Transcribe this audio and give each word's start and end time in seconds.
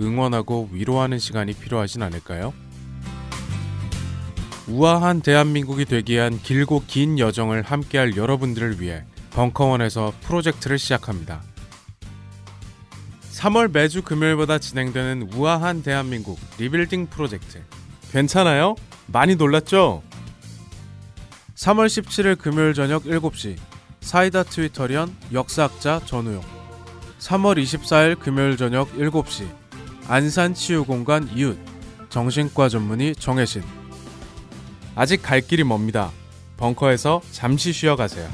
응원하고 0.00 0.68
위로하는 0.72 1.18
시간이 1.18 1.54
필요하진 1.54 2.02
않을까요? 2.02 2.52
우아한 4.66 5.20
대한민국이 5.20 5.84
되기 5.84 6.14
위한 6.14 6.40
길고 6.40 6.82
긴 6.86 7.18
여정을 7.18 7.62
함께할 7.62 8.16
여러분들을 8.16 8.80
위해 8.80 9.04
벙커원에서 9.30 10.12
프로젝트를 10.22 10.78
시작합니다. 10.78 11.42
3월 13.32 13.70
매주 13.70 14.02
금요일마다 14.02 14.58
진행되는 14.58 15.30
우아한 15.34 15.82
대한민국 15.82 16.38
리빌딩 16.58 17.08
프로젝트. 17.08 17.62
괜찮아요? 18.10 18.76
많이 19.06 19.36
놀랐죠? 19.36 20.02
3월 21.56 21.86
17일 21.86 22.38
금요일 22.38 22.74
저녁 22.74 23.04
7시 23.04 23.56
사이다 24.00 24.42
트위터리언 24.44 25.14
역사학자 25.32 26.00
전우용 26.04 26.42
3월 27.18 27.62
24일 27.62 28.18
금요일 28.18 28.56
저녁 28.56 28.92
7시 28.96 29.46
안산치유공간 30.06 31.30
이웃 31.34 31.58
정신과 32.10 32.68
전문의 32.68 33.16
정혜신 33.16 33.62
아직 34.94 35.22
갈 35.22 35.40
길이 35.40 35.64
멉니다. 35.64 36.10
벙커에서 36.56 37.22
잠시 37.32 37.72
쉬어가세요. 37.72 38.28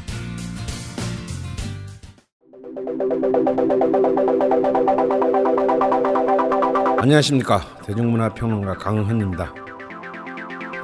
안녕하십니까 6.98 7.78
대중문화평론가 7.86 8.74
강헌입니다. 8.74 9.54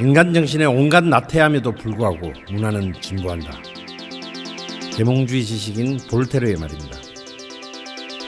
인간 0.00 0.32
정신의 0.32 0.66
온갖 0.66 1.04
나태함에도 1.04 1.72
불구하고 1.72 2.32
문화는 2.50 2.94
진보한다. 3.00 3.50
계몽주의 4.96 5.44
지식인 5.44 5.98
볼테르의 6.08 6.56
말입니다. 6.56 6.96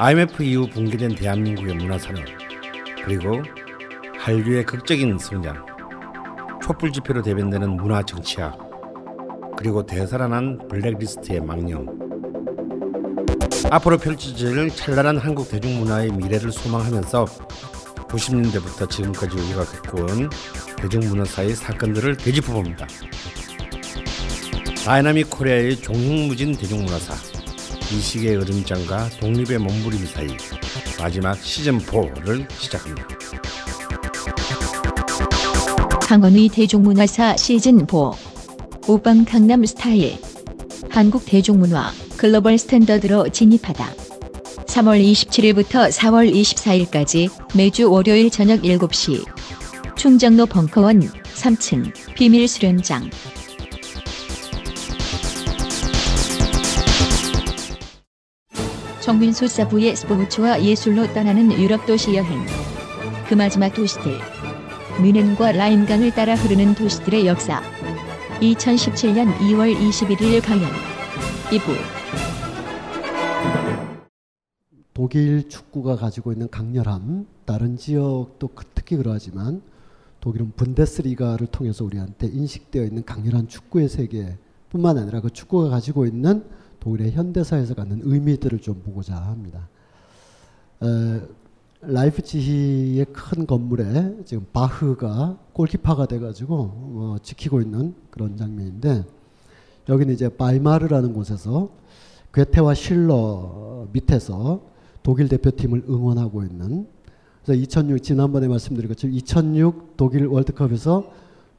IMF 0.01 0.43
이후 0.43 0.69
붕괴된 0.69 1.15
대한민국의 1.15 1.77
문화산업 1.77 2.38
그리고 3.09 3.43
한류의 4.19 4.67
극적인 4.67 5.17
성장 5.17 5.65
촛불 6.63 6.93
집회로 6.93 7.23
대변되는 7.23 7.79
문화 7.79 8.03
정치학 8.03 8.59
그리고 9.57 9.87
되살아난 9.87 10.69
블랙리스트의 10.69 11.41
망령 11.41 11.87
앞으로 13.71 13.97
펼쳐질 13.97 14.69
찬란한 14.69 15.17
한국 15.17 15.49
대중문화의 15.49 16.13
미래를 16.13 16.53
소망하면서 16.53 17.25
90년대부터 18.09 18.91
지금까지 18.91 19.39
우리가 19.39 19.65
겪어온 19.65 20.29
대중문화사의 20.77 21.55
사건들을 21.55 22.19
되짚어봅니다. 22.19 22.87
Dynamic 24.85 25.31
Korea의 25.31 25.77
종횡무진 25.77 26.59
대중문화사 26.59 27.38
이 27.91 28.01
시기의 28.01 28.37
으름장과 28.37 29.09
독립의 29.19 29.59
몸부림 29.59 30.05
사이 30.07 30.29
마지막 30.99 31.39
시즌4를 31.41 32.47
시작합니다. 32.53 33.09
강헌의 36.03 36.51
대중문화사 36.51 37.37
시즌4 37.37 38.15
오빤 38.89 39.25
강남 39.25 39.65
스타일. 39.65 40.19
한국 40.91 41.25
대중문화 41.25 41.91
글로벌 42.19 42.59
스탠더드로 42.59 43.31
진입하다. 43.31 43.91
3월 44.67 45.03
27일부터 45.03 45.91
4월 45.91 46.31
24일까지 46.31 47.31
매주 47.57 47.91
월요일 47.91 48.29
저녁 48.29 48.61
7시. 48.63 49.25
충정로 49.97 50.45
벙커원 50.45 51.01
3층 51.01 51.93
비밀 52.15 52.47
수련장 52.49 53.09
정민수 59.09 59.49
사부의 59.49 59.97
스포츠와 59.97 60.63
예술로 60.63 61.11
떠나는 61.15 61.51
유럽 61.59 61.87
도시 61.87 62.15
여행. 62.15 62.45
그 63.27 63.33
마지막 63.33 63.73
도시들. 63.73 64.19
뮌헨과 65.01 65.53
라인강을 65.53 66.11
따라 66.11 66.35
흐르는 66.35 66.75
도시들의 66.75 67.27
역사. 67.27 67.63
2017년 68.43 69.35
2월 69.39 69.75
21일 69.75 70.45
강연. 70.45 70.69
2부. 71.49 71.75
독일 74.93 75.49
축구가 75.49 75.97
가지고 75.97 76.33
있는 76.33 76.51
강렬함, 76.51 77.27
다른 77.47 77.79
지역도 77.79 78.49
그- 78.49 78.67
특히 78.75 78.97
그러하지만 78.97 79.63
독일은 80.21 80.53
분데스리가를 80.55 81.47
통해서 81.47 81.83
우리한테 81.83 82.27
인식되어 82.27 82.85
있는 82.85 83.07
강렬한 83.07 83.49
축구의 83.49 83.89
세계뿐만 83.89 84.99
아니라 84.99 85.23
그 85.23 85.31
축구가 85.31 85.71
가지고 85.71 86.05
있는 86.05 86.58
독일의 86.81 87.13
현대사에서 87.13 87.75
갖는 87.75 88.01
의미들을 88.03 88.61
좀 88.61 88.83
보고자 88.83 89.17
합니다. 89.17 89.69
에, 90.83 91.21
라이프치히의 91.81 93.07
큰 93.13 93.47
건물에 93.47 94.25
지금 94.25 94.47
바흐가 94.53 95.39
골키퍼가 95.53 96.07
돼가지고 96.07 96.55
어, 96.55 97.17
지키고 97.23 97.61
있는 97.61 97.95
그런 98.11 98.37
장면인데 98.37 99.05
여기는 99.89 100.13
이제 100.13 100.29
바이마르라는 100.29 101.13
곳에서 101.13 101.71
괴테와 102.35 102.75
실러 102.75 103.87
밑에서 103.93 104.61
독일 105.03 105.29
대표팀을 105.29 105.85
응원하고 105.89 106.43
있는 106.43 106.87
그래서 107.43 107.63
2006 107.63 108.03
지난번에 108.03 108.49
말씀드린 108.49 108.89
것처럼 108.89 109.15
2006 109.17 109.97
독일 109.97 110.27
월드컵에서 110.27 111.11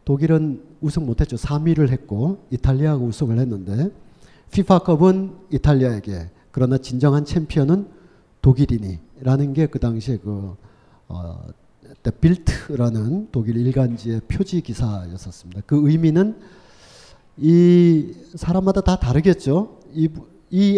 독일은 0.05 0.61
우승 0.81 1.05
못했죠. 1.05 1.35
3위를 1.35 1.89
했고 1.89 2.45
이탈리아가 2.51 3.03
우승을 3.03 3.39
했는데 3.39 3.91
피파컵은 4.51 5.35
이탈리아에게 5.51 6.29
그러나 6.51 6.77
진정한 6.77 7.25
챔피언은 7.25 7.87
독일이니라는 8.41 9.53
게 9.53 9.67
그 9.67 9.79
당시에 9.79 10.17
그 10.17 10.55
어, 11.07 11.41
빌트라는 12.21 13.29
독일 13.31 13.57
일간지의 13.57 14.21
표지 14.27 14.61
기사였었습니다. 14.61 15.61
그 15.65 15.81
의미는 15.89 16.37
이 17.37 18.13
사람마다 18.35 18.81
다 18.81 18.97
다르겠죠. 18.97 19.79
이 19.93 20.09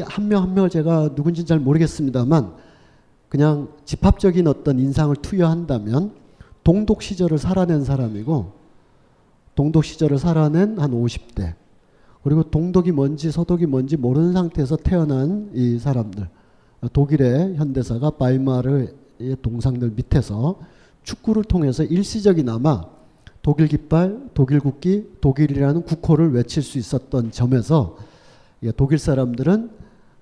한 0.05 0.27
명한 0.27 0.53
명을 0.53 0.69
제가 0.69 1.15
누군지 1.15 1.45
잘 1.45 1.59
모르겠습니다만 1.59 2.53
그냥 3.29 3.69
집합적인 3.85 4.45
어떤 4.47 4.79
인상을 4.79 5.15
투여한다면 5.17 6.13
동독 6.63 7.01
시절을 7.01 7.37
살아낸 7.37 7.83
사람이고 7.85 8.51
동독 9.55 9.85
시절을 9.85 10.17
살아낸 10.19 10.77
한 10.77 10.91
50대 10.91 11.53
그리고 12.23 12.43
동독이 12.43 12.91
뭔지 12.91 13.31
서독이 13.31 13.65
뭔지 13.65 13.97
모르는 13.97 14.33
상태에서 14.33 14.77
태어난 14.77 15.49
이 15.53 15.79
사람들. 15.79 16.27
독일의 16.93 17.55
현대사가 17.55 18.11
바이마르의 18.11 19.37
동상들 19.41 19.91
밑에서 19.95 20.59
축구를 21.03 21.43
통해서 21.43 21.83
일시적이나마 21.83 22.85
독일 23.41 23.67
깃발, 23.67 24.29
독일 24.33 24.59
국기, 24.59 25.09
독일이라는 25.19 25.83
국호를 25.83 26.31
외칠 26.33 26.61
수 26.61 26.77
있었던 26.77 27.31
점에서 27.31 27.97
예, 28.63 28.71
독일 28.71 28.99
사람들은 28.99 29.71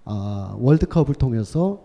아, 0.06 0.56
월드컵을 0.58 1.16
통해서 1.16 1.82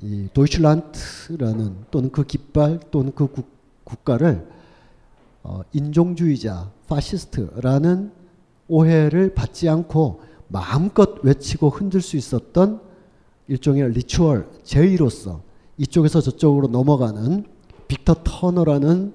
이 0.00 0.28
Deutschland라는 0.32 1.76
또는 1.90 2.10
그 2.10 2.24
깃발 2.24 2.78
또는 2.90 3.12
그 3.14 3.26
국, 3.26 3.48
국가를 3.84 4.46
어, 5.42 5.62
인종주의자, 5.72 6.70
파시스트라는 6.88 8.12
오해를 8.70 9.34
받지 9.34 9.68
않고 9.68 10.22
마음껏 10.48 11.22
외치고 11.22 11.68
흔들 11.68 12.00
수 12.00 12.16
있었던 12.16 12.80
일종의 13.48 13.90
ritual, 13.92 14.48
제의로서 14.62 15.42
이쪽에서 15.76 16.20
저쪽으로 16.20 16.68
넘어가는 16.68 17.44
빅터 17.88 18.22
터너라는 18.22 19.12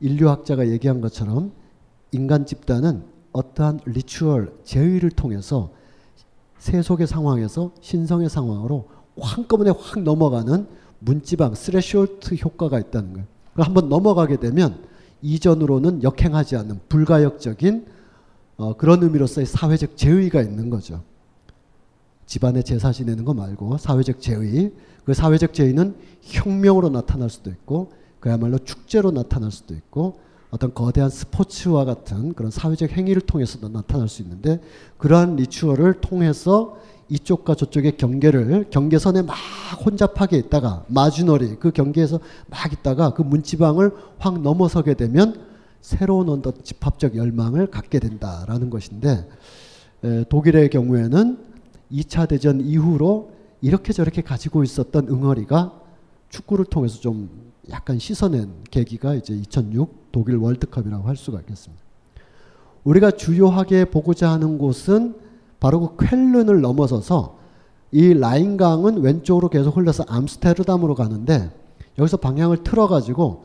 인류학자가 0.00 0.68
얘기한 0.68 1.00
것처럼 1.00 1.52
인간 2.10 2.46
집단은 2.46 3.04
어떠한 3.32 3.80
ritual, 3.86 4.52
제의를 4.64 5.10
통해서 5.10 5.70
세속의 6.58 7.06
상황에서 7.06 7.72
신성의 7.80 8.28
상황으로 8.28 8.88
한꺼번에 9.20 9.70
확 9.70 10.02
넘어가는 10.02 10.66
문지방 10.98 11.54
threshold 11.54 12.34
효과가 12.34 12.80
있다는 12.80 13.12
거예요. 13.12 13.26
한번 13.54 13.88
넘어가게 13.88 14.36
되면 14.38 14.82
이전으로는 15.22 16.02
역행하지 16.02 16.56
않는 16.56 16.80
불가역적인 16.88 17.99
어, 18.60 18.74
그런 18.76 19.02
의미로서의 19.02 19.46
사회적 19.46 19.96
제의가 19.96 20.42
있는 20.42 20.68
거죠. 20.68 21.02
집안에 22.26 22.60
제사 22.62 22.92
지내는 22.92 23.24
거 23.24 23.32
말고 23.32 23.78
사회적 23.78 24.20
제의. 24.20 24.72
그 25.04 25.14
사회적 25.14 25.54
제의는 25.54 25.94
혁명으로 26.20 26.90
나타날 26.90 27.30
수도 27.30 27.48
있고 27.50 27.90
그야말로 28.20 28.58
축제로 28.58 29.12
나타날 29.12 29.50
수도 29.50 29.72
있고 29.74 30.20
어떤 30.50 30.74
거대한 30.74 31.08
스포츠와 31.08 31.86
같은 31.86 32.34
그런 32.34 32.50
사회적 32.50 32.90
행위를 32.90 33.22
통해서도 33.22 33.70
나타날 33.70 34.08
수 34.08 34.20
있는데 34.20 34.60
그러한 34.98 35.36
리추얼을 35.36 36.02
통해서 36.02 36.76
이쪽과 37.08 37.54
저쪽의 37.54 37.96
경계를 37.96 38.66
경계선에 38.68 39.22
막 39.22 39.36
혼잡하게 39.86 40.36
있다가 40.36 40.84
마주너리 40.88 41.56
그 41.56 41.70
경계에서 41.70 42.20
막 42.48 42.70
있다가 42.70 43.14
그 43.14 43.22
문지방을 43.22 43.92
확 44.18 44.42
넘어서게 44.42 44.94
되면 44.94 45.49
새로운 45.80 46.28
어떤 46.28 46.62
집합적 46.62 47.16
열망을 47.16 47.66
갖게 47.68 47.98
된다라는 47.98 48.70
것인데 48.70 49.28
에, 50.04 50.24
독일의 50.24 50.70
경우에는 50.70 51.38
2차 51.92 52.28
대전 52.28 52.60
이후로 52.60 53.32
이렇게 53.60 53.92
저렇게 53.92 54.22
가지고 54.22 54.62
있었던 54.62 55.08
응어리가 55.08 55.72
축구를 56.28 56.64
통해서 56.66 57.00
좀 57.00 57.28
약간 57.70 57.98
씻어낸 57.98 58.50
계기가 58.70 59.14
이제 59.14 59.34
2006 59.34 60.12
독일 60.12 60.36
월드컵이라고 60.36 61.06
할 61.06 61.16
수가 61.16 61.40
있겠습니다. 61.40 61.82
우리가 62.84 63.10
주요하게 63.10 63.86
보고자 63.86 64.30
하는 64.30 64.58
곳은 64.58 65.14
바로 65.58 65.94
그 65.96 66.06
쾰른을 66.06 66.60
넘어서서 66.60 67.38
이 67.92 68.14
라인강은 68.14 69.02
왼쪽으로 69.02 69.50
계속 69.50 69.76
흘러서 69.76 70.04
암스테르담으로 70.08 70.94
가는데 70.94 71.50
여기서 71.98 72.16
방향을 72.18 72.62
틀어가지고 72.62 73.44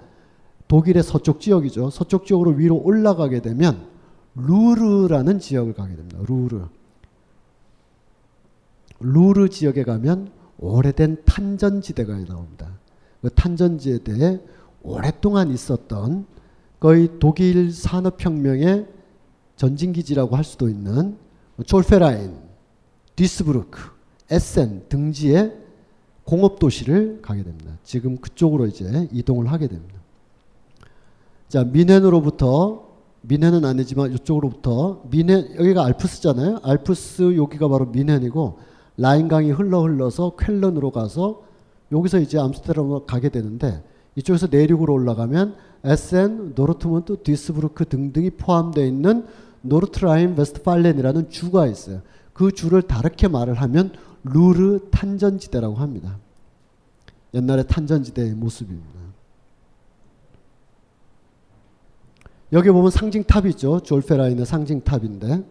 독일의 0.67 1.03
서쪽 1.03 1.39
지역이죠. 1.39 1.89
서쪽 1.89 2.25
지역으로 2.25 2.51
위로 2.51 2.77
올라가게 2.77 3.41
되면 3.41 3.87
루르라는 4.35 5.39
지역을 5.39 5.73
가게 5.73 5.95
됩니다. 5.95 6.19
루르. 6.27 6.67
루르 8.99 9.49
지역에 9.49 9.83
가면 9.83 10.31
오래된 10.57 11.23
탄전지대가 11.25 12.17
나옵니다. 12.25 12.79
그 13.21 13.29
탄전지대에 13.29 14.39
오랫동안 14.83 15.51
있었던 15.51 16.25
거의 16.79 17.09
독일 17.19 17.71
산업혁명의 17.71 18.87
전진기지라고 19.55 20.35
할 20.35 20.43
수도 20.43 20.69
있는 20.69 21.17
촐페라인, 21.65 22.35
디스브루크, 23.15 23.79
에센 24.29 24.85
등지의 24.89 25.55
공업도시를 26.25 27.21
가게 27.21 27.43
됩니다. 27.43 27.77
지금 27.83 28.17
그쪽으로 28.17 28.65
이제 28.65 29.07
이동을 29.11 29.51
하게 29.51 29.67
됩니다. 29.67 29.94
자, 31.55 31.63
뮌헨으로부터 31.63 32.83
뮌헨은 33.21 33.63
아니지만 33.63 34.11
이쪽으로부터 34.11 35.03
뮌헨 35.09 35.55
여기가 35.57 35.85
알프스잖아요. 35.85 36.59
알프스 36.61 37.37
여기가 37.37 37.69
바로 37.69 37.85
뮌헨이고 37.85 38.59
라인강이 38.97 39.51
흘러 39.51 39.83
흘러서 39.83 40.35
쾰른으로 40.35 40.91
가서 40.91 41.43
여기서 41.93 42.19
이제 42.19 42.37
암스테르담으로 42.37 43.05
가게 43.05 43.29
되는데 43.29 43.81
이쪽에서 44.17 44.47
내륙으로 44.51 44.93
올라가면 44.95 45.55
에센, 45.85 46.51
도르트문트, 46.55 47.23
뒤스부르크 47.23 47.85
등등이 47.85 48.31
포함되어 48.31 48.85
있는 48.85 49.25
노르트라인 49.61 50.35
웨스트팔렌이라는 50.37 51.29
주가 51.29 51.67
있어요. 51.67 52.01
그 52.33 52.51
주를 52.51 52.81
다르게 52.81 53.29
말을 53.29 53.53
하면 53.53 53.93
루르 54.25 54.89
탄전지대라고 54.91 55.75
합니다. 55.75 56.17
옛날의 57.33 57.65
탄전지대의 57.69 58.33
모습입니다. 58.33 59.04
여기 62.55 62.69
보면 62.69 62.89
상징탑이 62.89 63.49
있죠. 63.49 63.81
졸페라인의 63.81 64.45
상징탑인데 64.45 65.43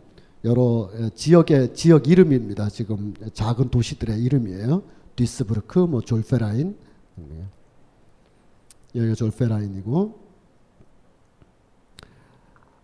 여러 0.44 0.88
지역의 1.14 1.74
지역 1.74 2.08
이름입니다. 2.08 2.70
지금 2.70 3.12
작은 3.34 3.68
도시들의 3.68 4.18
이름이에요. 4.22 4.82
뒤스부르크, 5.14 5.80
뭐 5.80 6.00
졸페라인, 6.00 6.74
여기가 8.94 9.14
졸페라인이고, 9.16 10.18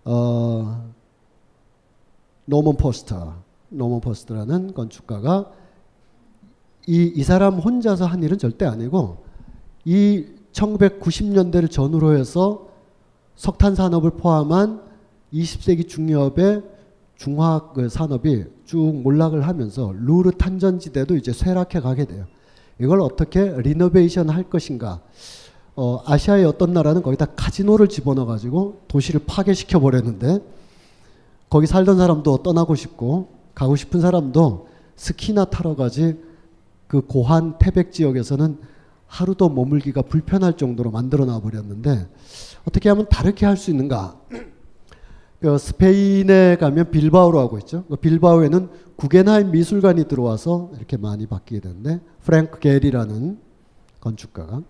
어, 0.05 0.93
노먼 2.45 2.77
포스터, 2.77 3.43
노먼 3.71 4.03
포스터라는 4.03 4.75
건축가가 4.75 5.51
이, 6.87 7.11
이 7.15 7.23
사람 7.23 7.55
혼자서 7.55 8.05
한 8.05 8.23
일은 8.23 8.37
절대 8.37 8.67
아니고 8.67 9.25
이 9.87 10.27
1990년대를 10.53 11.71
전후로 11.71 12.19
해서 12.19 12.70
석탄 13.37 13.75
산업을 13.75 14.11
포함한 14.13 14.83
20세기 15.33 15.89
중엽의 15.89 16.63
중화학 17.17 17.75
그 17.75 17.89
산업이 17.89 18.45
쭉 18.65 19.03
몰락을 19.03 19.47
하면서 19.47 19.93
루르 19.95 20.33
탄전지대도 20.33 21.17
이제 21.17 21.33
쇠락해 21.33 21.81
가게 21.81 22.05
돼요. 22.05 22.27
이걸 22.81 23.01
어떻게 23.01 23.55
리노베이션 23.59 24.31
할 24.31 24.45
것인가. 24.45 25.01
어, 25.77 26.03
아시아의 26.07 26.45
어떤 26.45 26.73
나라는 26.73 27.03
거기다 27.03 27.27
카지노를 27.37 27.89
집어넣어 27.89 28.27
가지고 28.27 28.81
도시를 28.89 29.21
파괴시켜 29.27 29.81
버렸는데 29.81 30.41
거기 31.49 31.67
살던 31.67 31.99
사람도 31.99 32.43
떠나고 32.43 32.75
싶고 32.75 33.29
가고 33.55 33.77
싶은 33.77 34.01
사람도 34.01 34.69
스키나 34.97 35.47
타러 35.47 35.77
가지 35.77 36.19
그 36.87 37.03
고한 37.03 37.59
태백 37.59 37.93
지역에서는 37.93 38.59
하루도 39.07 39.49
머물기가 39.49 40.03
불편할 40.03 40.57
정도로 40.57 40.91
만들어 40.91 41.25
놔 41.25 41.41
버렸는데 41.41 42.09
어떻게 42.67 42.89
하면 42.89 43.07
다르게 43.09 43.47
할 43.47 43.57
수 43.57 43.71
있는가? 43.71 44.19
그 45.41 45.57
스페인에 45.57 46.57
가면 46.57 46.91
빌바오로 46.91 47.39
하고 47.39 47.59
있죠. 47.59 47.85
그 47.89 47.97
빌바오에는 47.97 48.69
구겐하임 48.97 49.51
미술관이 49.53 50.05
들어와서 50.07 50.71
이렇게 50.77 50.99
많이 50.99 51.27
바뀌게 51.27 51.61
되는데 51.61 52.01
프랭크 52.23 52.59
게리라는 52.59 53.39
건축가가 54.01 54.63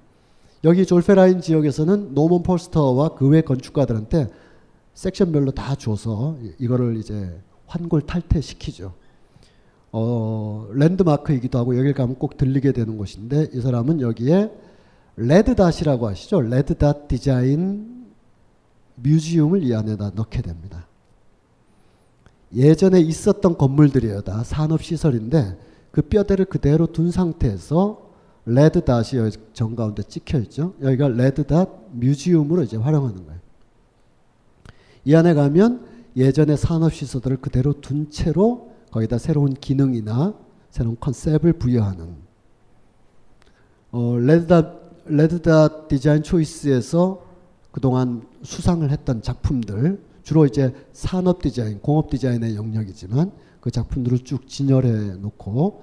여기 0.62 0.86
졸페라인 0.86 1.40
지역에서는 1.40 2.14
노먼 2.14 2.42
포스터와 2.44 3.10
그 3.14 3.28
외 3.28 3.40
건축가들한테 3.40 4.30
섹션별로 4.94 5.50
다 5.52 5.74
줘서 5.74 6.36
이거를 6.58 6.96
이제 6.98 7.40
환골탈태시키죠. 7.66 8.92
어, 9.92 10.68
랜드마크이기도 10.72 11.58
하고 11.58 11.76
여길 11.76 11.94
가면 11.94 12.16
꼭 12.16 12.36
들리게 12.36 12.70
되는 12.72 12.96
곳인데 12.96 13.48
이 13.52 13.60
사람은 13.60 14.00
여기에 14.00 14.50
레드닷이라고 15.20 16.08
하시죠. 16.08 16.40
레드닷 16.40 17.06
디자인 17.06 18.06
museum을 18.94 19.62
이 19.62 19.74
안에다 19.74 20.12
넣게 20.14 20.40
됩니다. 20.40 20.86
예전에 22.54 23.00
있었던 23.00 23.58
건물들이에요. 23.58 24.22
다 24.22 24.42
산업시설인데 24.42 25.58
그 25.90 26.02
뼈대를 26.02 26.46
그대로 26.46 26.86
둔 26.86 27.10
상태에서 27.10 28.10
레드닷이 28.46 29.30
정 29.52 29.76
가운데 29.76 30.02
찍혀 30.02 30.38
있죠. 30.40 30.74
여기가 30.80 31.08
레드닷 31.08 31.68
museum으로 31.92 32.62
이제 32.62 32.76
활용하는 32.78 33.26
거예요. 33.26 33.40
이 35.04 35.14
안에 35.14 35.34
가면 35.34 35.86
예전의 36.16 36.56
산업시설들을 36.56 37.36
그대로 37.38 37.80
둔 37.80 38.10
채로 38.10 38.70
거기다 38.90 39.18
새로운 39.18 39.52
기능이나 39.52 40.34
새로운 40.70 40.96
컨셉을 40.98 41.52
부여하는 41.54 42.16
어, 43.92 44.16
레드닷 44.18 44.79
레드닷 45.06 45.88
디자인 45.88 46.22
초이스에서 46.22 47.22
그동안 47.70 48.22
수상을 48.42 48.88
했던 48.90 49.22
작품들 49.22 50.00
주로 50.22 50.46
이제 50.46 50.72
산업 50.92 51.40
디자인, 51.42 51.80
공업 51.80 52.10
디자인의 52.10 52.56
영역이지만 52.56 53.32
그 53.60 53.70
작품들을 53.70 54.20
쭉 54.20 54.48
진열해 54.48 55.16
놓고 55.20 55.82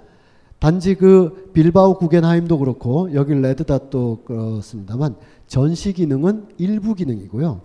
단지 0.59 0.95
그 0.95 1.51
빌바오 1.53 1.97
구겐하임도 1.97 2.57
그렇고 2.57 3.13
여기 3.13 3.33
레드닷도 3.33 4.23
그렇습니다만 4.25 5.15
전시 5.45 5.93
기능은 5.93 6.47
일부 6.57 6.95
기능이고요. 6.95 7.61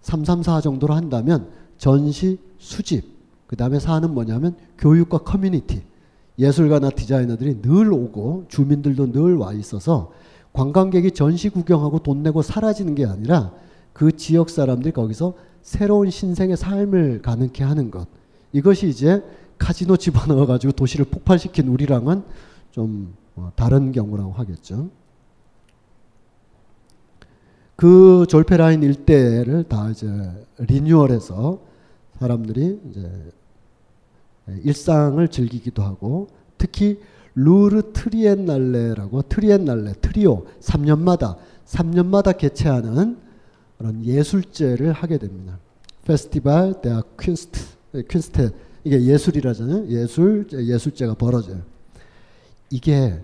334 0.00 0.60
정도로 0.60 0.94
한다면 0.94 1.48
전시 1.76 2.38
수집 2.58 3.16
그 3.46 3.56
다음에 3.56 3.78
사는 3.78 4.12
뭐냐면 4.12 4.56
교육과 4.78 5.18
커뮤니티 5.18 5.82
예술가나 6.38 6.90
디자이너들이 6.90 7.62
늘 7.62 7.92
오고 7.92 8.46
주민들도 8.48 9.12
늘 9.12 9.36
와 9.38 9.52
있어서 9.52 10.12
관광객이 10.52 11.12
전시 11.12 11.48
구경하고 11.48 12.00
돈 12.00 12.22
내고 12.22 12.42
사라지는 12.42 12.94
게 12.94 13.04
아니라 13.06 13.52
그 13.92 14.16
지역 14.16 14.50
사람들이 14.50 14.92
거기서 14.92 15.34
새로운 15.62 16.10
신생의 16.10 16.56
삶을 16.56 17.22
가능케 17.22 17.64
하는 17.64 17.90
것. 17.90 18.06
이것이 18.52 18.88
이제 18.88 19.22
카지노 19.58 19.96
집어넣어 19.96 20.46
가지고 20.46 20.72
도시를 20.72 21.06
폭발시킨 21.06 21.68
우리랑은 21.68 22.22
좀 22.70 23.14
어, 23.36 23.52
다른 23.54 23.92
경우라고 23.92 24.32
하겠죠. 24.32 24.90
그 27.76 28.26
졸페 28.28 28.56
라인 28.56 28.82
일대를 28.82 29.64
다 29.64 29.90
이제 29.90 30.08
리뉴얼해서 30.58 31.60
사람들이 32.18 32.80
이제 32.90 33.32
일상을 34.64 35.28
즐기기도 35.28 35.82
하고 35.82 36.28
특히 36.56 37.00
루르 37.38 37.92
트리엔날레라고 37.92 39.22
트리엔날레 39.22 39.92
트리오 40.00 40.44
3년마다 40.60 41.36
3년마다 41.66 42.36
개최하는 42.36 43.18
그런 43.76 44.04
예술제를 44.04 44.92
하게 44.92 45.18
됩니다. 45.18 45.58
Festival 46.04 46.80
der 46.82 47.16
Künste 47.16 47.60
퀸스테 48.08 48.50
이게 48.82 49.02
예술이라잖아요. 49.02 49.86
예술 49.88 50.48
예술제가 50.52 51.14
벌어져요. 51.14 51.62
이게 52.70 53.22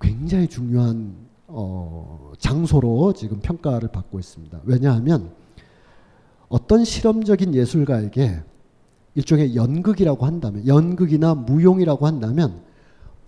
굉장히 0.00 0.46
중요한 0.46 1.14
어, 1.48 2.32
장소로 2.38 3.12
지금 3.14 3.40
평가를 3.40 3.88
받고 3.88 4.20
있습니다. 4.20 4.60
왜냐하면 4.64 5.32
어떤 6.48 6.84
실험적인 6.84 7.54
예술가에게 7.54 8.42
일종의 9.16 9.56
연극이라고 9.56 10.26
한다면 10.26 10.66
연극이나 10.66 11.34
무용이라고 11.34 12.06
한다면 12.06 12.69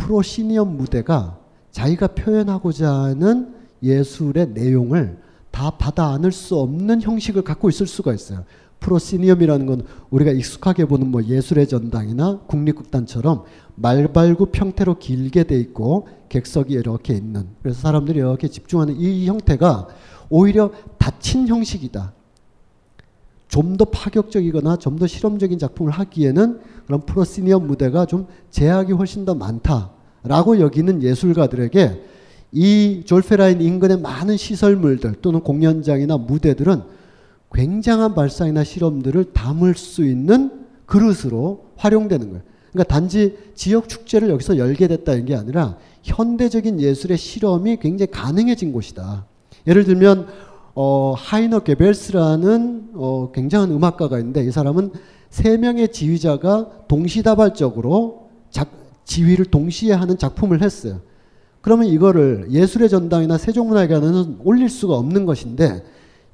프로 0.03 0.21
시니엄 0.21 0.77
무대가 0.77 1.39
자기가 1.71 2.09
표현하고자 2.09 2.93
하는 2.93 3.55
예술의 3.85 4.49
내용을 4.49 5.19
다 5.53 5.71
받아 5.71 6.09
안을 6.09 6.33
수 6.33 6.57
없는 6.57 7.03
형식을 7.03 7.43
갖고 7.43 7.69
있을 7.69 7.87
수가 7.87 8.13
있어요. 8.13 8.45
프로시니엄이라는 8.81 9.67
건 9.67 9.87
우리가 10.11 10.33
익숙하게 10.33 10.87
보는 10.87 11.09
뭐 11.09 11.23
예술의 11.23 11.69
전당이나 11.69 12.41
국립극단처럼 12.49 13.45
말발굽 13.77 14.59
형태로 14.59 14.99
길게 14.99 15.45
돼 15.45 15.57
있고 15.61 16.09
객석이 16.29 16.75
이렇게 16.75 17.15
있는 17.15 17.47
그래서 17.63 17.81
사람들이 17.81 18.19
이렇게 18.19 18.49
집중하는 18.49 18.97
이 18.99 19.27
형태가 19.29 19.87
오히려 20.31 20.73
닫힌 20.99 21.47
형식이다. 21.47 22.13
좀 23.49 23.77
더 23.77 23.85
파격적이거나 23.85 24.79
좀 24.79 24.97
더 24.99 25.07
실험적인 25.07 25.61
작품을 25.61 25.93
하기에는 25.93 26.61
그런 26.87 27.01
프로시니엄 27.03 27.69
무대가 27.69 28.05
좀 28.05 28.27
제약이 28.51 28.93
훨씬 28.95 29.25
더 29.25 29.35
많다 29.35 29.92
라고 30.25 30.61
여기는 30.61 31.03
예술가들에게 31.03 32.03
이 32.53 33.03
졸페라인 33.07 33.61
인근의 33.61 34.01
많은 34.01 34.37
시설물들 34.37 35.15
또는 35.23 35.41
공연장이나 35.41 36.19
무대들은 36.19 36.83
굉장한 37.53 38.15
발상이나 38.15 38.65
실험들을 38.65 39.33
담을 39.33 39.75
수 39.75 40.05
있는 40.05 40.67
그릇으로 40.87 41.67
활용되는 41.77 42.29
거예요. 42.29 42.43
그러니까 42.73 42.95
단지 42.95 43.37
지역 43.55 43.89
축제를 43.89 44.31
여기서 44.31 44.57
열게 44.57 44.89
됐다는 44.89 45.27
게 45.27 45.35
아니라 45.35 45.77
현대적인 46.03 46.81
예술의 46.81 47.19
실험이 47.19 47.77
굉장히 47.77 48.11
가능해진 48.11 48.73
곳이다. 48.73 49.27
예를 49.67 49.85
들면 49.85 50.27
어, 50.75 51.15
하이너 51.17 51.61
게벨스라는 51.61 52.91
어, 52.95 53.31
굉장한 53.35 53.71
음악가가 53.71 54.19
있는데 54.19 54.45
이 54.45 54.51
사람은 54.51 54.93
세 55.29 55.57
명의 55.57 55.93
지휘자가 55.93 56.87
동시다발적으로 56.89 58.29
작, 58.51 58.69
지휘를 59.05 59.47
동시에 59.47 59.93
하는 59.93 60.19
작품을 60.19 60.63
했어요. 60.63 61.01
그러면 61.61 61.87
이거를 61.87 62.49
예술의 62.51 62.89
전당이나 62.89 63.39
세종문화회관에는 63.39 64.39
올릴 64.45 64.69
수가 64.69 64.97
없는 64.97 65.27
것인데 65.27 65.85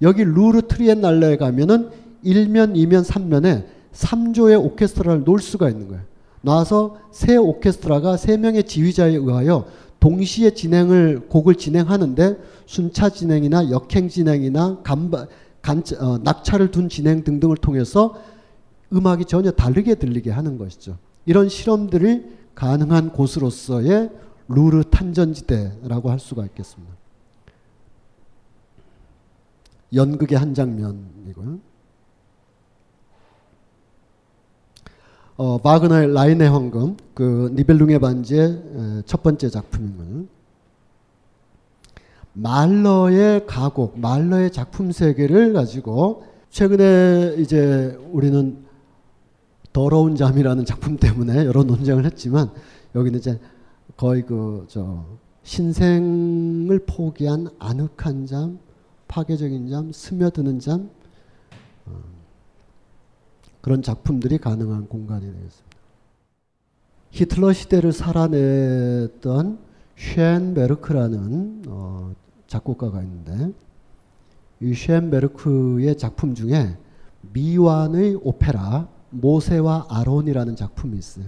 여기 0.01 0.25
루르 0.25 0.63
트리엔날레에 0.63 1.37
가면은 1.37 1.91
1면, 2.25 2.75
2면, 2.75 3.05
3면에 3.05 3.67
3조의 3.93 4.63
오케스트라를 4.65 5.25
놓을 5.25 5.41
수가 5.41 5.69
있는 5.69 5.89
거예요. 5.89 6.03
놔서 6.43 6.99
세 7.11 7.37
오케스트라가 7.37 8.17
세 8.17 8.37
명의 8.37 8.65
지휘자에 8.65 9.15
의하여 9.15 9.67
동시에 10.01 10.51
진행을 10.51 11.27
곡을 11.29 11.57
진행하는데 11.57 12.39
순차 12.67 13.09
진행이나 13.09 13.71
역행 13.71 14.09
진행이나 14.09 14.79
간바, 14.83 15.27
간, 15.61 15.83
어, 16.01 16.19
낙차를 16.23 16.71
둔 16.71 16.89
진행 16.89 17.25
등등을 17.25 17.57
통해서 17.57 18.15
음악이 18.93 19.25
전혀 19.25 19.51
다르게 19.51 19.97
들리게 19.97 20.31
하는 20.31 20.57
것이죠. 20.57 20.97
이런 21.27 21.49
실험들이 21.49 22.25
가능한 22.59 23.11
곳으로서의 23.13 24.11
루르 24.49 24.83
탄전지대라고 24.91 26.11
할 26.11 26.19
수가 26.19 26.45
있겠습니다. 26.47 26.93
연극의 29.95 30.37
한 30.37 30.55
장면이고요. 30.55 31.61
어, 35.37 35.59
바그너의 35.59 36.13
라인의 36.13 36.51
황금, 36.51 36.97
그 37.15 37.53
니벨룽의 37.55 38.01
반지의 38.01 39.05
첫 39.07 39.23
번째 39.23 39.51
작품입니다. 39.51 40.29
말러의 42.33 43.47
가곡, 43.47 44.01
말러의 44.01 44.51
작품 44.51 44.91
세계를 44.91 45.53
가지고 45.53 46.25
최근에 46.51 47.37
이제 47.39 47.97
우리는 48.11 48.68
더러운 49.79 50.17
잠이라는 50.17 50.65
작품 50.65 50.97
때문에 50.97 51.47
여러 51.47 51.63
논쟁을 51.63 52.05
했지만 52.05 52.51
여기는 52.97 53.17
이제 53.21 53.39
거의 53.97 54.27
그 54.27 54.67
저 54.67 55.05
신생을 55.45 56.81
포기한 56.85 57.49
아늑한 57.61 58.27
잠, 58.27 58.59
파괴적인 59.07 59.69
잠, 59.71 59.93
스며드는 59.93 60.59
잠 60.59 60.91
어, 61.87 61.93
그런 63.61 63.81
작품들이 63.81 64.39
가능한 64.39 64.89
공간이 64.89 65.27
되겠습니다. 65.27 65.79
히틀러 67.13 67.53
시대를 67.53 67.93
살아냈던 67.93 69.59
쉔베르크라는 69.97 71.63
어, 71.69 72.15
작곡가가 72.49 73.01
있는데 73.03 73.53
이 74.61 74.75
쉔베르크의 74.75 75.97
작품 75.97 76.35
중에 76.35 76.77
미완의 77.33 78.19
오페라 78.25 78.98
모세와 79.11 79.87
아론이라는 79.89 80.57
작품이 80.57 80.99
있어요. 80.99 81.27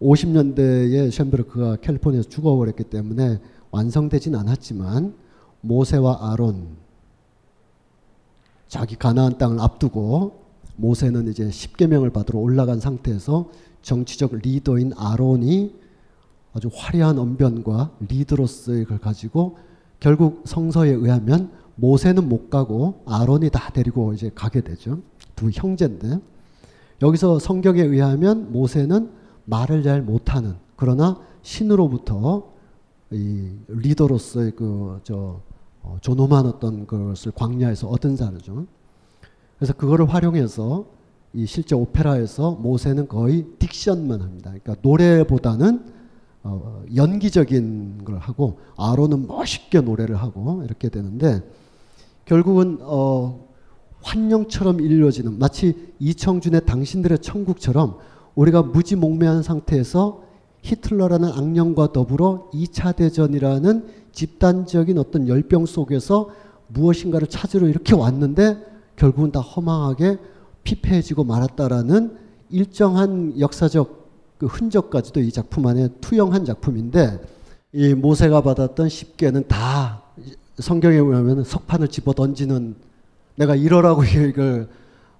50년대에 0.00 1.10
쉔베르크가 1.10 1.76
캘리포니아에서 1.76 2.28
죽어버렸기 2.28 2.84
때문에 2.84 3.40
완성되진 3.70 4.34
않았지만 4.34 5.14
모세와 5.62 6.32
아론 6.32 6.76
자기 8.68 8.96
가나안 8.96 9.38
땅을 9.38 9.60
앞두고 9.60 10.44
모세는 10.76 11.28
이제 11.28 11.50
십계명을 11.50 12.10
받으러 12.10 12.38
올라간 12.38 12.80
상태에서 12.80 13.50
정치적 13.82 14.36
리더인 14.42 14.92
아론이 14.96 15.74
아주 16.52 16.68
화려한 16.72 17.18
언변과 17.18 17.92
리더로서의 18.08 18.84
걸 18.84 18.98
가지고 18.98 19.58
결국 20.00 20.42
성서에 20.46 20.90
의하면 20.90 21.50
모세는 21.76 22.28
못 22.28 22.50
가고 22.50 23.02
아론이 23.06 23.50
다 23.50 23.70
데리고 23.72 24.12
이제 24.12 24.30
가게 24.34 24.60
되죠. 24.60 25.00
두 25.34 25.50
형제인데 25.50 26.20
여기서 27.02 27.38
성경에 27.38 27.82
의하면 27.82 28.52
모세는 28.52 29.10
말을 29.44 29.82
잘 29.82 30.02
못하는 30.02 30.54
그러나 30.76 31.20
신으로부터 31.42 32.52
이 33.10 33.50
리더로서의 33.68 34.52
그저 34.52 35.40
어, 35.82 35.96
존엄한 36.00 36.46
어떤 36.46 36.86
것을 36.86 37.32
광야에서 37.32 37.88
얻은 37.88 38.16
자죠. 38.16 38.66
그래서 39.56 39.72
그거를 39.72 40.12
활용해서 40.12 40.86
이 41.32 41.46
실제 41.46 41.74
오페라에서 41.74 42.52
모세는 42.52 43.08
거의 43.08 43.46
딕션만 43.58 44.20
합니다. 44.20 44.50
그러니까 44.50 44.74
노래보다는 44.82 45.84
어, 46.42 46.82
연기적인 46.94 48.04
걸 48.04 48.18
하고 48.18 48.58
아론은 48.76 49.26
멋있게 49.26 49.80
노래를 49.80 50.16
하고 50.16 50.62
이렇게 50.64 50.88
되는데 50.88 51.42
결국은 52.24 52.78
어, 52.80 53.45
환영처럼 54.06 54.80
이루어지는 54.80 55.38
마치 55.38 55.74
이청준의 55.98 56.64
당신들의 56.64 57.18
천국처럼 57.18 57.98
우리가 58.36 58.62
무지몽매한 58.62 59.42
상태에서 59.42 60.22
히틀러라는 60.62 61.28
악령과 61.28 61.92
더불어 61.92 62.48
2차 62.52 62.94
대전이라는 62.94 63.86
집단적인 64.12 64.98
어떤 64.98 65.28
열병 65.28 65.66
속에서 65.66 66.30
무엇인가를 66.68 67.26
찾으러 67.26 67.68
이렇게 67.68 67.94
왔는데 67.94 68.58
결국은 68.96 69.32
다 69.32 69.40
허망하게 69.40 70.18
피폐해지고 70.64 71.24
말았다라는 71.24 72.16
일정한 72.50 73.38
역사적 73.38 74.06
그 74.38 74.46
흔적까지도 74.46 75.20
이 75.20 75.32
작품 75.32 75.66
안에 75.66 75.88
투영한 76.00 76.44
작품인데 76.44 77.20
이 77.72 77.94
모세가 77.94 78.42
받았던 78.42 78.88
십계는 78.88 79.48
다 79.48 80.02
성경에 80.58 81.00
보면 81.00 81.44
석판을 81.44 81.88
집어 81.88 82.12
던지는 82.12 82.76
내가 83.36 83.54
이러라고 83.54 84.02
이걸 84.04 84.68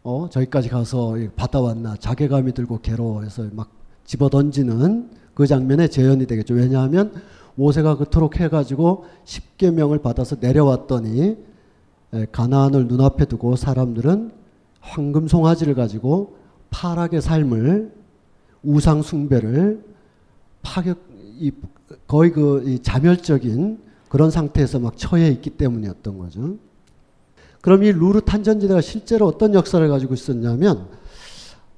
어 0.02 0.28
저기까지 0.30 0.68
가서 0.68 1.16
받아왔나 1.37 1.96
자괴감이 1.96 2.52
들고 2.52 2.80
괴로워해서 2.80 3.49
막 3.52 3.70
집어 4.04 4.28
던지는 4.28 5.11
그 5.35 5.46
장면에 5.46 5.88
재현이 5.88 6.26
되겠죠. 6.26 6.54
왜냐하면 6.54 7.12
모세가 7.56 7.96
그토록 7.96 8.40
해가지고 8.40 9.06
십계명을 9.25 10.00
받아서 10.00 10.37
내려왔더니 10.40 11.37
가나안을 12.32 12.87
눈앞에 12.87 13.25
두고 13.25 13.56
사람들은 13.56 14.30
황금 14.80 15.26
송아지를 15.26 15.75
가지고 15.75 16.37
파락의 16.70 17.20
삶을 17.20 17.92
우상 18.62 19.02
숭배를 19.02 19.85
파격 20.62 20.99
이 21.38 21.52
거의 22.06 22.32
그 22.32 22.80
자멸적인 22.82 23.80
그런 24.08 24.30
상태에서 24.30 24.78
막 24.78 24.96
처해 24.96 25.28
있기 25.30 25.50
때문이었던 25.50 26.18
거죠. 26.18 26.56
그럼 27.66 27.82
이 27.82 27.90
루르 27.90 28.20
탄전지대가 28.20 28.80
실제로 28.80 29.26
어떤 29.26 29.52
역사를 29.52 29.88
가지고 29.88 30.14
있었냐면 30.14 30.87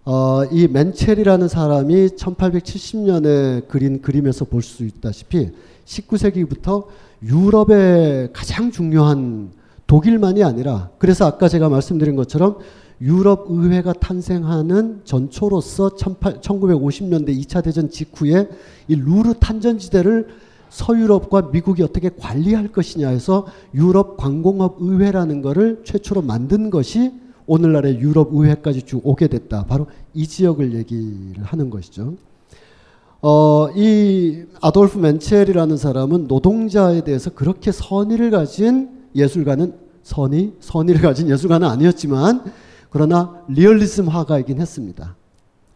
어, 0.04 0.44
이 0.52 0.68
맨첼이라는 0.68 1.48
사람이 1.48 2.08
1870년에 2.08 3.68
그린 3.68 4.02
그림에서 4.02 4.44
볼 4.44 4.60
수 4.60 4.84
있다시피 4.84 5.50
19세기부터 5.86 6.84
유럽의 7.22 8.34
가장 8.34 8.70
중요한 8.70 9.48
독일만이 9.86 10.44
아니라 10.44 10.90
그래서 10.98 11.26
아까 11.26 11.48
제가 11.48 11.70
말씀드린 11.70 12.16
것처럼 12.16 12.58
유럽 13.00 13.46
의회가 13.48 13.94
탄생하는 13.94 15.00
전초로서 15.04 15.96
1950년대 15.96 17.28
2차 17.30 17.64
대전 17.64 17.88
직후에 17.88 18.50
이 18.88 18.94
루르 18.94 19.32
탄전지대를 19.40 20.28
서유럽과 20.70 21.50
미국이 21.52 21.82
어떻게 21.82 22.10
관리할 22.10 22.68
것이냐 22.68 23.08
해서 23.08 23.46
유럽 23.74 24.16
관공업 24.16 24.76
의회라는 24.80 25.42
것을 25.42 25.82
최초로 25.84 26.22
만든 26.22 26.70
것이 26.70 27.12
오늘날의 27.46 28.00
유럽 28.00 28.28
의회까지 28.32 28.82
쭉 28.82 29.00
오게 29.04 29.28
됐다. 29.28 29.64
바로 29.66 29.86
이 30.14 30.26
지역을 30.26 30.74
얘기를 30.74 31.42
하는 31.42 31.70
것이죠. 31.70 32.14
어, 33.20 33.68
이 33.74 34.44
아돌프 34.60 34.98
멘첼이라는 34.98 35.76
사람은 35.76 36.28
노동자에 36.28 37.00
대해서 37.02 37.30
그렇게 37.30 37.72
선의를 37.72 38.30
가진 38.30 38.90
예술가는 39.14 39.74
선의, 40.02 40.52
선의를 40.60 41.00
가진 41.00 41.28
예술가는 41.28 41.66
아니었지만 41.66 42.44
그러나 42.90 43.42
리얼리즘 43.48 44.08
화가이긴 44.08 44.60
했습니다. 44.60 45.16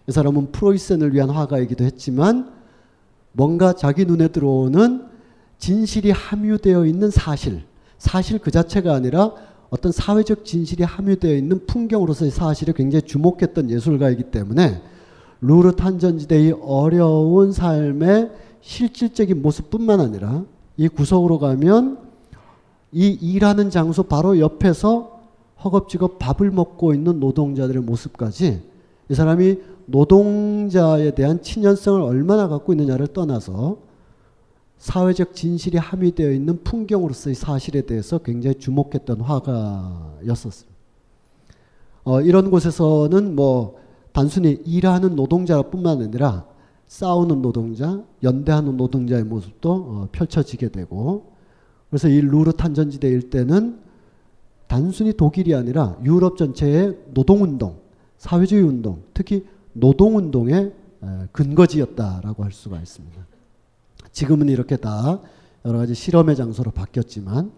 이 0.08 0.12
사람은 0.12 0.52
프로이센을 0.52 1.14
위한 1.14 1.30
화가이기도 1.30 1.84
했지만 1.84 2.50
뭔가 3.32 3.72
자기 3.72 4.04
눈에 4.04 4.28
들어오는 4.28 5.06
진실이 5.58 6.10
함유되어 6.10 6.86
있는 6.86 7.10
사실, 7.10 7.62
사실 7.98 8.38
그 8.38 8.50
자체가 8.50 8.94
아니라 8.94 9.32
어떤 9.70 9.90
사회적 9.90 10.44
진실이 10.44 10.82
함유되어 10.82 11.34
있는 11.34 11.66
풍경으로서의 11.66 12.30
사실에 12.30 12.72
굉장히 12.74 13.02
주목했던 13.02 13.70
예술가이기 13.70 14.24
때문에 14.24 14.82
루르 15.40 15.74
탄전지대의 15.74 16.58
어려운 16.62 17.52
삶의 17.52 18.30
실질적인 18.60 19.40
모습뿐만 19.40 20.00
아니라 20.00 20.44
이 20.76 20.88
구석으로 20.88 21.38
가면 21.38 21.98
이 22.92 23.08
일하는 23.08 23.70
장소 23.70 24.02
바로 24.02 24.38
옆에서 24.38 25.20
허겁지겁 25.64 26.18
밥을 26.18 26.50
먹고 26.50 26.92
있는 26.92 27.20
노동자들의 27.20 27.82
모습까지 27.82 28.71
이 29.08 29.14
사람이 29.14 29.58
노동자에 29.86 31.12
대한 31.12 31.42
친연성을 31.42 32.00
얼마나 32.00 32.48
갖고 32.48 32.72
있느냐를 32.72 33.08
떠나서 33.08 33.78
사회적 34.78 35.34
진실이 35.34 35.78
함유되어 35.78 36.32
있는 36.32 36.62
풍경으로서의 36.64 37.34
사실에 37.34 37.82
대해서 37.82 38.18
굉장히 38.18 38.56
주목했던 38.56 39.20
화가였었습니다. 39.20 40.72
어, 42.04 42.20
이런 42.20 42.50
곳에서는 42.50 43.36
뭐 43.36 43.76
단순히 44.12 44.58
일하는 44.66 45.14
노동자뿐만 45.14 46.02
아니라 46.02 46.46
싸우는 46.88 47.42
노동자, 47.42 48.02
연대하는 48.22 48.76
노동자의 48.76 49.24
모습도 49.24 49.72
어, 49.72 50.08
펼쳐지게 50.10 50.70
되고 50.70 51.32
그래서 51.88 52.08
이 52.08 52.20
루르 52.20 52.52
탄전지대 52.52 53.08
일대는 53.08 53.78
단순히 54.66 55.12
독일이 55.12 55.54
아니라 55.54 55.96
유럽 56.02 56.36
전체의 56.36 56.98
노동운동, 57.12 57.81
사회주의 58.22 58.62
운동, 58.62 59.02
특히 59.14 59.44
노동운동의 59.72 60.72
근거지였다라고 61.32 62.44
할 62.44 62.52
수가 62.52 62.78
있습니다. 62.78 63.26
지금은 64.12 64.48
이렇게 64.48 64.76
다 64.76 65.18
여러 65.64 65.78
가지 65.78 65.92
실험의 65.94 66.36
장소로 66.36 66.70
바뀌었지만 66.70 67.50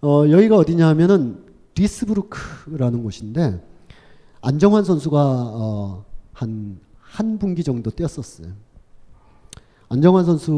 어, 0.00 0.24
여기가 0.30 0.56
어디냐 0.56 0.88
하면은 0.88 1.44
디스부르크라는 1.74 3.02
곳인데 3.02 3.62
안정환 4.40 4.84
선수가 4.84 5.20
어, 5.20 6.06
한, 6.32 6.80
한 6.98 7.36
분기 7.36 7.62
정도 7.62 7.90
뛰었었어요. 7.90 8.46
안정환 9.90 10.24
선수가 10.24 10.52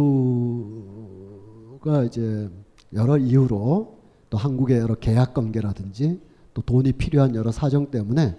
이제 2.05 2.49
여러 2.93 3.19
이유로 3.19 3.99
또 4.31 4.39
한국의 4.39 4.79
여러 4.79 4.95
계약 4.95 5.35
관계라든지 5.35 6.21
또 6.55 6.63
돈이 6.63 6.93
필요한 6.93 7.35
여러 7.35 7.51
사정 7.51 7.91
때문에 7.91 8.39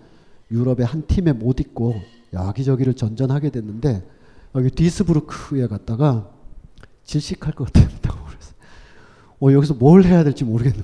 유럽의 0.52 0.86
한 0.86 1.06
팀에 1.08 1.34
못 1.34 1.60
있고 1.60 1.96
여기저기를 2.34 2.94
전전하게 2.94 3.50
됐는데 3.50 4.08
여기 4.56 4.70
디스부르크에 4.70 5.68
갔다가 5.68 6.30
질식할 7.04 7.54
것 7.54 7.72
같다고 7.72 8.26
그래서 8.26 8.54
어, 9.42 9.52
여기서 9.52 9.74
뭘 9.76 10.04
해야 10.04 10.24
될지 10.24 10.44
모르겠네. 10.44 10.84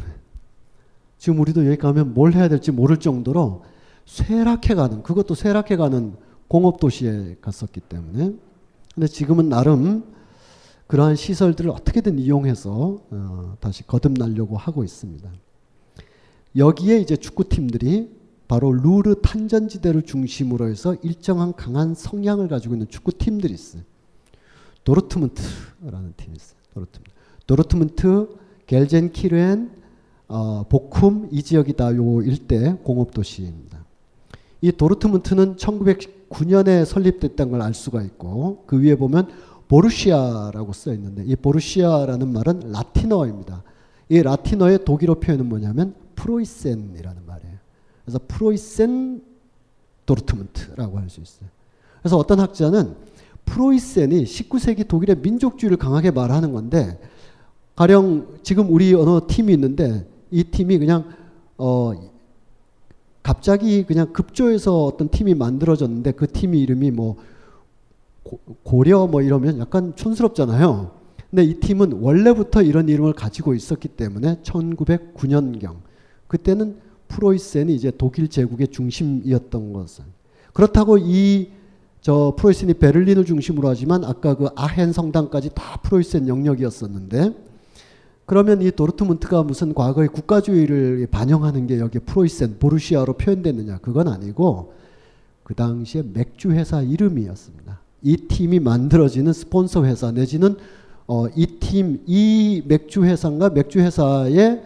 지금 1.18 1.39
우리도 1.39 1.65
여기 1.68 1.77
가면 1.77 2.13
뭘 2.13 2.34
해야 2.34 2.48
될지 2.48 2.72
모를 2.72 2.98
정도로 2.98 3.63
쇠락해가는 4.06 5.04
그것도 5.04 5.36
쇠락해가는 5.36 6.15
공업 6.47 6.80
도시에 6.80 7.38
갔었기 7.41 7.80
때문에 7.82 8.34
근데 8.93 9.08
지금은 9.08 9.47
나름 9.47 10.04
그러한 10.88 11.15
시설들을 11.15 11.69
어떻게든 11.69 12.19
이용해서 12.19 13.00
어, 13.10 13.56
다시 13.62 13.88
거듭나려고 13.88 14.58
하고 14.58 14.84
있습니다. 14.84 15.30
여기에 16.58 17.00
이제 17.00 17.15
축구팀들이 17.15 18.20
바로 18.52 18.74
루르 18.74 19.16
탄전지대를 19.22 20.02
중심으로 20.02 20.68
해서 20.68 20.94
일정한 21.04 21.54
강한 21.54 21.96
성향을 21.96 22.50
가지고 22.50 22.76
있는 22.76 22.86
축구 22.90 23.14
팀들이 23.14 23.54
있어요. 23.54 23.82
도르트문트라는 24.84 26.14
팀이 26.18 26.36
있어요. 26.36 26.60
도르트문트. 26.74 27.12
도르트문트, 27.48 28.28
겔젠키르엔, 28.68 29.72
어, 30.28 30.64
보쿰 30.68 31.30
이 31.32 31.42
지역이 31.44 31.78
다 31.78 31.96
요 31.96 32.22
일대 32.24 32.74
공업 32.84 33.14
도시입니다. 33.14 33.86
이 34.60 34.74
도르트문트는 34.74 35.56
1909년에 35.56 36.84
설립됐다는 36.84 37.54
걸 37.54 37.62
알 37.62 37.74
수가 37.74 38.02
있고 38.02 38.66
그 38.68 38.82
위에 38.82 38.96
보면 38.96 39.30
보르시아라고 39.70 40.74
써 40.74 40.92
있는데 40.94 41.24
이 41.26 41.38
보르시아라는 41.38 42.28
말은 42.34 42.70
라틴어입니다. 42.74 43.64
이 44.10 44.22
라틴어의 44.22 44.84
독일어 44.84 45.14
표현은 45.22 45.48
뭐냐면 45.48 45.96
프로이센이라는 46.16 47.26
말이에요. 47.26 47.51
그래서 48.12 48.19
프로이센 48.28 49.21
도르트문트라고 50.06 50.97
할 51.00 51.10
수 51.10 51.21
있어요. 51.21 51.50
그래서 52.02 52.17
어떤 52.17 52.39
학자는 52.39 52.95
프로이센이 53.45 54.24
19세기 54.24 54.88
독일의 54.88 55.17
민족주의를 55.17 55.78
강하게 55.78 56.12
말하는 56.12 56.52
건데 56.54 57.00
가령 57.76 58.39
지금 58.43 58.71
우리 58.71 58.93
어느 58.93 59.26
팀이 59.28 59.54
있는데 59.54 60.08
이 60.30 60.43
팀이 60.43 60.78
그냥 60.80 61.10
어 61.58 61.93
갑자기 63.24 63.84
그냥 63.86 64.12
급조해서 64.13 64.86
어떤 64.86 65.10
팀이 65.10 65.36
만들어졌는데 65.36 66.12
그 66.13 66.28
팀이 66.28 66.60
이름이 66.62 66.91
뭐 66.91 67.17
고 68.63 68.84
려 68.84 69.08
뭐 69.08 69.21
이러면 69.21 69.60
약간 69.60 69.93
촌스럽잖아요. 69.95 70.91
근데 71.30 71.43
이 71.43 71.56
팀은 71.60 71.93
원래부터 72.02 72.62
이런 72.62 72.88
이름을 72.88 73.13
가지고 73.13 73.54
있었기 73.54 73.88
때문에 73.89 74.38
1909년경 74.43 75.78
그때는 76.28 76.78
프로이센이 77.12 77.76
이제 77.76 77.91
독일 77.97 78.30
제국의 78.30 78.69
중심이었던 78.69 79.74
것은. 79.74 80.06
그렇다고 80.54 80.97
이 80.97 81.62
저 82.02 82.34
프로이센이 82.36 82.74
베를린을 82.74 83.26
중심으로 83.26 83.69
하지만 83.69 84.04
아까 84.04 84.34
그 84.34 84.47
아헨 84.56 84.91
성당까지 84.91 85.52
다 85.54 85.80
프로이센 85.84 86.28
영역이었었는데 86.28 87.36
그러면 88.26 88.62
이 88.62 88.71
도르트문트가 88.71 89.43
무슨 89.43 89.74
과거의 89.74 90.08
국가주의를 90.08 91.08
반영하는 91.12 91.67
게 91.67 91.80
여기 91.80 92.00
프로이센 92.00 92.58
보르시아로 92.58 93.13
표현됐느냐? 93.13 93.80
그건 93.80 94.08
아니고 94.08 94.74
그 95.43 95.54
당시에 95.54 96.04
맥주 96.13 96.52
회사 96.52 96.82
이름이었습니다. 96.82 97.80
이 98.04 98.17
팀이 98.17 98.60
만들어지는 98.60 99.32
스폰서 99.32 99.86
회사 99.86 100.12
내지는 100.12 100.56
어, 101.06 101.28
이 101.36 101.45
팀, 101.60 102.02
이 102.08 102.63
맥주 102.65 103.04
회사인가? 103.04 103.50
맥주 103.50 103.80
회사의 103.80 104.63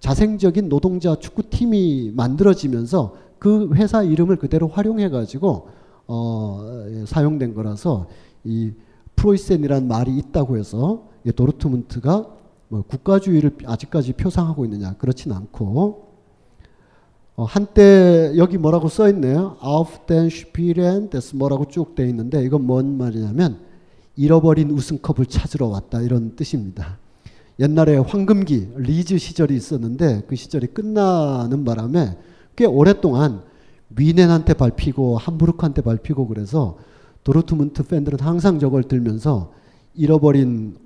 자생적인 0.00 0.68
노동자 0.68 1.16
축구팀이 1.16 2.12
만들어지면서 2.14 3.14
그 3.38 3.70
회사 3.74 4.02
이름을 4.02 4.36
그대로 4.36 4.68
활용해 4.68 5.08
가지고 5.10 5.68
어, 6.06 6.64
사용된 7.06 7.54
거라서 7.54 8.06
이 8.44 8.72
프로이센이라는 9.16 9.88
말이 9.88 10.16
있다고 10.16 10.56
해서 10.56 11.08
도르트문트가 11.34 12.26
뭐 12.68 12.82
국가주의를 12.82 13.56
아직까지 13.64 14.12
표상하고 14.14 14.64
있느냐 14.64 14.94
그렇진 14.94 15.32
않고 15.32 16.08
어, 17.36 17.44
한때 17.44 18.32
여기 18.36 18.58
뭐라고 18.58 18.88
써 18.88 19.08
있네요. 19.10 19.56
Den 20.06 20.26
Spielen 20.26 21.10
des 21.10 21.36
뭐라고 21.36 21.66
쭉 21.66 21.94
돼 21.94 22.08
있는데 22.08 22.42
이건 22.42 22.66
뭔 22.66 22.98
말이냐면 22.98 23.60
잃어버린 24.16 24.70
우승컵을 24.70 25.26
찾으러 25.26 25.68
왔다 25.68 26.00
이런 26.00 26.34
뜻입니다. 26.34 26.98
옛날에 27.58 27.96
황금기 27.96 28.68
리즈 28.76 29.18
시절이 29.18 29.54
있었는데 29.56 30.22
그 30.28 30.36
시절이 30.36 30.68
끝나는 30.68 31.64
바람에 31.64 32.16
꽤 32.56 32.64
오랫동안 32.66 33.42
미넨한테 33.88 34.54
밟히고 34.54 35.18
함부르크한테 35.18 35.82
밟히고 35.82 36.28
그래서 36.28 36.78
도르트문트 37.24 37.84
팬들은 37.84 38.20
항상 38.20 38.58
저걸 38.58 38.84
들면서 38.84 39.52
잃어버린 39.94 40.76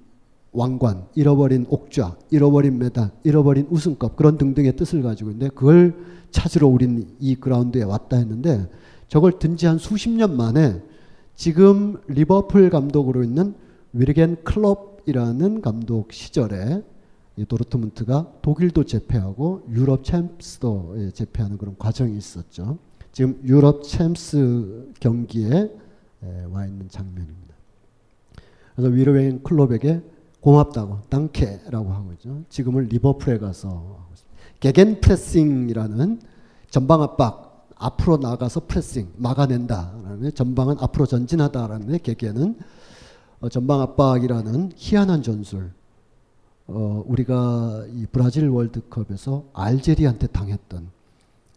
왕관, 0.53 1.07
잃어버린 1.15 1.67
옥좌, 1.69 2.17
잃어버린 2.31 2.79
메달, 2.79 3.11
잃어버린 3.25 3.67
우승컵 3.71 4.17
그런 4.17 4.39
등등의 4.39 4.77
뜻을 4.77 5.03
가지고 5.03 5.31
있는데 5.31 5.55
그걸 5.55 5.95
찾으러 6.31 6.69
우린 6.69 7.07
이 7.21 7.35
그라운드에 7.37 7.83
왔다 7.85 8.17
했는데 8.17 8.69
저걸 9.09 9.39
든 9.39 9.57
지 9.57 9.67
한 9.67 9.79
수십 9.79 10.11
년 10.11 10.37
만에 10.37 10.81
지금 11.35 11.97
리버풀 12.09 12.71
감독으로 12.71 13.23
있는 13.25 13.55
위르겐 13.93 14.37
클럽 14.45 14.92
이라는 15.07 15.61
감독 15.61 16.13
시절에 16.13 16.83
도르트문트가 17.49 18.35
독일도 18.43 18.85
제패하고 18.85 19.63
유럽 19.71 20.05
챔스도 20.05 20.95
예, 20.99 21.11
제패하는 21.11 21.59
그런 21.59 21.77
과정이 21.79 22.17
있었죠. 22.17 22.79
지금 23.11 23.41
유럽 23.45 23.85
챔스 23.85 24.93
경기에 25.01 25.71
와 26.51 26.67
있는 26.67 26.89
장면입니다. 26.89 27.55
그래서 28.75 28.91
위르겐 28.91 29.43
클롭에게 29.43 30.03
고맙다고 30.41 31.01
Danke라고 31.09 31.93
하고 31.93 32.13
있죠. 32.13 32.43
지금은 32.49 32.85
리버풀에 32.87 33.39
가서. 33.39 34.07
Gegenpressing이라는 34.61 36.21
전방 36.71 37.03
압박 37.03 37.69
앞으로 37.77 38.19
나가서 38.19 38.67
pressing 38.67 39.09
막아낸다라는 39.17 40.35
전방은 40.35 40.77
앞으로 40.79 41.07
전진하다라는 41.07 41.99
gegen은 41.99 42.57
어, 43.43 43.49
전방 43.49 43.81
압박이라는 43.81 44.73
희한한 44.77 45.23
전술. 45.23 45.73
어, 46.69 47.05
우리가 47.07 47.85
이 47.93 48.07
브라질 48.11 48.49
월드컵에서 48.49 49.45
알제리한테 49.53 50.29
당했던 50.29 50.89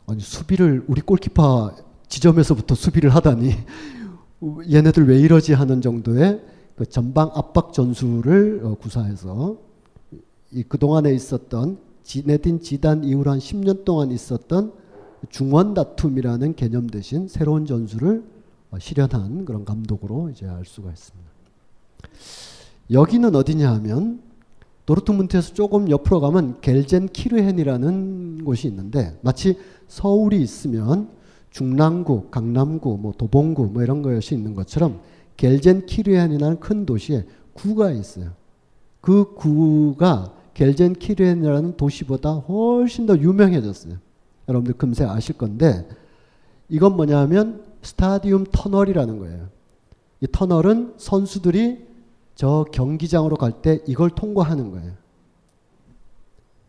아니 0.07 0.19
수비를 0.19 0.83
우리 0.87 1.01
골키퍼 1.01 1.75
지점에서부터 2.07 2.73
수비를 2.73 3.11
하다니 3.11 3.51
얘네들 4.71 5.07
왜 5.07 5.19
이러지 5.19 5.53
하는 5.53 5.79
정도의 5.81 6.41
그 6.75 6.87
전방 6.87 7.31
압박 7.35 7.71
전술을 7.71 8.61
어, 8.63 8.75
구사해서 8.75 9.57
이 10.51 10.63
그동안에 10.63 11.13
있었던 11.13 11.77
지네딘 12.01 12.61
지단 12.61 13.03
이후로 13.03 13.29
한 13.29 13.37
10년 13.37 13.85
동안 13.85 14.11
있었던 14.11 14.73
중원 15.29 15.75
다툼이라는 15.75 16.55
개념 16.55 16.87
대신 16.87 17.27
새로운 17.27 17.67
전술을 17.67 18.23
어, 18.71 18.79
실현한 18.79 19.45
그런 19.45 19.65
감독으로 19.65 20.31
이제 20.31 20.47
알 20.47 20.65
수가 20.65 20.89
있습니다. 20.89 21.34
여기는 22.91 23.35
어디냐 23.35 23.73
하면 23.75 24.21
도르트문트에서 24.85 25.53
조금 25.53 25.89
옆으로 25.89 26.19
가면 26.19 26.61
겔젠 26.61 27.07
키르헨이라는 27.07 28.43
곳이 28.45 28.67
있는데 28.67 29.17
마치 29.21 29.57
서울이 29.87 30.41
있으면 30.41 31.09
중랑구, 31.49 32.29
강남구, 32.29 32.97
뭐 32.97 33.13
도봉구 33.17 33.67
뭐 33.67 33.81
이런 33.81 34.01
것이 34.01 34.35
있는 34.35 34.53
것처럼 34.53 35.01
겔젠 35.37 35.85
키르헨이라는 35.85 36.59
큰 36.59 36.85
도시에 36.85 37.25
구가 37.53 37.91
있어요. 37.91 38.31
그 39.01 39.33
구가 39.35 40.33
겔젠 40.53 40.93
키르헨이라는 40.93 41.77
도시보다 41.77 42.33
훨씬 42.33 43.05
더 43.05 43.17
유명해졌어요. 43.17 43.97
여러분들 44.47 44.75
금세 44.77 45.03
아실 45.03 45.37
건데 45.37 45.87
이건 46.69 46.95
뭐냐 46.95 47.19
하면 47.21 47.63
스타디움 47.81 48.45
터널이라는 48.51 49.19
거예요. 49.19 49.47
이 50.21 50.27
터널은 50.31 50.95
선수들이 50.97 51.94
저 52.35 52.65
경기장으로 52.71 53.37
갈 53.37 53.61
때 53.61 53.79
이걸 53.87 54.09
통과하는 54.09 54.71
거예요. 54.71 54.93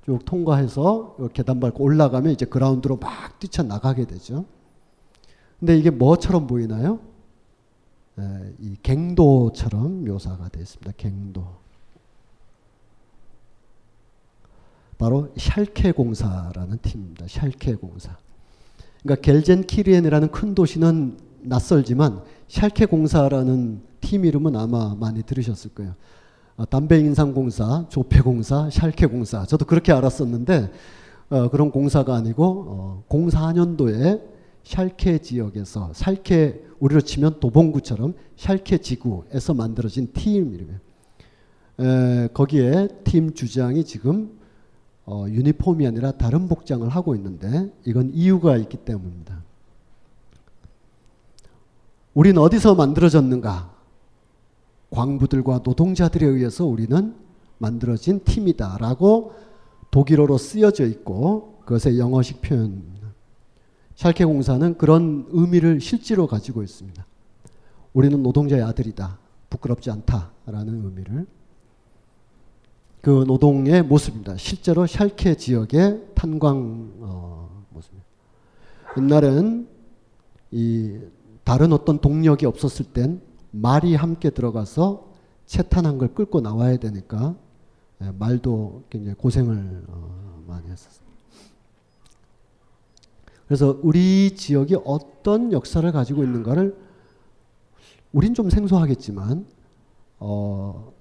쭉 0.04 0.24
통과해서 0.24 1.16
계단 1.34 1.58
밟고 1.58 1.82
올라가면 1.82 2.32
이제 2.32 2.46
그라운드로 2.46 2.96
막 2.98 3.38
뛰쳐나가게 3.40 4.04
되죠. 4.06 4.44
근데 5.58 5.76
이게 5.76 5.90
뭐처럼 5.90 6.46
보이나요? 6.46 7.00
에, 8.18 8.54
이 8.60 8.76
갱도처럼 8.82 10.04
묘사가 10.04 10.48
되어 10.48 10.62
있습니다. 10.62 10.92
갱도. 10.96 11.44
바로 14.98 15.32
샬케 15.36 15.92
공사라는 15.92 16.78
팀입니다. 16.80 17.26
샬케 17.28 17.74
공사. 17.74 18.16
그러니까 19.02 19.22
겔젠키리엔이라는 19.22 20.30
큰 20.30 20.54
도시는 20.54 21.18
낯설지만 21.42 22.22
샬케 22.48 22.86
공사라는 22.86 23.82
팀 24.00 24.24
이름은 24.24 24.56
아마 24.56 24.94
많이 24.98 25.22
들으셨을 25.22 25.74
거예요. 25.74 25.94
어, 26.56 26.64
담배 26.64 26.98
인상공사, 26.98 27.86
조폐공사, 27.88 28.70
샬케 28.70 29.06
공사. 29.06 29.44
저도 29.44 29.66
그렇게 29.66 29.92
알았었는데 29.92 30.72
어, 31.28 31.50
그런 31.50 31.70
공사가 31.70 32.14
아니고 32.14 32.44
어, 32.68 33.04
04년도에 33.08 34.22
샬케 34.64 35.18
지역에서 35.18 35.92
샬케 35.92 36.64
우리로 36.80 37.00
치면 37.00 37.40
도봉구처럼 37.40 38.14
샬케 38.36 38.78
지구에서 38.78 39.54
만들어진 39.54 40.12
팀 40.12 40.54
이름이에요. 40.54 40.78
에, 41.78 42.28
거기에 42.32 42.88
팀 43.04 43.34
주장이 43.34 43.84
지금 43.84 44.38
어, 45.04 45.26
유니폼이 45.28 45.86
아니라 45.86 46.12
다른 46.12 46.48
복장을 46.48 46.88
하고 46.88 47.14
있는데 47.14 47.70
이건 47.84 48.10
이유가 48.12 48.56
있기 48.56 48.78
때문입니다. 48.78 49.42
우리는 52.14 52.40
어디서 52.40 52.74
만들어졌는가? 52.74 53.75
광부들과 54.90 55.60
노동자들에 55.64 56.26
의해서 56.26 56.64
우리는 56.64 57.14
만들어진 57.58 58.20
팀이다라고 58.24 59.32
독일어로 59.90 60.38
쓰여져 60.38 60.86
있고 60.86 61.60
그것의 61.64 61.98
영어식 61.98 62.40
표현 62.42 62.96
샬케 63.96 64.26
공사는 64.26 64.76
그런 64.76 65.26
의미를 65.30 65.80
실제로 65.80 66.26
가지고 66.26 66.62
있습니다. 66.62 67.04
우리는 67.94 68.22
노동자의 68.22 68.62
아들이다. 68.62 69.18
부끄럽지 69.48 69.90
않다라는 69.90 70.84
의미를 70.84 71.26
그 73.00 73.24
노동의 73.26 73.82
모습입니다. 73.82 74.36
실제로 74.36 74.86
샬케 74.86 75.36
지역의 75.36 76.08
탄광 76.14 76.92
어, 77.00 77.64
모습입니다. 77.70 78.06
옛날엔 78.98 79.68
이 80.50 80.98
다른 81.44 81.72
어떤 81.72 81.98
동력이 81.98 82.44
없었을 82.44 82.86
땐 82.86 83.22
말이 83.60 83.94
함께 83.94 84.30
들어가서 84.30 85.08
채탄한 85.46 85.98
걸 85.98 86.14
끌고 86.14 86.40
나와야 86.40 86.76
되니까 86.76 87.36
예, 88.02 88.10
말도 88.18 88.84
굉장히 88.90 89.16
고생을 89.16 89.84
어, 89.88 90.44
많이 90.46 90.68
했었어요. 90.68 91.06
그래서 93.46 93.78
우리 93.82 94.34
지역이 94.34 94.76
어떤 94.84 95.52
역사를 95.52 95.90
가지고 95.92 96.24
있는가를 96.24 96.76
우린 98.12 98.34
좀 98.34 98.50
생소하겠지만 98.50 99.46
어, 100.18 100.92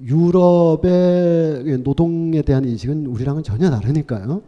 유럽의 0.00 1.78
노동에 1.82 2.42
대한 2.42 2.64
인식은 2.64 3.06
우리랑은 3.06 3.42
전혀 3.42 3.70
다르니까요. 3.70 4.42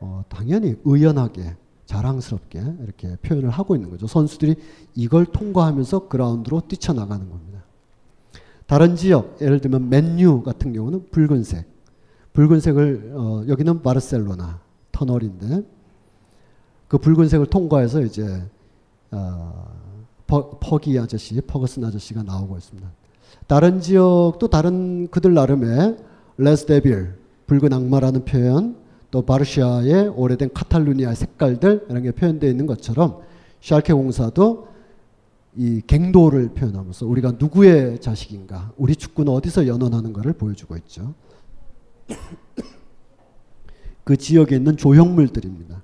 어, 0.00 0.24
당연히 0.28 0.76
의연하게 0.84 1.56
자랑스럽게 1.86 2.62
이렇게 2.82 3.16
표현을 3.16 3.50
하고 3.50 3.74
있는 3.74 3.90
거죠. 3.90 4.06
선수들이 4.06 4.56
이걸 4.94 5.26
통과하면서 5.26 6.08
그라운드로 6.08 6.62
뛰쳐나가는 6.68 7.28
겁니다. 7.28 7.62
다른 8.66 8.96
지역, 8.96 9.36
예를 9.40 9.60
들면 9.60 9.88
맨유 9.90 10.42
같은 10.42 10.72
경우는 10.72 11.10
붉은색. 11.10 11.66
붉은색을, 12.32 13.12
어, 13.14 13.44
여기는 13.46 13.82
바르셀로나 13.82 14.60
터널인데, 14.90 15.62
그 16.88 16.98
붉은색을 16.98 17.46
통과해서 17.46 18.02
이제, 18.02 18.42
어, 19.10 19.74
퍼기 20.26 20.98
아저씨, 20.98 21.40
퍼거슨 21.42 21.84
아저씨가 21.84 22.22
나오고 22.22 22.56
있습니다. 22.56 22.90
다른 23.46 23.80
지역도 23.80 24.48
다른 24.48 25.08
그들 25.08 25.34
나름의 25.34 25.98
Red 26.38 26.66
Devil, 26.66 27.14
붉은 27.46 27.72
악마라는 27.72 28.24
표현, 28.24 28.76
또 29.14 29.22
바르샤의 29.22 30.08
오래된 30.08 30.50
카탈루니아 30.52 31.14
색깔들 31.14 31.86
이런 31.88 32.02
게 32.02 32.10
표현되어 32.10 32.50
있는 32.50 32.66
것처럼 32.66 33.20
샬케 33.60 33.92
공사도 33.92 34.66
이 35.54 35.80
갱도를 35.86 36.48
표현하면서 36.48 37.06
우리가 37.06 37.34
누구의 37.38 38.00
자식인가, 38.00 38.72
우리 38.76 38.96
축구는 38.96 39.32
어디서 39.32 39.68
연원하는가를 39.68 40.32
보여주고 40.32 40.76
있죠. 40.78 41.14
그 44.02 44.16
지역에 44.16 44.56
있는 44.56 44.76
조형물들입니다. 44.76 45.80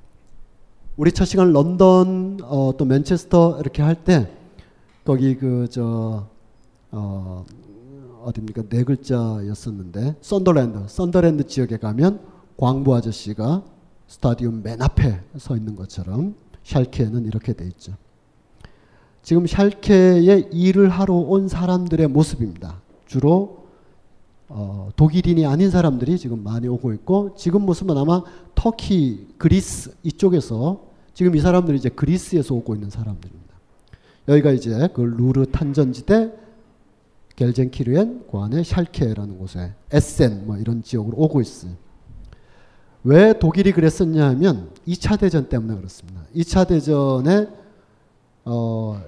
우리 0.97 1.13
첫 1.13 1.25
시간 1.25 1.53
런던 1.53 2.41
어, 2.43 2.73
또 2.77 2.85
맨체스터 2.85 3.61
이렇게 3.61 3.81
할 3.81 3.95
때 3.95 4.29
거기 5.05 5.37
그 5.37 5.69
저 5.71 6.27
어, 6.91 7.47
어딥니까 8.25 8.63
네 8.69 8.83
글자였었는데 8.83 10.17
썬더랜드 10.21 10.89
썬더랜드 10.89 11.47
지역에 11.47 11.77
가면 11.77 12.30
광부 12.61 12.95
아저씨가 12.95 13.65
스타디움 14.07 14.63
맨 14.63 14.83
앞에 14.83 15.19
서 15.39 15.57
있는 15.57 15.77
것처럼 15.77 16.35
샬케는 16.63 17.25
이렇게 17.25 17.55
돼 17.55 17.65
있죠. 17.69 17.95
지금 19.23 19.47
샬케에 19.47 20.51
일을 20.53 20.91
하러 20.91 21.15
온 21.15 21.49
사람들의 21.49 22.07
모습입니다. 22.09 22.83
주로 23.07 23.65
어, 24.49 24.91
독일인이 24.97 25.47
아닌 25.47 25.71
사람들이 25.71 26.19
지금 26.19 26.43
많이 26.43 26.69
오고 26.69 26.93
있고 26.95 27.35
지금 27.35 27.63
모습은 27.63 27.97
아마 27.97 28.23
터키, 28.55 29.29
그리스 29.39 29.95
이쪽에서 30.03 30.85
지금 31.15 31.37
이 31.37 31.41
사람들이 31.41 31.79
이제 31.79 31.89
그리스에서 31.89 32.55
오고 32.55 32.75
있는 32.75 32.91
사람들입니다. 32.91 33.55
여기가 34.29 34.51
이제 34.51 34.89
그 34.93 35.01
루르 35.01 35.47
탄전지대 35.47 36.31
겔젠키르엔 37.37 38.27
그 38.31 38.39
안에 38.39 38.65
샬케라는 38.65 39.39
곳에 39.39 39.73
에센 39.93 40.47
뭐 40.47 40.59
이런 40.59 40.83
지역으로 40.83 41.17
오고 41.17 41.41
있어요. 41.41 41.73
왜 43.05 43.33
독일이 43.39 43.73
그랬었냐 43.73 44.29
하면 44.31 44.71
2차 44.87 45.19
대전 45.19 45.49
때문에 45.49 45.77
그렇습니다. 45.77 46.23
2차 46.35 46.69
대전에 46.69 47.49
어, 48.45 49.01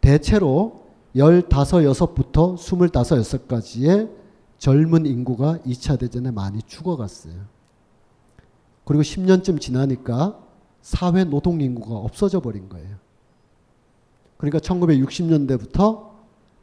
대체로 0.00 0.88
15, 1.14 1.48
6부터 1.48 2.58
25, 2.58 2.78
6까지의 2.86 4.10
젊은 4.58 5.06
인구가 5.06 5.58
2차 5.66 5.98
대전에 5.98 6.30
많이 6.30 6.62
죽어갔어요. 6.62 7.34
그리고 8.84 9.02
10년쯤 9.02 9.60
지나니까 9.60 10.38
사회 10.82 11.24
노동 11.24 11.60
인구가 11.60 11.96
없어져 11.96 12.40
버린 12.40 12.68
거예요. 12.68 12.96
그러니까 14.36 14.58
1960년대부터 14.58 16.08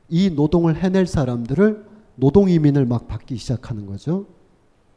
이 0.10 0.30
노동을 0.30 0.76
해낼 0.76 1.08
사람들을 1.08 1.86
노동 2.16 2.50
이민을 2.50 2.86
막 2.86 3.08
받기 3.08 3.38
시작하는 3.38 3.86
거죠. 3.86 4.26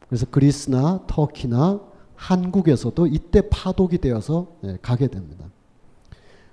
그래서 0.09 0.25
그리스나 0.29 1.03
터키나 1.07 1.79
한국에서도 2.15 3.07
이때 3.07 3.47
파독이 3.49 3.99
되어서 3.99 4.47
예, 4.65 4.77
가게 4.81 5.07
됩니다. 5.07 5.45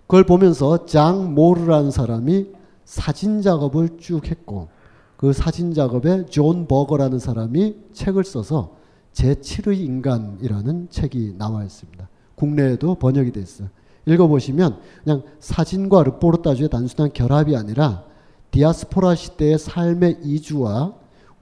그걸 0.03 0.25
보면서 0.25 0.87
장 0.87 1.35
모르라는 1.35 1.91
사람이 1.91 2.53
사진 2.85 3.43
작업을 3.43 3.99
쭉 3.99 4.31
했고 4.31 4.69
그 5.17 5.33
사진 5.33 5.75
작업에 5.75 6.27
존 6.27 6.69
버거라는 6.69 7.19
사람이 7.19 7.77
책을 7.93 8.23
써서 8.25 8.77
제7의 9.15 9.79
인간이라는 9.79 10.89
책이 10.91 11.35
나와 11.39 11.65
있습니다. 11.65 12.09
국내에도 12.37 12.95
번역이 12.95 13.33
돼 13.33 13.41
있어요. 13.41 13.69
읽어보시면 14.05 14.79
그냥 15.03 15.23
사진과 15.41 16.05
르포르타주의 16.05 16.69
단순한 16.69 17.13
결합이 17.13 17.57
아니라 17.57 18.05
디아스포라 18.53 19.17
시대의 19.17 19.59
삶의 19.59 20.21
이주와 20.23 20.95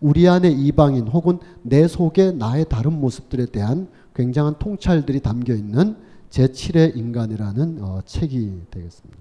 우리 0.05 0.29
안의 0.29 0.53
이방인 0.53 1.09
혹은 1.09 1.39
내 1.63 1.89
속에 1.89 2.31
나의 2.33 2.67
다른 2.69 2.93
모습들에 2.93 3.47
대한 3.47 3.89
굉장한 4.15 4.59
통찰들이 4.59 5.21
담겨 5.21 5.55
있는 5.55 5.97
제7의 6.29 6.95
인간이라는 6.95 7.79
어, 7.81 8.03
책이 8.05 8.65
되겠습니다. 8.71 9.19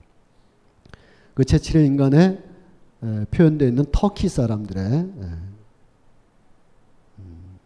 그 1.36 1.44
제7의 1.44 1.86
인간에 1.86 2.38
에, 3.02 3.26
표현되어 3.32 3.70
있는 3.70 3.86
터키 3.94 4.28
사람들의 4.28 4.84
에, 4.84 5.08
음, 7.20 7.58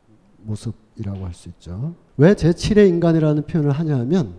모습이라고 0.43 1.25
할 1.25 1.33
수 1.33 1.49
있죠. 1.49 1.95
왜 2.17 2.35
제7의 2.35 2.87
인간이라는 2.87 3.47
표현을 3.47 3.71
하냐 3.71 4.03
면 4.03 4.35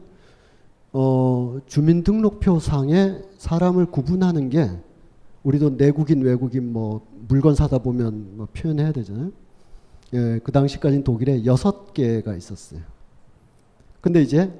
어, 0.92 1.58
주민등록표상에 1.66 3.22
사람을 3.38 3.86
구분하는 3.86 4.50
게 4.50 4.70
우리도 5.42 5.70
내국인 5.70 6.22
외국인 6.22 6.72
뭐 6.72 7.06
물건 7.28 7.54
사다 7.54 7.78
보면 7.78 8.36
뭐 8.36 8.48
표현해야 8.52 8.92
되잖아요. 8.92 9.30
예, 10.14 10.40
그 10.42 10.52
당시까지는 10.52 11.04
독일에 11.04 11.44
여섯 11.44 11.92
개가 11.92 12.34
있었어요. 12.34 12.80
근데 14.00 14.22
이제 14.22 14.52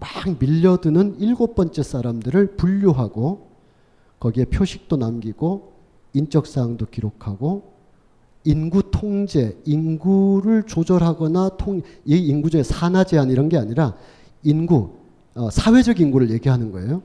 막 0.00 0.10
밀려드는 0.38 1.16
일곱 1.20 1.54
번째 1.54 1.82
사람들을 1.82 2.56
분류하고 2.56 3.48
거기에 4.18 4.46
표식도 4.46 4.96
남기고 4.96 5.72
인적 6.14 6.46
사항도 6.46 6.86
기록하고 6.86 7.74
인구 8.44 8.90
통제, 8.90 9.58
인구를 9.64 10.64
조절하거나 10.64 11.56
통, 11.56 11.80
이 12.04 12.16
인구 12.16 12.50
중에 12.50 12.62
산하 12.62 13.04
제한 13.04 13.30
이런 13.30 13.48
게 13.48 13.56
아니라 13.56 13.96
인구, 14.42 14.90
어, 15.34 15.50
사회적 15.50 16.00
인구를 16.00 16.30
얘기하는 16.30 16.70
거예요. 16.70 17.02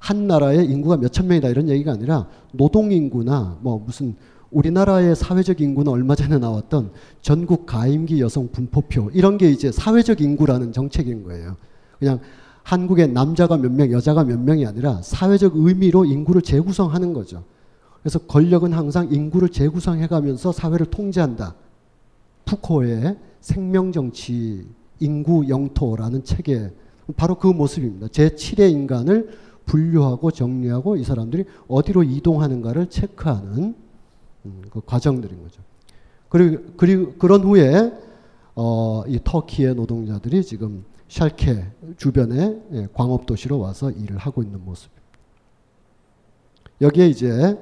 한 0.00 0.26
나라의 0.26 0.66
인구가 0.66 0.96
몇천 0.96 1.28
명이다 1.28 1.48
이런 1.48 1.68
얘기가 1.68 1.92
아니라 1.92 2.26
노동 2.52 2.90
인구나 2.90 3.58
뭐 3.60 3.78
무슨 3.78 4.16
우리나라의 4.50 5.14
사회적 5.14 5.60
인구는 5.60 5.92
얼마 5.92 6.16
전에 6.16 6.38
나왔던 6.38 6.90
전국 7.20 7.66
가임기 7.66 8.20
여성 8.20 8.48
분포표 8.50 9.10
이런 9.14 9.38
게 9.38 9.48
이제 9.50 9.70
사회적 9.70 10.20
인구라는 10.20 10.72
정책인 10.72 11.22
거예요. 11.22 11.56
그냥 11.98 12.18
한국의 12.64 13.08
남자가 13.08 13.56
몇 13.56 13.70
명, 13.70 13.92
여자가 13.92 14.24
몇 14.24 14.40
명이 14.40 14.66
아니라 14.66 15.00
사회적 15.02 15.52
의미로 15.54 16.04
인구를 16.04 16.42
재구성하는 16.42 17.12
거죠. 17.12 17.44
그래서 18.02 18.18
권력은 18.20 18.72
항상 18.72 19.12
인구를 19.12 19.50
재구성해 19.50 20.08
가면서 20.08 20.50
사회를 20.50 20.86
통제한다. 20.86 21.54
푸코의 22.46 23.16
생명정치 23.40 24.66
인구 24.98 25.48
영토라는 25.48 26.24
책에 26.24 26.72
바로 27.16 27.36
그 27.36 27.46
모습입니다. 27.46 28.06
제7의 28.08 28.70
인간을 28.72 29.30
분류하고 29.70 30.32
정리하고 30.32 30.96
이 30.96 31.04
사람들이 31.04 31.44
어디로 31.68 32.02
이동하는가를 32.02 32.90
체크하는 32.90 33.74
음, 34.46 34.62
그 34.70 34.80
과정들인 34.84 35.40
거죠. 35.42 35.62
그리고, 36.28 36.64
그리고 36.76 37.12
그런 37.14 37.42
후에 37.42 37.92
어, 38.56 39.04
이 39.06 39.20
터키의 39.22 39.76
노동자들이 39.76 40.42
지금 40.44 40.84
샬케 41.08 41.66
주변의 41.96 42.62
예, 42.72 42.88
광업 42.92 43.26
도시로 43.26 43.60
와서 43.60 43.90
일을 43.90 44.16
하고 44.16 44.42
있는 44.42 44.64
모습입니다. 44.64 45.00
여기에 46.80 47.08
이제 47.08 47.58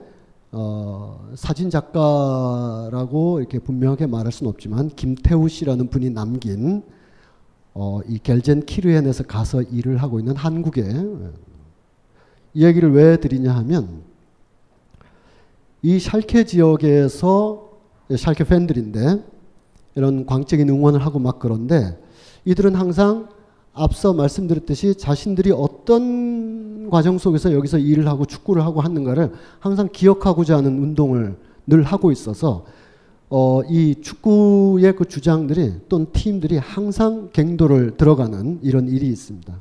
어, 0.50 1.28
사진 1.34 1.68
작가라고 1.68 3.40
이렇게 3.40 3.58
분명하게 3.58 4.06
말할 4.06 4.32
수는 4.32 4.50
없지만 4.50 4.88
김태우 4.96 5.48
씨라는 5.48 5.88
분이 5.88 6.10
남긴 6.10 6.82
어, 7.74 8.00
이 8.08 8.18
겔젠 8.18 8.64
키르헨에서 8.64 9.24
가서 9.24 9.62
일을 9.62 9.98
하고 9.98 10.18
있는 10.18 10.36
한국의 10.36 10.84
이 12.54 12.64
얘기를 12.64 12.92
왜 12.92 13.18
드리냐 13.18 13.54
하면 13.56 14.02
이 15.82 15.98
샬케 15.98 16.44
지역에서 16.44 17.70
샬케 18.16 18.44
팬들인데 18.44 19.24
이런 19.94 20.26
광적인 20.26 20.68
응원을 20.68 21.04
하고 21.04 21.18
막 21.18 21.38
그런데 21.38 21.98
이들은 22.44 22.74
항상 22.74 23.28
앞서 23.72 24.12
말씀드렸듯이 24.12 24.96
자신들이 24.96 25.52
어떤 25.52 26.90
과정 26.90 27.18
속에서 27.18 27.52
여기서 27.52 27.78
일을 27.78 28.08
하고 28.08 28.24
축구를 28.24 28.64
하고 28.64 28.80
하는가를 28.80 29.32
항상 29.60 29.88
기억하고자 29.92 30.56
하는 30.56 30.82
운동을 30.82 31.36
늘 31.66 31.82
하고 31.82 32.10
있어서 32.10 32.64
어, 33.30 33.60
이 33.68 33.96
축구의 34.00 34.96
그 34.96 35.04
주장들이 35.04 35.74
또는 35.88 36.06
팀들이 36.12 36.56
항상 36.56 37.28
갱도를 37.32 37.96
들어가는 37.96 38.60
이런 38.62 38.88
일이 38.88 39.06
있습니다. 39.08 39.60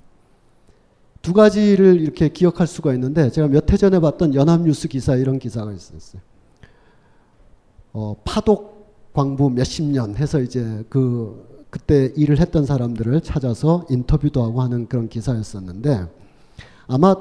두 1.27 1.33
가지를 1.33 1.99
이렇게 1.99 2.29
기억할 2.29 2.67
수가 2.67 2.93
있는데 2.93 3.29
제가 3.29 3.49
몇 3.49 3.69
해 3.69 3.75
전에 3.75 3.99
봤던 3.99 4.33
연합뉴스 4.33 4.87
기사 4.87 5.17
이런 5.17 5.39
기사가 5.39 5.73
있었어요. 5.73 6.21
어, 7.91 8.15
파독 8.23 9.11
광부 9.11 9.49
몇십 9.49 9.83
년 9.91 10.15
해서 10.15 10.39
이제 10.39 10.85
그 10.87 11.65
그때 11.69 12.13
일을 12.15 12.39
했던 12.39 12.65
사람들을 12.65 13.19
찾아서 13.19 13.85
인터뷰도 13.89 14.41
하고 14.41 14.61
하는 14.61 14.87
그런 14.87 15.09
기사였었는데 15.09 16.07
아마 16.87 17.13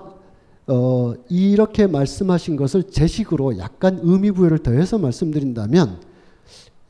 어, 0.68 1.14
이렇게 1.28 1.88
말씀하신 1.88 2.54
것을 2.54 2.84
제식으로 2.84 3.58
약간 3.58 3.98
의미 4.04 4.30
부여를 4.30 4.60
더해서 4.60 4.98
말씀드린다면 4.98 6.00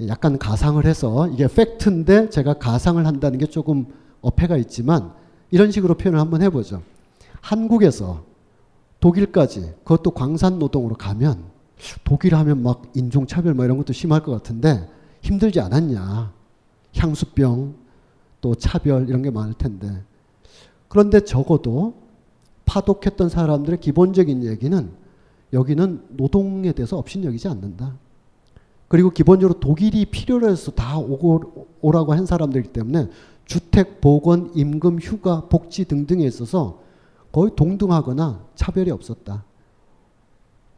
약간 0.08 0.36
가상을 0.36 0.84
해서 0.84 1.28
이게 1.28 1.48
팩트인데 1.48 2.28
제가 2.28 2.58
가상을 2.58 3.06
한다는 3.06 3.38
게 3.38 3.46
조금 3.46 3.86
어폐가 4.20 4.58
있지만 4.58 5.12
이런 5.50 5.70
식으로 5.70 5.94
표현을 5.94 6.20
한번 6.20 6.42
해보죠. 6.42 6.82
한국에서 7.46 8.24
독일까지 8.98 9.74
그것도 9.84 10.10
광산 10.10 10.58
노동으로 10.58 10.96
가면 10.96 11.44
독일 12.02 12.34
하면 12.34 12.62
막 12.62 12.82
인종차별 12.94 13.54
뭐 13.54 13.64
이런 13.64 13.76
것도 13.76 13.92
심할 13.92 14.22
것 14.24 14.32
같은데 14.32 14.88
힘들지 15.22 15.60
않았냐. 15.60 16.32
향수병 16.96 17.74
또 18.40 18.54
차별 18.56 19.08
이런 19.08 19.22
게 19.22 19.30
많을 19.30 19.54
텐데. 19.54 20.02
그런데 20.88 21.20
적어도 21.20 21.94
파독했던 22.64 23.28
사람들의 23.28 23.78
기본적인 23.80 24.42
얘기는 24.44 24.90
여기는 25.52 26.02
노동에 26.10 26.72
대해서 26.72 26.98
업신여기지 26.98 27.46
않는다. 27.46 27.96
그리고 28.88 29.10
기본적으로 29.10 29.60
독일이 29.60 30.04
필요로 30.06 30.48
해서 30.48 30.72
다 30.72 30.98
오고, 30.98 31.68
오라고 31.80 32.12
한 32.12 32.26
사람들이기 32.26 32.72
때문에 32.72 33.08
주택, 33.44 34.00
보건, 34.00 34.50
임금, 34.54 34.98
휴가, 34.98 35.42
복지 35.48 35.84
등등에 35.84 36.24
있어서 36.24 36.85
거의 37.36 37.50
동등하거나 37.54 38.46
차별이 38.54 38.90
없었다. 38.90 39.44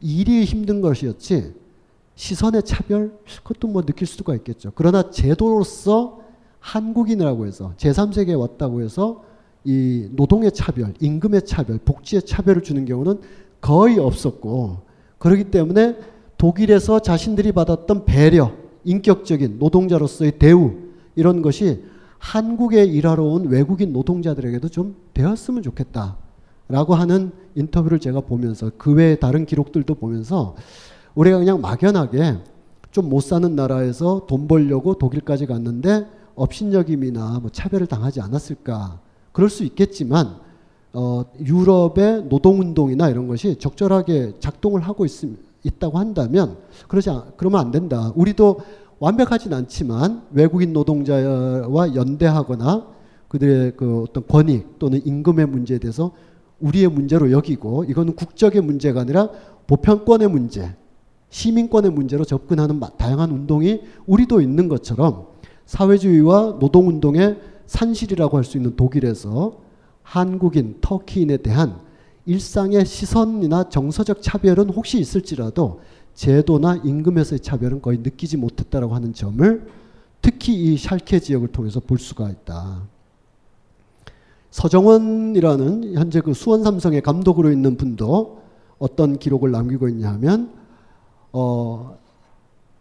일이 0.01 0.43
힘든 0.43 0.81
것이었지 0.81 1.55
시선의 2.17 2.65
차별 2.65 3.17
그것도 3.45 3.69
뭐 3.69 3.83
느낄 3.83 4.09
수가 4.09 4.35
있겠죠. 4.35 4.73
그러나 4.75 5.09
제도로서 5.09 6.19
한국인이라고 6.59 7.47
해서 7.47 7.75
제3세계에 7.77 8.37
왔다고 8.37 8.83
해서 8.83 9.23
이 9.63 10.09
노동의 10.11 10.51
차별, 10.51 10.95
임금의 10.99 11.45
차별, 11.45 11.79
복지의 11.79 12.23
차별을 12.23 12.65
주는 12.65 12.85
경우는 12.85 13.21
거의 13.61 14.01
없었고 14.01 14.79
그렇기 15.19 15.53
때문에 15.53 15.97
독일에서 16.39 16.99
자신들이 16.99 17.53
받았던 17.53 18.05
배려, 18.05 18.53
인격적인 18.83 19.61
노동자로서의 19.61 20.41
대우 20.41 20.75
이런 21.15 21.41
것이 21.41 21.85
한국에 22.19 22.85
일하러 22.85 23.23
온 23.23 23.47
외국인 23.47 23.93
노동자들에게도 23.93 24.71
좀 24.71 24.97
되었으면 25.15 25.63
좋겠다. 25.63 26.17
라고 26.69 26.95
하는 26.95 27.33
인터뷰를 27.55 27.99
제가 27.99 28.21
보면서 28.21 28.71
그 28.77 28.93
외에 28.93 29.17
다른 29.17 29.47
기록들도 29.47 29.95
보면서 29.95 30.55
우리가 31.15 31.39
그냥 31.39 31.61
막연하게 31.61 32.39
좀 32.91 33.09
못 33.09 33.23
사는 33.23 33.55
나라에서 33.55 34.27
돈 34.27 34.49
벌려고 34.49 34.95
독일까지 34.95 35.47
갔는데 35.47 36.07
업신여김이나 36.35 37.39
뭐 37.41 37.51
차별을 37.51 37.87
당하지 37.87 38.21
않았을까. 38.21 39.01
그럴 39.33 39.51
수 39.51 39.65
있겠지만 39.65 40.37
어, 40.93 41.25
유럽의 41.41 42.25
노동운동이나 42.25 43.09
이런 43.09 43.29
것이 43.29 43.57
적절하게 43.57 44.35
작동을 44.41 44.81
하고 44.81 45.05
있, 45.05 45.11
있다고 45.63 45.99
한다면 45.99 46.57
그러지 46.89 47.11
않, 47.11 47.23
그러면 47.37 47.61
안 47.61 47.71
된다. 47.71 48.13
우리도 48.17 48.61
완벽하진 48.99 49.53
않지만 49.53 50.23
외국인 50.33 50.73
노동자와 50.73 51.95
연대하거나 51.95 52.87
그들의 53.29 53.77
그 53.77 54.05
어떤 54.09 54.27
권익 54.27 54.79
또는 54.79 55.01
임금의 55.05 55.47
문제에 55.47 55.79
대해서 55.79 56.13
우리의 56.61 56.89
문제로 56.89 57.31
여기고 57.31 57.85
이거는 57.85 58.15
국적의 58.17 58.61
문제가 58.63 59.01
아니라 59.03 59.31
보편권의 59.67 60.29
문제 60.29 60.75
시민권의 61.31 61.91
문제로 61.93 62.25
접근하는 62.25 62.79
마- 62.79 62.91
다양한 62.91 63.31
운동이 63.31 63.83
우리도 64.07 64.41
있는 64.41 64.69
것처럼 64.69 65.27
사회주의와 65.67 66.57
노동운동의 66.61 67.39
산실이라고 67.67 68.37
할 68.39 68.45
수 68.45 68.57
있는 68.57 68.77
독일에서 68.77 69.59
한국인, 70.03 70.79
터키인에 70.81 71.37
대한 71.39 71.81
일상의 72.25 72.87
시선이나 72.87 73.69
정서적 73.69 74.23
차별은 74.23 74.71
혹시 74.71 74.99
있을지라도 74.99 75.81
제도나 76.15 76.77
임금에서의 76.83 77.41
차별은 77.41 77.83
거의 77.83 77.99
느끼지 77.99 78.39
못했다라고 78.39 78.95
하는 78.95 79.13
점을 79.13 79.67
특히 80.23 80.55
이 80.55 80.77
샬케 80.79 81.21
지역을 81.21 81.49
통해서 81.49 81.79
볼 81.81 81.99
수가 81.99 82.31
있다. 82.31 82.83
서정원이라는 84.51 85.95
현재 85.95 86.21
그 86.21 86.33
수원 86.35 86.63
삼성의 86.65 87.03
감독으로 87.03 87.51
있는 87.51 87.77
분도 87.77 88.43
어떤 88.79 89.19
기록을 89.19 89.51
남기고 89.51 89.89
있냐 89.89 90.11
하면 90.13 90.51
어, 91.33 91.97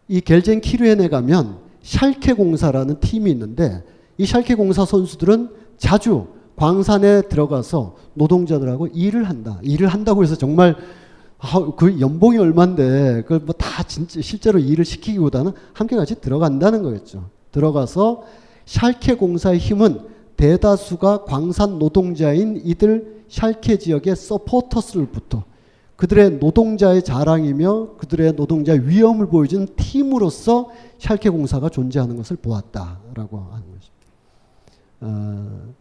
이 0.08 0.20
겔젠 0.20 0.60
키르엔에 0.60 1.08
가면 1.08 1.58
샬케 1.82 2.32
공사라는 2.34 3.00
팀이 3.00 3.30
있는데 3.30 3.84
이 4.16 4.26
샬케 4.26 4.54
공사 4.54 4.84
선수들은 4.84 5.50
자주 5.76 6.26
광산에 6.56 7.22
들어가서 7.22 7.96
노동자들하고 8.14 8.88
일을 8.88 9.28
한다. 9.28 9.60
일을 9.62 9.88
한다고 9.88 10.22
해서 10.24 10.34
정말 10.36 10.76
아, 11.38 11.70
그 11.76 12.00
연봉이 12.00 12.36
얼만데 12.36 13.22
그걸 13.22 13.38
뭐 13.40 13.54
다 13.56 13.84
진짜 13.84 14.20
실제로 14.20 14.58
일을 14.58 14.84
시키기보다는 14.84 15.52
함께 15.72 15.94
같이 15.94 16.20
들어간다는 16.20 16.82
거겠죠. 16.82 17.30
들어가서 17.52 18.24
샬케 18.66 19.14
공사의 19.14 19.58
힘은 19.58 20.00
대다수가 20.38 21.24
광산 21.24 21.78
노동자인 21.78 22.62
이들 22.64 23.24
샬케 23.28 23.78
지역의 23.78 24.16
서포터스로부터 24.16 25.44
그들의 25.96 26.38
노동자의 26.38 27.02
자랑이며 27.02 27.96
그들의 27.98 28.34
노동자의 28.34 28.88
위험을 28.88 29.26
보여주는 29.26 29.66
팀으로서 29.76 30.70
샬케 30.98 31.28
공사가 31.28 31.68
존재하는 31.68 32.16
것을 32.16 32.36
보았다라고 32.36 33.38
하는 33.50 33.64
것입니다. 33.74 33.98
어, 35.00 35.74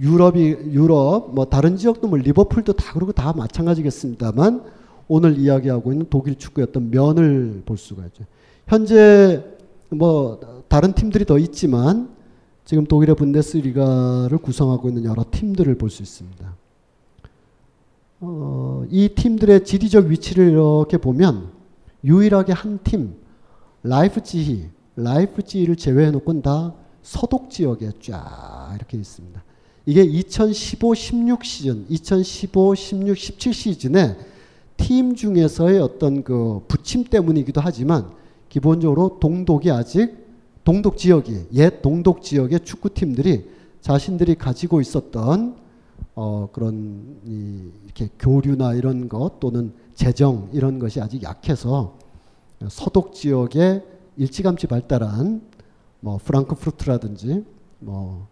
유럽이 0.00 0.72
유럽 0.72 1.32
뭐 1.32 1.44
다른 1.44 1.76
지역도 1.76 2.08
뭐 2.08 2.18
리버풀도 2.18 2.72
다 2.72 2.92
그러고 2.92 3.12
다 3.12 3.32
마찬가지겠습니다만 3.32 4.64
오늘 5.06 5.38
이야기하고 5.38 5.92
있는 5.92 6.06
독일 6.10 6.36
축구의 6.36 6.66
어떤 6.68 6.90
면을 6.90 7.62
볼 7.64 7.78
수가 7.78 8.06
있죠. 8.06 8.24
현재 8.66 9.44
뭐 9.88 10.64
다른 10.66 10.94
팀들이 10.94 11.24
더 11.24 11.38
있지만 11.38 12.19
지금 12.64 12.84
독일의 12.86 13.16
분데스리가를 13.16 14.38
구성하고 14.38 14.88
있는 14.88 15.04
여러 15.04 15.24
팀들을 15.30 15.74
볼 15.76 15.90
수 15.90 16.02
있습니다. 16.02 16.56
어, 18.20 18.84
이 18.90 19.08
팀들의 19.08 19.64
지리적 19.64 20.06
위치를 20.06 20.50
이렇게 20.50 20.98
보면 20.98 21.50
유일하게 22.04 22.52
한 22.52 22.78
팀 22.84 23.14
라이프치히 23.82 24.68
라이프치히를 24.96 25.76
제외해 25.76 26.10
놓고는 26.10 26.42
다 26.42 26.74
서독 27.02 27.50
지역에 27.50 27.92
쫙 28.02 28.72
이렇게 28.76 28.98
있습니다. 28.98 29.42
이게 29.86 30.06
2015-16 30.06 31.42
시즌, 31.44 31.86
2015-16-17 31.88 33.52
시즌에 33.54 34.16
팀 34.76 35.14
중에서의 35.14 35.80
어떤 35.80 36.22
그 36.22 36.60
부침 36.68 37.04
때문이기도 37.04 37.60
하지만 37.62 38.10
기본적으로 38.50 39.18
동독이 39.18 39.70
아직 39.70 40.14
동독 40.64 40.96
지역이 40.96 41.48
옛 41.54 41.82
동독 41.82 42.22
지역의 42.22 42.60
축구팀들이 42.60 43.48
자신들이 43.80 44.34
가지고 44.34 44.80
있었던 44.80 45.56
어 46.14 46.48
그런 46.52 47.18
이 47.24 47.70
이렇게 47.84 48.08
교류나 48.18 48.74
이런 48.74 49.08
것 49.08 49.40
또는 49.40 49.72
재정 49.94 50.48
이런 50.52 50.78
것이 50.78 51.00
아직 51.00 51.22
약해서 51.22 51.96
서독 52.68 53.14
지역에 53.14 53.82
일찌감치 54.16 54.66
발달한 54.66 55.42
뭐 56.00 56.18
프랑크푸르트라든지 56.22 57.44
뭐 57.78 58.28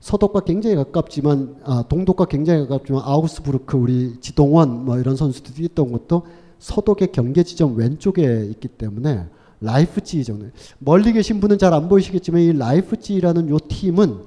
서독과 0.00 0.40
굉장히 0.40 0.76
가깝지만 0.76 1.56
아, 1.64 1.84
동독과 1.88 2.26
굉장히 2.26 2.66
가깝지만 2.66 3.02
아우스부르크 3.04 3.76
우리 3.76 4.20
지동원 4.20 4.84
뭐 4.84 4.98
이런 4.98 5.16
선수들이 5.16 5.64
있던 5.66 5.92
것도 5.92 6.26
서독의 6.58 7.12
경계 7.12 7.42
지점 7.42 7.76
왼쪽에 7.76 8.44
있기 8.50 8.68
때문에 8.68 9.28
라이프찌히 9.60 10.24
정도 10.24 10.46
멀리 10.78 11.12
계신 11.12 11.40
분은 11.40 11.58
잘 11.58 11.72
안 11.72 11.88
보이시겠지만 11.88 12.40
이 12.40 12.52
라이프찌히라는 12.52 13.48
요 13.48 13.58
팀은 13.68 14.18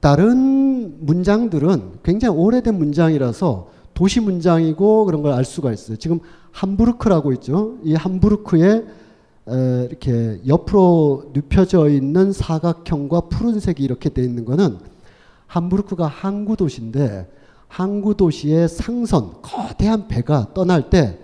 다른 0.00 1.06
문장들은 1.06 2.00
굉장히 2.02 2.36
오래된 2.36 2.76
문장이라서 2.76 3.68
도시 3.94 4.20
문장이고 4.20 5.04
그런 5.04 5.22
걸 5.22 5.32
알 5.32 5.44
수가 5.44 5.72
있어요. 5.72 5.96
지금 5.96 6.20
함부르크라고 6.50 7.32
있죠. 7.34 7.76
이 7.84 7.94
함부르크에 7.94 8.84
에, 9.48 9.86
이렇게 9.88 10.40
옆으로 10.46 11.30
눕혀져 11.34 11.88
있는 11.88 12.32
사각형과 12.32 13.22
푸른색이 13.22 13.82
이렇게 13.82 14.08
돼 14.08 14.22
있는 14.22 14.44
거는 14.44 14.78
함부르크가 15.46 16.06
항구 16.06 16.56
도시인데 16.56 17.30
항구 17.68 18.16
도시의 18.16 18.68
상선 18.68 19.32
거대한 19.42 20.08
배가 20.08 20.48
떠날 20.54 20.90
때 20.90 21.18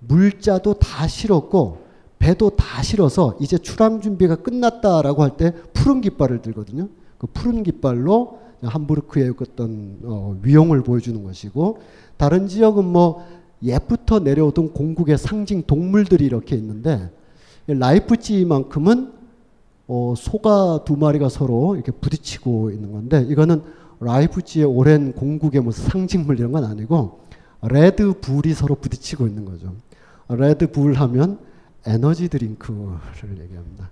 물자도 0.00 0.74
다 0.74 1.06
실었고 1.06 1.78
배도 2.20 2.50
다 2.50 2.82
실어서 2.82 3.36
이제 3.40 3.58
출항 3.58 4.00
준비가 4.00 4.36
끝났다라고 4.36 5.22
할 5.22 5.36
때 5.36 5.52
푸른 5.72 6.00
깃발을 6.00 6.42
들거든요. 6.42 6.88
그 7.18 7.26
푸른 7.26 7.62
깃발로 7.62 8.38
함부르크의 8.62 9.32
어떤 9.40 9.98
어, 10.04 10.36
위용을 10.42 10.82
보여주는 10.82 11.24
것이고 11.24 11.78
다른 12.18 12.46
지역은 12.46 12.84
뭐 12.84 13.26
옛부터 13.62 14.20
내려오던 14.20 14.74
공국의 14.74 15.16
상징 15.16 15.62
동물들이 15.66 16.24
이렇게 16.26 16.56
있는데 16.56 17.10
라이프찌만큼은 17.66 19.12
어, 19.88 20.14
소가 20.16 20.84
두 20.84 20.96
마리가 20.96 21.30
서로 21.30 21.74
이렇게 21.74 21.90
부딪히고 21.90 22.70
있는 22.70 22.92
건데 22.92 23.26
이거는 23.28 23.62
라이프찌의 24.00 24.66
오랜 24.66 25.12
공국의 25.12 25.62
무슨 25.62 25.88
상징물 25.88 26.38
이런 26.38 26.52
건 26.52 26.64
아니고 26.64 27.20
레드불이 27.62 28.52
서로 28.52 28.74
부딪히고 28.74 29.26
있는 29.26 29.46
거죠. 29.46 29.72
레드불 30.28 30.94
하면 30.94 31.38
에너지 31.86 32.28
드링크를 32.28 33.38
얘기합니다. 33.40 33.90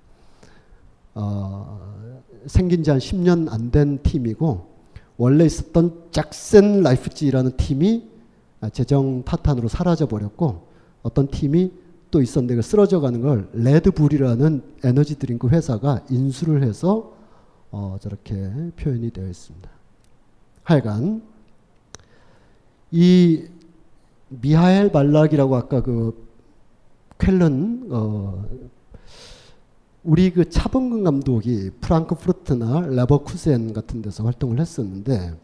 어, 1.14 2.03
생긴 2.46 2.83
지 2.83 2.90
한 2.90 2.98
10년 2.98 3.51
안 3.53 3.70
된 3.70 3.98
팀이고 4.03 4.68
원래 5.16 5.44
있었던 5.44 6.11
작센 6.12 6.83
라이프치히라는 6.83 7.57
팀이 7.57 8.09
재정 8.72 9.22
파탄으로 9.24 9.68
사라져 9.68 10.07
버렸고 10.07 10.68
어떤 11.03 11.29
팀이 11.29 11.72
또 12.11 12.22
있었는데 12.22 12.57
그 12.57 12.62
쓰러져 12.62 13.01
가는 13.01 13.20
걸 13.20 13.48
레드불이라는 13.53 14.62
에너지 14.85 15.18
드링크 15.18 15.48
회사가 15.48 16.05
인수를 16.09 16.62
해서 16.62 17.12
어, 17.70 17.96
저렇게 18.01 18.35
표현이 18.77 19.11
되어 19.11 19.27
있습니다. 19.29 19.68
하여간 20.62 21.22
이 22.90 23.44
미하엘 24.29 24.92
발락이라고 24.92 25.57
아까 25.57 25.83
그 25.83 26.28
쾰른 27.18 27.88
어, 27.90 28.44
우리 30.04 30.31
그 30.31 30.48
차범근 30.48 31.04
감독이 31.04 31.70
프랑크푸르트나 31.81 32.87
레버쿠젠 32.88 33.72
같은 33.72 34.00
데서 34.00 34.24
활동을 34.24 34.61
했었는데 34.61 35.35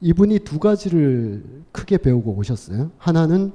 이분이 0.00 0.40
두 0.40 0.58
가지를 0.58 1.42
크게 1.72 1.98
배우고 1.98 2.32
오셨어요. 2.32 2.90
하나는 2.98 3.52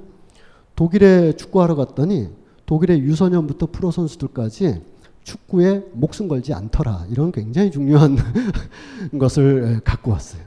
독일에 0.74 1.36
축구하러 1.36 1.76
갔더니 1.76 2.28
독일의 2.66 3.00
유소년부터 3.00 3.68
프로 3.70 3.90
선수들까지 3.90 4.82
축구에 5.22 5.84
목숨 5.92 6.28
걸지 6.28 6.52
않더라. 6.52 7.06
이런 7.10 7.30
굉장히 7.30 7.70
중요한 7.70 8.16
것을 9.18 9.80
갖고 9.84 10.10
왔어요. 10.10 10.42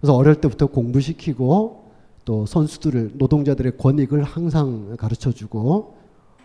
그래서 0.00 0.14
어릴 0.14 0.36
때부터 0.36 0.66
공부시키고 0.66 1.88
또 2.24 2.46
선수들을 2.46 3.12
노동자들의 3.14 3.78
권익을 3.78 4.22
항상 4.22 4.96
가르쳐 4.96 5.32
주고 5.32 5.97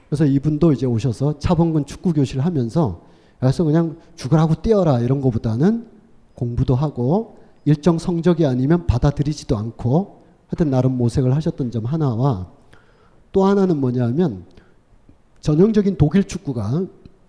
그래서 0.09 0.25
이분도 0.25 0.73
이제 0.73 0.85
오셔서 0.85 1.39
차범근 1.39 1.85
축구 1.85 2.13
교실을 2.13 2.45
하면서 2.45 3.01
그래서 3.39 3.63
그냥 3.63 3.97
죽으라고 4.15 4.61
뛰어라 4.61 4.99
이런 4.99 5.21
거보다는 5.21 5.87
공부도 6.35 6.75
하고 6.75 7.37
일정 7.65 7.97
성적이 7.97 8.45
아니면 8.45 8.85
받아들이지도 8.87 9.57
않고 9.57 10.23
하여튼 10.47 10.69
나름 10.69 10.97
모색을 10.97 11.35
하셨던 11.35 11.71
점 11.71 11.85
하나와 11.85 12.51
또 13.31 13.45
하나는 13.45 13.77
뭐냐면 13.77 14.45
전형적인 15.41 15.97
독일 15.97 16.23
축구가 16.25 16.85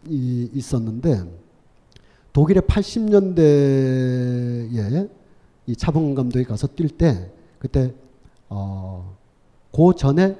이, 0.08 0.50
있었는데 0.52 1.24
독일의 2.32 2.62
80년대에 2.62 3.34
이 5.66 5.76
차범근 5.76 6.14
감독이 6.14 6.44
가서 6.44 6.66
뛸 6.68 6.96
때 6.96 7.32
그때 7.58 7.94
어, 8.48 9.16
그 9.72 9.94
전에 9.96 10.36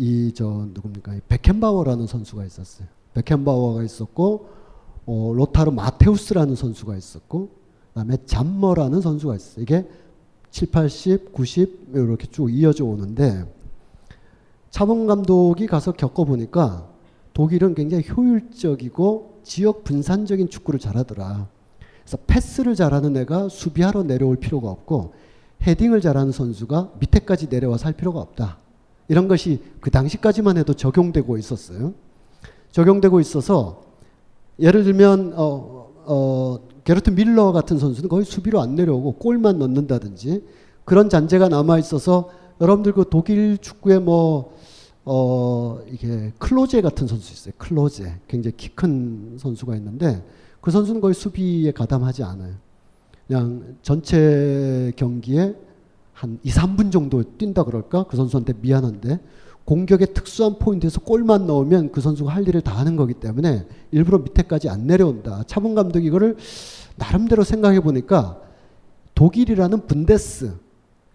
이 0.00 0.32
저 0.34 0.66
누굽니까 0.72 1.20
베켄바워라는 1.28 2.06
선수가 2.06 2.46
있었어요. 2.46 2.88
베켄바워가 3.12 3.82
있었고 3.82 4.48
어, 5.04 5.32
로타르 5.34 5.70
마테우스라는 5.72 6.56
선수가 6.56 6.96
있었고 6.96 7.50
그다음에 7.88 8.16
잠머라는 8.24 9.02
선수가 9.02 9.36
있어요. 9.36 9.62
이게 9.62 9.86
7, 10.50 10.70
80, 10.70 11.32
90 11.34 11.90
이렇게 11.92 12.26
쭉 12.28 12.48
이어져 12.48 12.86
오는데 12.86 13.44
차범 14.70 15.06
감독이 15.06 15.66
가서 15.66 15.92
겪어보니까 15.92 16.88
독일은 17.34 17.74
굉장히 17.74 18.04
효율적이고 18.08 19.40
지역 19.42 19.84
분산적인 19.84 20.48
축구를 20.48 20.80
잘하더라. 20.80 21.46
그래서 22.04 22.16
패스를 22.26 22.74
잘하는 22.74 23.18
애가 23.18 23.50
수비하러 23.50 24.04
내려올 24.04 24.36
필요가 24.36 24.70
없고 24.70 25.12
헤딩을 25.66 26.00
잘하는 26.00 26.32
선수가 26.32 26.92
밑에까지 27.00 27.48
내려와서 27.48 27.84
할 27.84 27.92
필요가 27.92 28.20
없다. 28.20 28.58
이런 29.10 29.26
것이 29.26 29.58
그 29.80 29.90
당시까지만 29.90 30.56
해도 30.56 30.72
적용되고 30.72 31.36
있었어요. 31.36 31.94
적용되고 32.70 33.18
있어서 33.18 33.82
예를 34.60 34.84
들면 34.84 35.32
어, 35.34 35.90
어, 36.06 36.58
게르트 36.84 37.10
밀러 37.10 37.50
같은 37.50 37.76
선수는 37.76 38.08
거의 38.08 38.24
수비로 38.24 38.60
안 38.60 38.76
내려오고 38.76 39.14
골만 39.14 39.58
넣는다든지 39.58 40.44
그런 40.84 41.08
잔재가 41.08 41.48
남아 41.48 41.80
있어서 41.80 42.30
여러분들 42.60 42.92
그 42.92 43.04
독일 43.10 43.58
축구에 43.58 43.98
뭐 43.98 44.54
어, 45.04 45.80
이게 45.90 46.32
클로제 46.38 46.80
같은 46.80 47.08
선수 47.08 47.32
있어요. 47.32 47.52
클로제. 47.58 48.14
굉장히 48.28 48.56
키 48.56 48.70
큰 48.76 49.36
선수가 49.40 49.74
있는데 49.74 50.22
그 50.60 50.70
선수는 50.70 51.00
거의 51.00 51.14
수비에 51.14 51.72
가담하지 51.72 52.22
않아요. 52.22 52.54
그냥 53.26 53.76
전체 53.82 54.92
경기에 54.94 55.56
한 56.20 56.38
2, 56.42 56.50
3분 56.50 56.92
정도 56.92 57.22
뛴다 57.38 57.64
그럴까? 57.64 58.04
그 58.04 58.14
선수한테 58.14 58.52
미안한데 58.60 59.20
공격의 59.64 60.12
특수한 60.12 60.58
포인트에서 60.58 61.00
골만 61.00 61.46
넣으면 61.46 61.92
그 61.92 62.02
선수가 62.02 62.30
할 62.30 62.46
일을 62.46 62.60
다 62.60 62.76
하는 62.76 62.94
거기 62.94 63.14
때문에 63.14 63.66
일부러 63.90 64.18
밑에까지 64.18 64.68
안 64.68 64.86
내려온다. 64.86 65.42
차범 65.46 65.74
감독이 65.74 66.06
이거를 66.06 66.36
나름대로 66.96 67.42
생각해 67.42 67.80
보니까 67.80 68.38
독일이라는 69.14 69.86
분데스의 69.86 70.52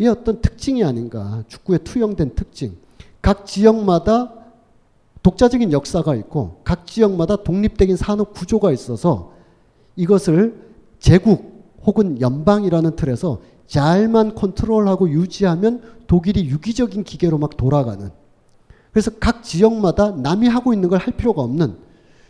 어떤 0.09 0.41
특징이 0.41 0.83
아닌가. 0.83 1.43
축구의 1.49 1.83
투영된 1.83 2.33
특징. 2.33 2.75
각 3.21 3.45
지역마다 3.45 4.33
독자적인 5.21 5.71
역사가 5.71 6.15
있고 6.15 6.61
각 6.63 6.87
지역마다 6.87 7.35
독립적인 7.43 7.95
산업 7.95 8.33
구조가 8.33 8.71
있어서 8.71 9.33
이것을 9.95 10.65
제국 10.97 11.77
혹은 11.83 12.19
연방이라는 12.19 12.95
틀에서 12.95 13.41
잘만 13.67 14.35
컨트롤하고 14.35 15.09
유지하면 15.09 15.81
독일이 16.07 16.47
유기적인 16.47 17.03
기계로 17.03 17.37
막 17.37 17.57
돌아가는. 17.57 18.09
그래서 18.91 19.11
각 19.19 19.43
지역마다 19.43 20.11
남이 20.11 20.47
하고 20.47 20.73
있는 20.73 20.89
걸 20.89 20.99
할 20.99 21.13
필요가 21.15 21.41
없는. 21.41 21.75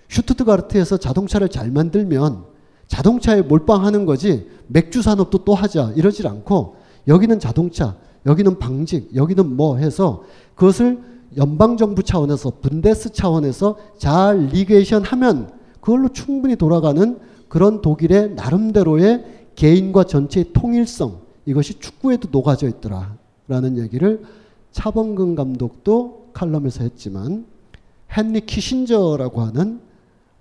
슈투트가르트에서 0.10 0.98
자동차를 0.98 1.50
잘 1.50 1.72
만들면 1.72 2.44
자동차에 2.88 3.42
몰빵하는 3.42 4.06
거지 4.06 4.48
맥주 4.68 5.02
산업도 5.02 5.40
또 5.46 5.56
하자 5.56 5.94
이러질 5.96 6.28
않고 6.28 6.76
여기는 7.08 7.40
자동차, 7.40 7.96
여기는 8.26 8.60
방직, 8.60 9.16
여기는 9.16 9.56
뭐 9.56 9.78
해서 9.78 10.24
그것을 10.56 11.00
연방정부 11.38 12.04
차원에서 12.04 12.54
Bundes 12.62 13.12
차원에서 13.14 13.78
잘 13.98 14.48
delegation 14.48 15.04
하면 15.04 15.52
그걸로 15.82 16.10
충분히 16.10 16.56
돌아가는 16.56 17.20
그런 17.48 17.82
독일의 17.82 18.36
나름대로의 18.36 19.26
개인과 19.56 20.06
전체의 20.06 20.54
통일성 20.54 21.25
이것이 21.46 21.80
축구에도 21.80 22.30
녹아져 22.32 22.68
있더라라는 22.68 23.78
얘기를 23.78 24.24
차범근 24.72 25.36
감독도 25.36 26.30
칼럼에서 26.34 26.84
했지만 26.84 27.46
헨리 28.16 28.42
키신저라고 28.42 29.42
하는 29.42 29.80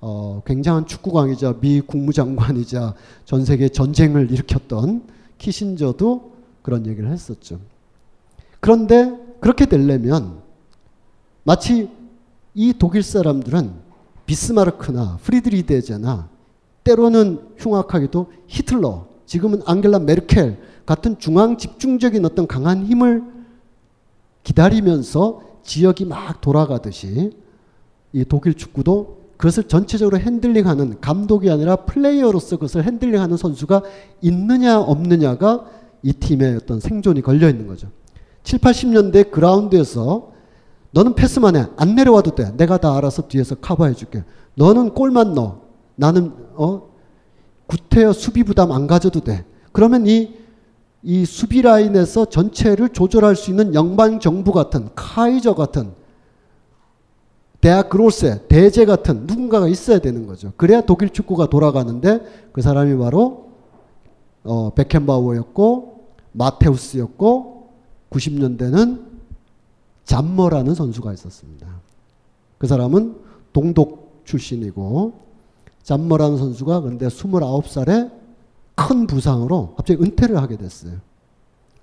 어, 0.01 0.43
굉장한 0.45 0.87
축구광이자 0.87 1.57
미 1.61 1.81
국무장관이자 1.81 2.95
전 3.25 3.45
세계 3.45 3.69
전쟁을 3.69 4.31
일으켰던 4.31 5.03
키신저도 5.39 6.33
그런 6.63 6.87
얘기를 6.87 7.11
했었죠. 7.11 7.59
그런데 8.61 9.15
그렇게 9.41 9.67
되려면 9.67 10.43
마치 11.43 11.91
이 12.55 12.75
독일 12.79 13.03
사람들은 13.03 13.73
비스마르크나 14.27 15.19
프리드리히 15.23 15.65
대제나 15.65 16.29
때로는 16.83 17.55
흉악하게도 17.59 18.33
히틀러, 18.47 19.07
지금은 19.27 19.63
앙겔라 19.65 20.01
메르켈 20.01 20.59
같은 20.87 21.19
중앙 21.19 21.57
집중적인 21.57 22.25
어떤 22.25 22.47
강한 22.47 22.85
힘을 22.85 23.23
기다리면서 24.43 25.43
지역이 25.63 26.05
막 26.05 26.41
돌아가듯이 26.41 27.33
이 28.13 28.25
독일 28.25 28.55
축구도 28.55 29.25
그것을 29.37 29.65
전체적으로 29.65 30.19
핸들링하는 30.19 31.01
감독이 31.01 31.51
아니라 31.51 31.77
플레이어로서 31.77 32.57
그것을 32.57 32.85
핸들링하는 32.85 33.37
선수가 33.37 33.83
있느냐 34.23 34.79
없느냐가 34.79 35.67
이 36.03 36.13
팀의 36.13 36.57
어떤 36.57 36.81
생존이 36.81 37.23
걸려 37.23 37.49
있는 37.49 37.67
거죠. 37.67 37.89
7, 38.45 38.59
80년대 38.61 39.31
그라운드에서 39.31 40.33
너는 40.93 41.15
패스만 41.15 41.57
해. 41.57 41.67
안 41.77 41.95
내려와도 41.95 42.35
돼. 42.35 42.57
내가 42.57 42.77
다 42.77 42.97
알아서 42.97 43.27
뒤에서 43.27 43.57
커버해 43.57 43.95
줄게. 43.95 44.23
너는 44.55 44.91
골만 44.91 45.35
넣어. 45.35 45.63
나는 45.97 46.33
어 46.55 46.91
구태여 47.67 48.13
수비 48.13 48.45
부담 48.45 48.71
안 48.71 48.87
가져도 48.87 49.21
돼. 49.21 49.45
그러면 49.73 50.07
이, 50.07 50.35
이 51.07 51.27
수비 51.27 51.61
라인에서 51.61 52.25
전체를 52.25 52.89
조절할 52.89 53.37
수 53.37 53.51
있는 53.51 53.75
영방 53.75 54.21
정부 54.21 54.53
같은 54.53 54.89
카이저 54.95 55.55
같은 55.55 55.93
대학 57.61 57.91
그로세 57.91 58.47
대제 58.49 58.87
같은 58.87 59.27
누군가가 59.27 59.69
있어야 59.69 59.99
되는 59.99 60.27
거죠. 60.27 60.53
그래야 60.57 60.81
독일 60.81 61.11
축구가 61.11 61.49
돌아가는데 61.49 62.21
그 62.53 62.63
사람이 62.63 62.97
바로 62.99 63.51
어, 64.45 64.71
베켄바우였고 64.71 66.07
마테우스였고 66.33 67.69
90년대는 68.11 69.05
잠머라는 70.05 70.75
선수가 70.75 71.13
있었습니다. 71.13 71.67
그 72.57 72.67
사람은 72.67 73.17
동독 73.53 74.23
출신이고 74.25 75.13
잠머라는 75.83 76.39
선수가 76.39 76.81
근데 76.81 77.09
29살에 77.09 78.24
큰 78.75 79.07
부상으로 79.07 79.75
갑자기 79.77 80.03
은퇴를 80.03 80.37
하게 80.37 80.57
됐어요. 80.57 80.95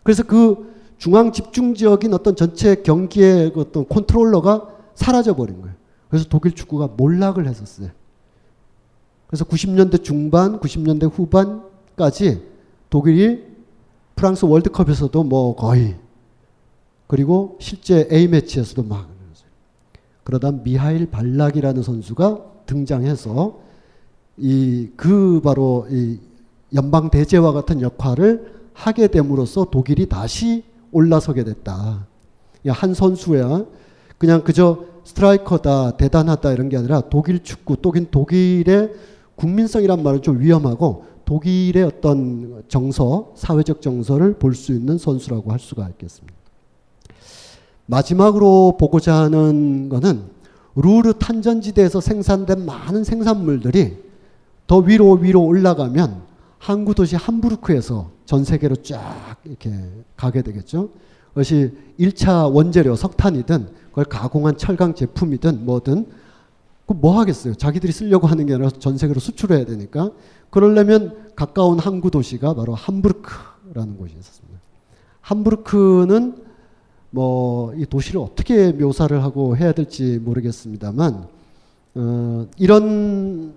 그래서 0.03 0.23
그 0.23 0.73
중앙 0.97 1.31
집중 1.31 1.73
지역인 1.73 2.13
어떤 2.13 2.35
전체 2.35 2.75
경기의 2.75 3.53
그 3.53 3.61
어떤 3.61 3.87
컨트롤러가 3.87 4.67
사라져 4.95 5.35
버린 5.35 5.61
거예요. 5.61 5.75
그래서 6.09 6.25
독일 6.29 6.53
축구가 6.53 6.89
몰락을 6.97 7.47
했었어요. 7.47 7.89
그래서 9.27 9.45
90년대 9.45 10.03
중반, 10.03 10.59
90년대 10.59 11.09
후반까지 11.11 12.43
독일이 12.89 13.45
프랑스 14.15 14.45
월드컵에서도 14.45 15.23
뭐 15.23 15.55
거의 15.55 15.97
그리고 17.07 17.57
실제 17.59 18.07
A매치에서도 18.11 18.83
막 18.83 19.09
그러다 20.23 20.51
미하일 20.51 21.09
발락이라는 21.09 21.81
선수가 21.81 22.45
등장해서 22.65 23.59
이 24.37 24.89
그 24.95 25.41
바로 25.43 25.87
이 25.89 26.19
연방 26.74 27.09
대제와 27.09 27.51
같은 27.53 27.82
역할을 27.82 28.53
하게 28.74 29.07
됨으로써 29.07 29.65
독일이 29.69 30.07
다시 30.07 30.63
올라서게 30.91 31.43
됐다. 31.43 32.07
한 32.67 32.93
선수야 32.93 33.65
그냥 34.17 34.43
그저 34.43 34.86
스트라이커다 35.03 35.97
대단하다 35.97 36.51
이런 36.51 36.69
게 36.69 36.78
아니라 36.78 37.01
독일 37.01 37.43
축구 37.43 37.76
독일 37.78 38.11
독일의 38.11 38.93
국민성이란 39.36 40.03
말은 40.03 40.22
좀 40.22 40.39
위험하고 40.39 41.05
독일의 41.26 41.84
어떤 41.84 42.63
정서 42.67 43.32
사회적 43.36 43.82
정서를 43.82 44.36
볼 44.36 44.53
수 44.53 44.74
있는 44.74 44.97
선수라고 44.97 45.51
할 45.51 45.59
수가 45.59 45.89
있겠습니다. 45.89 46.36
마지막으로 47.88 48.78
보고자 48.80 49.15
하는 49.15 49.89
것은 49.89 50.24
루르 50.76 51.13
탄전지대에서 51.13 51.99
생산된 51.99 52.65
많은 52.65 53.03
생산물들이 53.03 53.97
더 54.67 54.78
위로 54.78 55.13
위로 55.13 55.43
올라가면 55.43 56.30
항구 56.62 56.93
도시 56.93 57.16
함부르크에서 57.16 58.12
전 58.26 58.43
세계로 58.43 58.76
쫙 58.78 59.36
이렇게 59.45 59.74
가게 60.16 60.43
되겠죠. 60.43 60.89
그것이 61.30 61.74
1차 61.99 62.53
원재료 62.53 62.95
석탄이든 62.95 63.68
그걸 63.89 64.05
가공한 64.05 64.57
철강 64.57 64.93
제품이든 64.93 65.66
뭐든 65.66 66.05
그뭐 66.86 67.20
하겠어요. 67.20 67.55
자기들이 67.55 67.91
쓰려고 67.91 68.28
하는 68.28 68.45
게 68.45 68.53
아니라 68.53 68.70
전 68.70 68.97
세계로 68.97 69.20
수출해야 69.20 69.66
되니까. 69.66 70.12
그러려면 70.51 71.32
가까운 71.36 71.80
항구 71.80 72.12
도시가 72.12 72.53
바로 72.53 72.76
함부르크라는 72.76 73.97
곳이 73.97 74.16
있었습니다. 74.20 74.59
함부르크는 75.22 76.36
뭐 77.09 77.74
이 77.76 77.86
도시를 77.86 78.22
어떻게 78.22 78.72
묘사를 78.72 79.24
하고 79.24 79.57
해야 79.57 79.72
될지 79.72 80.20
모르겠습니다만 80.20 81.28
어, 81.95 82.47
이런 82.57 83.53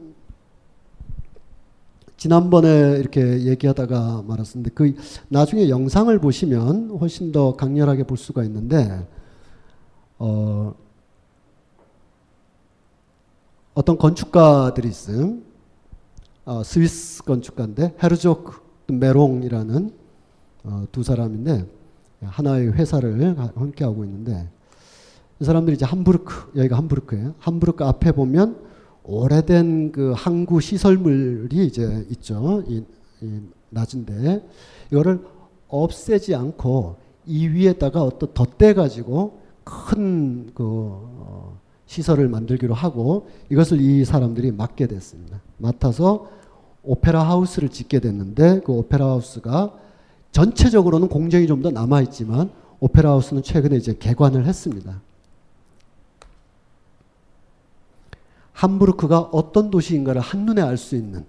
지난번에 2.25 2.97
이렇게 3.01 3.43
얘기하다가 3.43 4.23
말았었는데 4.27 4.71
그 4.71 4.95
나중에 5.29 5.69
영상을 5.69 6.19
보시면 6.19 6.97
훨씬 6.99 7.33
더 7.33 7.55
강렬하게 7.55 8.05
볼 8.05 8.17
수가 8.17 8.45
있는데 8.45 9.07
어, 10.19 10.75
어떤 13.75 13.99
건축가들이 13.99 14.89
있음 14.89 15.45
어, 16.47 16.63
스위스 16.63 17.23
건축가인데 17.25 17.95
헤르조크 18.03 18.63
메롱이라는 18.87 19.93
어, 20.63 20.87
두 20.93 21.03
사람인데 21.03 21.67
하나의 22.23 22.73
회사를 22.73 23.37
함께 23.55 23.85
하고 23.85 24.03
있는데 24.03 24.49
이 25.41 25.45
사람들이 25.45 25.75
이제 25.77 25.85
함부르크 25.85 26.53
여기가 26.57 26.75
함부르크예요. 26.79 27.35
함부르크 27.39 27.85
앞에 27.85 28.13
보면 28.13 28.65
오래된 29.05 29.93
그 29.93 30.13
항구 30.17 30.61
시설물이 30.61 31.67
이제 31.67 32.07
있죠. 32.11 32.63
이, 32.67 32.83
이 33.21 33.41
낮은데 33.71 34.47
이거를 34.91 35.21
없애지 35.69 36.35
않고 36.35 36.97
이 37.27 37.49
위에다가 37.49 38.03
어떤 38.03 38.33
덧대 38.35 38.75
가지고 38.75 39.41
큰그 39.65 40.63
어, 40.63 41.61
시설을 41.87 42.29
만들기로 42.29 42.75
하고 42.75 43.29
이것을 43.51 43.81
이 43.81 44.05
사람들이 44.05 44.53
맡게 44.53 44.87
됐습니다. 44.87 45.41
맡아서 45.59 46.29
오페라 46.83 47.23
하우스를 47.23 47.69
짓게 47.71 48.01
됐는데 48.01 48.61
그 48.61 48.73
오페라 48.73 49.07
하우스가 49.07 49.75
전체적으로는 50.33 51.09
공정이 51.09 51.47
좀 51.47 51.63
더 51.63 51.71
남아 51.71 52.03
있지만 52.03 52.51
오페라 52.81 53.11
하우스는 53.11 53.43
최근에 53.43 53.77
이제 53.77 53.95
개관을 53.99 54.47
했습니다. 54.47 55.01
함부르크가 58.55 59.21
어떤 59.33 59.71
도시인가를 59.71 60.21
한눈에 60.21 60.63
알 60.63 60.77
수 60.77 60.97
있는 60.97 61.25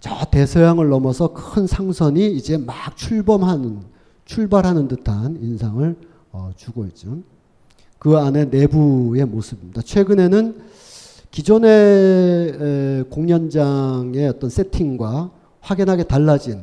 저 0.00 0.24
대서양을 0.30 0.88
넘어서 0.88 1.32
큰 1.32 1.66
상선이 1.66 2.34
이제 2.34 2.56
막 2.56 2.96
출범하는 2.96 3.82
출발하는 4.24 4.88
듯한 4.88 5.38
인상을 5.40 5.96
어, 6.32 6.50
주고 6.56 6.86
있죠. 6.86 7.18
그 7.98 8.16
안에 8.16 8.46
내부의 8.46 9.26
모습입니다. 9.26 9.82
최근에는 9.82 10.56
기존의 11.30 13.04
공연장의 13.10 14.28
어떤 14.28 14.50
세팅과 14.50 15.30
확연하게 15.60 16.04
달라진 16.04 16.62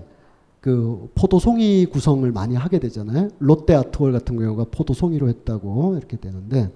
그 0.59 1.09
포도송이 1.15 1.85
구성을 1.85 2.29
많이 2.31 2.55
하게 2.55 2.79
되잖아요. 2.79 3.29
롯데 3.39 3.73
아트홀 3.73 4.11
같은 4.11 4.37
경우가 4.37 4.65
포도송이로 4.71 5.29
했다고 5.29 5.95
이렇게 5.97 6.17
되는데 6.17 6.63
그 6.65 6.71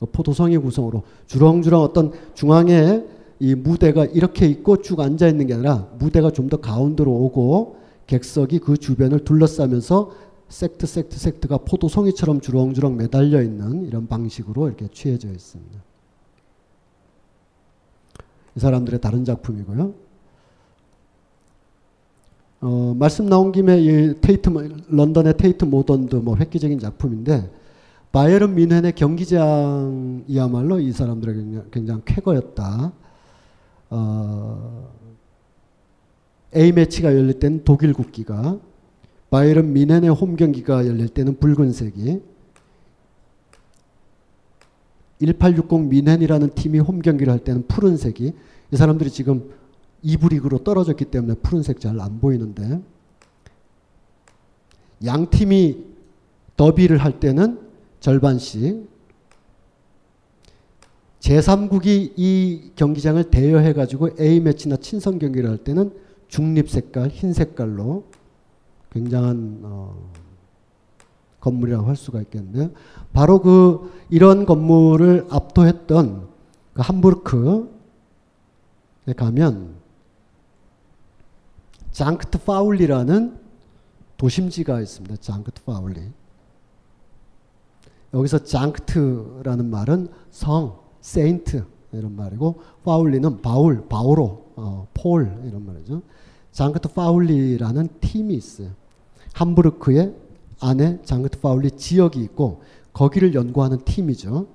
포도송이 0.00 0.58
구성으로 0.58 1.02
주렁주렁 1.26 1.80
어떤 1.82 2.12
중앙에 2.34 3.04
이 3.38 3.54
무대가 3.54 4.04
이렇게 4.04 4.46
있고 4.46 4.82
쭉 4.82 5.00
앉아 5.00 5.28
있는 5.28 5.46
게 5.46 5.54
아니라 5.54 5.88
무대가 5.98 6.30
좀 6.30 6.48
더 6.48 6.58
가운데로 6.58 7.10
오고 7.10 7.76
객석이 8.06 8.60
그 8.60 8.76
주변을 8.76 9.24
둘러싸면서 9.24 10.12
섹트 10.48 10.86
섹트 10.86 11.18
섹트가 11.18 11.58
포도송이처럼 11.58 12.40
주렁주렁 12.40 12.96
매달려 12.96 13.42
있는 13.42 13.84
이런 13.84 14.06
방식으로 14.06 14.68
이렇게 14.68 14.88
취해져 14.92 15.28
있습니다. 15.28 15.82
이 18.54 18.60
사람들의 18.60 19.00
다른 19.00 19.24
작품이고요. 19.24 19.92
어, 22.62 22.94
말씀 22.98 23.26
나온 23.26 23.52
김에 23.52 23.80
이 23.80 24.14
테이트 24.20 24.48
런던의 24.88 25.36
테이트 25.36 25.64
모던도 25.64 26.20
뭐 26.20 26.36
획기적인 26.36 26.78
작품인데 26.78 27.50
바이에른 28.16 28.54
민헨의 28.54 28.92
경기장이야말로 28.94 30.80
이 30.80 30.90
사람들의 30.90 31.34
굉장히, 31.34 31.66
굉장히 31.70 32.00
쾌거였다. 32.06 32.92
어, 33.90 34.90
A 36.56 36.72
매치가 36.72 37.14
열릴 37.14 37.38
때는 37.38 37.62
독일 37.62 37.92
국기가 37.92 38.58
바이에른 39.28 39.70
미넨의 39.74 40.08
홈 40.08 40.34
경기가 40.36 40.86
열릴 40.86 41.10
때는 41.10 41.38
붉은색이 41.38 42.22
1860 45.18 45.82
미넨이라는 45.90 46.54
팀이 46.54 46.78
홈 46.78 47.02
경기를 47.02 47.30
할 47.30 47.40
때는 47.40 47.66
푸른색이 47.66 48.32
이 48.70 48.76
사람들이 48.76 49.10
지금 49.10 49.50
2부 50.02 50.30
리그로 50.30 50.64
떨어졌기 50.64 51.04
때문에 51.04 51.34
푸른색 51.42 51.80
잘 51.80 52.00
안 52.00 52.18
보이는데 52.18 52.80
양 55.04 55.28
팀이 55.28 55.84
더비를 56.56 56.96
할 56.96 57.20
때는 57.20 57.65
절반씩 58.00 58.88
제3국이 61.20 62.12
이 62.16 62.70
경기장을 62.76 63.30
대여해 63.30 63.72
가지고 63.72 64.10
A 64.20 64.40
매치나 64.40 64.76
친선 64.76 65.18
경기를 65.18 65.50
할 65.50 65.58
때는 65.58 65.92
중립 66.28 66.70
색깔 66.70 67.08
흰 67.08 67.32
색깔로 67.32 68.04
굉장한 68.90 69.60
어, 69.64 70.10
건물이라고 71.40 71.86
할 71.86 71.96
수가 71.96 72.20
있겠는데요. 72.22 72.70
바로 73.12 73.40
그 73.40 73.92
이런 74.08 74.46
건물을 74.46 75.26
압도했던 75.30 76.28
그 76.74 76.82
함부르크에 76.82 77.64
가면 79.16 79.76
장크트 81.90 82.44
파울리라는 82.44 83.38
도심지가 84.16 84.80
있습니다. 84.80 85.16
장크트 85.16 85.62
파울리. 85.62 86.10
여기서 88.16 88.38
Sankt라는 88.44 89.68
말은 89.68 90.08
성, 90.30 90.78
Saint 91.02 91.64
이런 91.92 92.16
말이고 92.16 92.56
파울리는 92.82 93.42
바울, 93.42 93.86
바오로, 93.88 94.44
어, 94.56 94.88
폴 94.94 95.42
이런 95.44 95.66
말이죠. 95.66 96.02
장크트 96.50 96.94
파울리라는 96.94 97.88
팀이 98.00 98.34
있어요. 98.34 98.70
함부르크의 99.34 100.14
안에 100.60 101.00
장크트 101.04 101.40
파울리 101.40 101.70
지역이 101.72 102.22
있고 102.22 102.62
거기를 102.94 103.34
연구하는 103.34 103.84
팀이죠. 103.84 104.46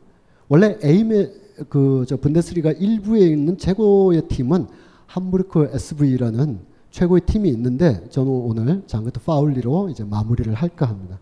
원래 0.49 0.77
에임의 0.81 1.33
그저 1.69 2.17
분데스리가 2.17 2.71
일부에 2.71 3.27
있는 3.27 3.59
최고의 3.59 4.27
팀은 4.27 4.65
함부르크 5.05 5.69
SV라는 5.73 6.59
최고의 6.89 7.21
팀이 7.27 7.47
있는데 7.49 8.09
저는 8.09 8.31
오늘 8.31 8.81
장크트 8.87 9.19
파울리로 9.21 9.89
이제 9.89 10.03
마무리를 10.03 10.51
할까 10.55 10.87
합니다. 10.87 11.19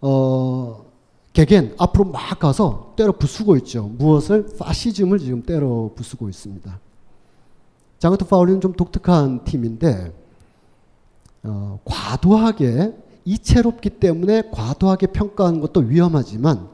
어, 0.00 0.84
개겐 1.32 1.74
앞으로 1.78 2.06
막 2.06 2.38
가서 2.38 2.94
때려 2.96 3.12
부수고 3.12 3.56
있죠. 3.58 3.90
무엇을 3.98 4.46
파시즘을 4.58 5.18
지금 5.18 5.42
때려 5.42 5.90
부수고 5.94 6.28
있습니다. 6.28 6.80
장크트 7.98 8.26
파울리는 8.26 8.60
좀 8.60 8.72
독특한 8.72 9.44
팀인데 9.44 10.12
어, 11.42 11.78
과도하게 11.84 12.94
이채롭기 13.24 13.90
때문에 13.90 14.50
과도하게 14.50 15.08
평가하는 15.08 15.60
것도 15.60 15.80
위험하지만 15.80 16.68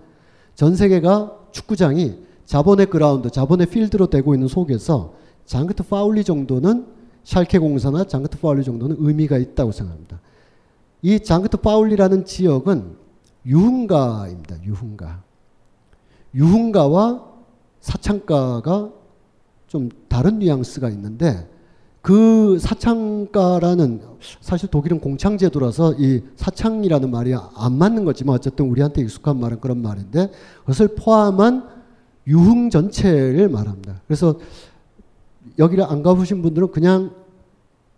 전 0.54 0.76
세계가 0.76 1.38
축구장이 1.50 2.18
자본의 2.44 2.86
그라운드, 2.86 3.30
자본의 3.30 3.66
필드로 3.68 4.08
되고 4.08 4.34
있는 4.34 4.48
속에서 4.48 5.14
장크트 5.46 5.84
파울리 5.84 6.24
정도는 6.24 6.86
샬케 7.24 7.58
공사나 7.58 8.04
장크트 8.04 8.38
파울리 8.38 8.64
정도는 8.64 8.96
의미가 8.98 9.38
있다고 9.38 9.72
생각합니다. 9.72 10.20
이 11.02 11.18
장크트 11.20 11.58
파울리라는 11.58 12.24
지역은 12.24 13.01
유흥가입니다. 13.46 14.62
유흥가. 14.64 15.22
유흥가와 16.34 17.24
사창가가 17.80 18.90
좀 19.66 19.88
다른 20.08 20.38
뉘앙스가 20.38 20.88
있는데 20.90 21.48
그 22.00 22.58
사창가라는 22.58 24.02
사실 24.40 24.68
독일은 24.68 25.00
공창 25.00 25.38
제도라서 25.38 25.94
이 25.98 26.22
사창이라는 26.36 27.10
말이 27.10 27.34
안 27.34 27.72
맞는 27.78 28.04
거지만 28.04 28.34
어쨌든 28.34 28.68
우리한테 28.68 29.02
익숙한 29.02 29.38
말은 29.38 29.60
그런 29.60 29.82
말인데 29.82 30.30
그것을 30.60 30.96
포함한 30.96 31.68
유흥 32.26 32.70
전체를 32.70 33.48
말합니다. 33.48 34.00
그래서 34.06 34.38
여기를 35.58 35.84
안 35.84 36.02
가보신 36.02 36.42
분들은 36.42 36.70
그냥 36.70 37.12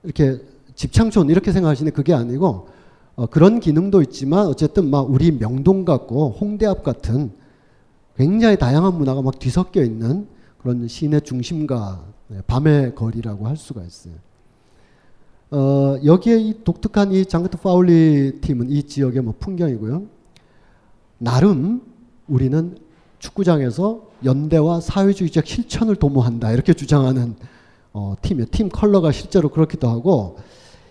이렇게 0.03 0.39
집창촌 0.75 1.31
이렇게 1.31 1.53
생각하시는데 1.53 1.95
그게 1.95 2.13
아니고 2.15 2.69
어 3.17 3.27
그런 3.27 3.61
기능도 3.61 4.03
있지만 4.03 4.47
어쨌든 4.47 4.91
막 4.91 5.11
우리 5.11 5.31
명동 5.31 5.85
같고 5.85 6.37
홍대 6.41 6.67
앞 6.67 6.83
같은 6.83 7.31
굉장히 8.17 8.59
다양한 8.59 8.97
문화가 8.97 9.23
막 9.23 9.39
뒤섞여 9.39 9.83
있는 9.83 10.27
그런 10.59 10.89
시내 10.89 11.21
중심가 11.21 12.05
네, 12.29 12.41
밤의 12.47 12.95
거리라고 12.95 13.47
할 13.47 13.57
수가 13.57 13.83
있어요. 13.83 14.15
어, 15.51 15.99
여기에 16.05 16.39
이 16.39 16.65
독특한 16.65 17.13
이 17.13 17.25
장크트 17.25 17.59
파울리 17.59 18.41
팀은 18.41 18.71
이 18.71 18.83
지역의 18.83 19.23
뭐 19.23 19.35
풍경이고요. 19.39 20.03
나름 21.19 21.83
우리는 22.27 22.77
축구장에서 23.19 24.03
연대와 24.25 24.81
사회주의적 24.81 25.47
실천을 25.47 25.97
도모한다 25.97 26.53
이렇게 26.53 26.73
주장하는 26.73 27.37
어, 27.93 28.15
팀이에요. 28.23 28.47
팀 28.51 28.69
컬러가 28.69 29.13
실제로 29.13 29.49
그렇기도 29.49 29.89
하고 29.89 30.39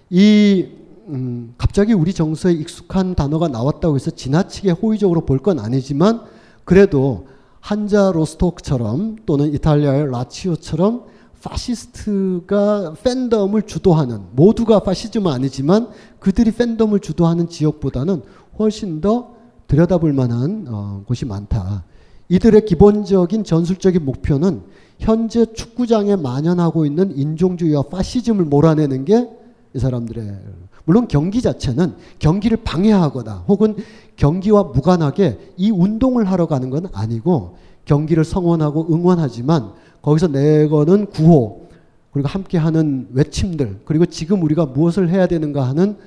이 0.09 0.67
음, 1.07 1.53
갑자기 1.57 1.93
우리 1.93 2.13
정서에 2.13 2.53
익숙한 2.53 3.15
단어가 3.15 3.47
나왔다고 3.47 3.95
해서 3.95 4.11
지나치게 4.11 4.71
호의적으로 4.71 5.21
볼 5.25 5.39
건 5.39 5.59
아니지만 5.59 6.21
그래도 6.63 7.27
한자 7.59 8.11
로스토크처럼 8.13 9.17
또는 9.25 9.53
이탈리아의 9.53 10.09
라치오처럼 10.11 11.05
파시스트가 11.41 12.93
팬덤을 13.03 13.63
주도하는 13.63 14.21
모두가 14.31 14.79
파시즘은 14.79 15.29
아니지만 15.31 15.89
그들이 16.19 16.51
팬덤을 16.51 17.01
주도하는 17.01 17.49
지역보다는 17.49 18.21
훨씬 18.57 19.01
더 19.01 19.33
들여다볼 19.67 20.13
만한 20.13 20.65
어, 20.69 21.03
곳이 21.05 21.25
많다. 21.25 21.83
이들의 22.29 22.65
기본적인 22.65 23.43
전술적인 23.43 24.05
목표는 24.05 24.61
현재 24.99 25.45
축구장에 25.53 26.15
만연하고 26.15 26.85
있는 26.85 27.17
인종주의와 27.17 27.83
파시즘을 27.83 28.45
몰아내는 28.45 29.03
게 29.05 29.43
이 29.75 29.79
사람들의 29.79 30.39
물론 30.85 31.07
경기 31.07 31.41
자체는 31.41 31.95
경기를 32.19 32.57
방해하거나 32.63 33.45
혹은 33.47 33.75
경기와 34.15 34.63
무관하게 34.63 35.39
이 35.57 35.71
운동을 35.71 36.25
하러 36.25 36.45
가는 36.45 36.69
건 36.69 36.87
아니고 36.93 37.57
경기를 37.85 38.23
성원하고 38.23 38.87
응원하지만 38.93 39.71
거기서 40.01 40.27
내거는 40.27 41.07
구호 41.07 41.67
그리고 42.11 42.27
함께하는 42.27 43.07
외침들 43.11 43.81
그리고 43.85 44.05
지금 44.05 44.43
우리가 44.43 44.67
무엇을 44.67 45.09
해야 45.09 45.27
되는가 45.27 45.67
하는 45.67 45.97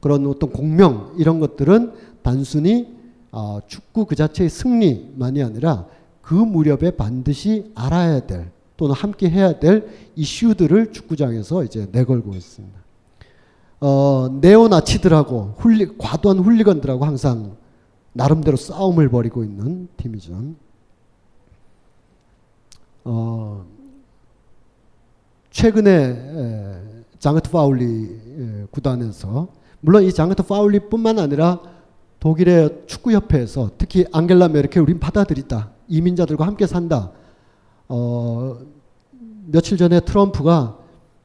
그런 0.00 0.26
어떤 0.26 0.50
공명 0.50 1.12
이런 1.18 1.40
것들은 1.40 1.92
단순히 2.22 2.94
어, 3.32 3.60
축구 3.66 4.04
그 4.06 4.14
자체의 4.14 4.48
승리만이 4.48 5.42
아니라 5.42 5.86
그 6.22 6.34
무렵에 6.34 6.92
반드시 6.96 7.70
알아야 7.74 8.20
될 8.20 8.50
또는 8.76 8.94
함께 8.94 9.28
해야 9.30 9.58
될 9.58 9.88
이슈들을 10.16 10.92
축구장에서 10.92 11.64
이제 11.64 11.88
내걸고 11.90 12.34
있습니다. 12.34 12.75
어, 13.80 14.28
네오나치들하고 14.40 15.54
훌리, 15.58 15.96
과도한 15.98 16.38
훌리건들하고 16.38 17.04
항상 17.04 17.56
나름대로 18.12 18.56
싸움을 18.56 19.10
벌이고 19.10 19.44
있는 19.44 19.88
팀이죠. 19.96 20.54
어, 23.04 23.64
최근에 25.50 25.90
에, 25.90 27.04
장트 27.18 27.50
파울리 27.50 27.84
에, 28.38 28.66
구단에서 28.70 29.48
물론 29.80 30.02
이 30.02 30.12
장트 30.12 30.42
파울리뿐만 30.42 31.18
아니라 31.18 31.60
독일의 32.18 32.84
축구협회에서 32.86 33.72
특히 33.78 34.06
앙겔라 34.10 34.48
메르켈 34.48 34.82
우린 34.82 34.98
받아들이다 34.98 35.70
이민자들과 35.88 36.46
함께 36.46 36.66
산다. 36.66 37.12
어, 37.88 38.58
며칠 39.46 39.76
전에 39.76 40.00
트럼프가 40.00 40.78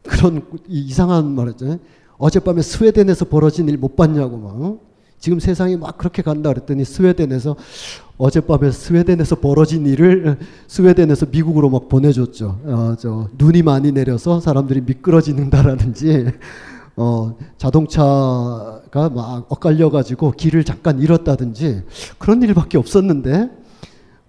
그런 0.04 0.46
이상한 0.68 1.32
말했잖아요. 1.32 1.80
어젯밤에 2.22 2.62
스웨덴에서 2.62 3.26
벌어진 3.26 3.68
일 3.68 3.78
못 3.78 3.96
봤냐고 3.96 4.38
막. 4.38 4.80
지금 5.20 5.40
세상이 5.40 5.78
막 5.78 5.98
그렇게 6.00 6.22
간다 6.24 6.52
그랬더니 6.52 6.84
스웨덴에서 6.84 7.56
어젯밤에 8.18 8.72
스웨덴에서 8.72 9.36
벌어진 9.36 9.86
일을 9.86 10.38
스웨덴에서 10.68 11.28
미국으로 11.32 11.70
막 11.70 11.90
보내줬죠. 11.90 12.60
어, 12.64 12.96
저 13.00 13.28
눈이 13.38 13.62
많이 13.62 13.92
내려서 13.92 14.40
사람들이 14.40 14.82
미끄러지는다라든지 14.82 16.26
어, 16.96 17.36
자동차가 17.58 19.10
막 19.10 19.46
엇갈려가지고 19.52 20.32
길을 20.32 20.64
잠깐 20.64 21.00
잃었다든지 21.00 21.84
그런 22.18 22.42
일밖에 22.42 22.78
없었는데 22.80 23.50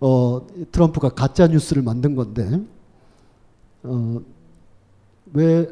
어, 0.01 0.47
트럼프가 0.72 1.11
가짜 1.11 1.47
뉴스를 1.47 1.82
만든 1.82 2.14
건데 2.14 2.61
어, 3.82 4.20
왜, 5.32 5.66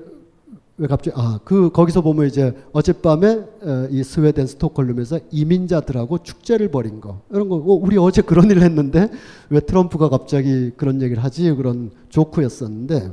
왜 0.81 0.87
갑자기 0.87 1.15
아 1.15 1.39
그 1.45 1.71
거기서 1.71 2.01
보면 2.01 2.27
이제 2.27 2.55
어젯밤에 2.73 3.27
어, 3.63 3.89
이 3.91 4.03
스웨덴 4.03 4.47
스톡홀름에서 4.47 5.21
이민자들하고 5.31 6.19
축제를 6.23 6.71
벌인 6.71 7.03
거. 7.03 7.21
이런 7.31 7.51
거. 7.51 7.57
어, 7.57 7.61
우리 7.75 7.99
어제 7.99 8.23
그런 8.23 8.51
일을 8.51 8.63
했는데 8.63 9.11
왜 9.51 9.61
트럼프가 9.61 10.09
갑자기 10.09 10.71
그런 10.79 11.03
얘기를 11.03 11.23
하지? 11.23 11.53
그런 11.55 11.91
조크였었는데 12.09 13.13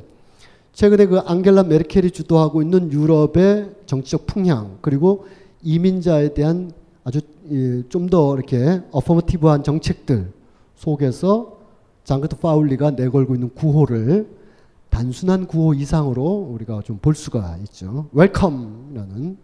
최근에 0.72 1.07
그 1.07 1.20
앙겔라 1.20 1.63
메르켈이 1.63 2.11
주도하고 2.11 2.61
있는 2.61 2.89
유럽의 2.93 3.72
정치적 3.86 4.28
풍향 4.28 4.78
그리고 4.82 5.26
이민자에 5.63 6.34
대한 6.34 6.72
아주 7.03 7.20
좀 7.89 8.09
더 8.09 8.34
이렇게 8.36 8.82
어퍼머티브한 8.91 9.63
정책들 9.63 10.32
속에서 10.76 11.57
장그트 12.05 12.38
파울리가 12.38 12.91
내걸고 12.91 13.36
있는 13.36 13.49
구호를 13.55 14.36
단순한 14.97 15.45
구호 15.47 15.73
이상으로 15.75 16.23
우리가 16.53 16.81
좀 16.83 16.97
볼 16.99 17.13
수가 17.15 17.57
있죠. 17.65 18.09
웰컴라는 18.13 19.37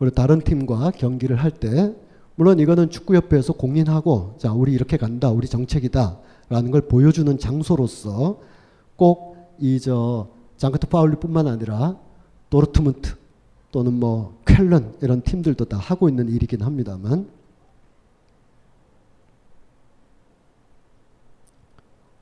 우리 0.00 0.10
다른 0.10 0.40
팀과 0.40 0.90
경기를 0.92 1.36
할 1.36 1.50
때 1.52 1.94
물론 2.34 2.58
이거는 2.58 2.90
축구협회에서 2.90 3.52
공인하고 3.54 4.34
자 4.38 4.52
우리 4.52 4.72
이렇게 4.72 4.96
간다 4.96 5.30
우리 5.30 5.46
정책이다라는 5.48 6.70
걸 6.72 6.82
보여주는 6.88 7.38
장소로서 7.38 8.40
꼭 8.96 9.36
이 9.60 9.78
저 9.80 10.28
장크트 10.56 10.86
파울리뿐만 10.88 11.46
아니라 11.48 11.96
도르트문트 12.50 13.14
또는 13.72 13.94
뭐 13.94 14.38
쾰른 14.46 14.94
이런 15.02 15.22
팀들도 15.22 15.64
다 15.66 15.76
하고 15.78 16.08
있는 16.08 16.28
일이긴 16.28 16.62
합니다만 16.62 17.28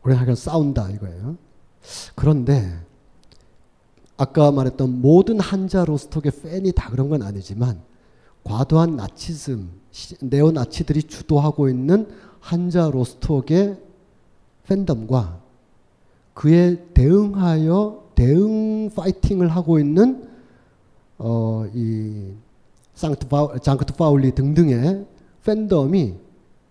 우리는 0.03 0.19
하여간 0.19 0.35
싸운다 0.37 0.91
이거예요. 0.91 1.37
그런데 2.15 2.79
아까 4.17 4.51
말했던 4.51 5.01
모든 5.01 5.41
한자 5.41 5.85
로스톡의 5.85 6.33
팬이 6.43 6.73
다 6.73 6.91
그런 6.91 7.09
건 7.09 7.23
아니지만 7.23 7.81
과도한 8.45 8.97
나치즘, 8.97 9.71
네오 10.21 10.53
나치들이 10.53 11.03
주도하고 11.03 11.69
있는 11.69 12.09
한자 12.41 12.91
로스톡의 12.91 13.77
팬덤과 14.67 15.41
그에 16.35 16.85
대응하여 16.95 18.11
대응 18.15 18.91
파이팅을 18.91 19.49
하고 19.49 19.79
있는 19.79 20.29
어, 21.19 21.67
이 21.75 22.33
장크트 22.95 23.95
파울리 23.97 24.35
등등의 24.35 25.07
팬덤이 25.45 26.15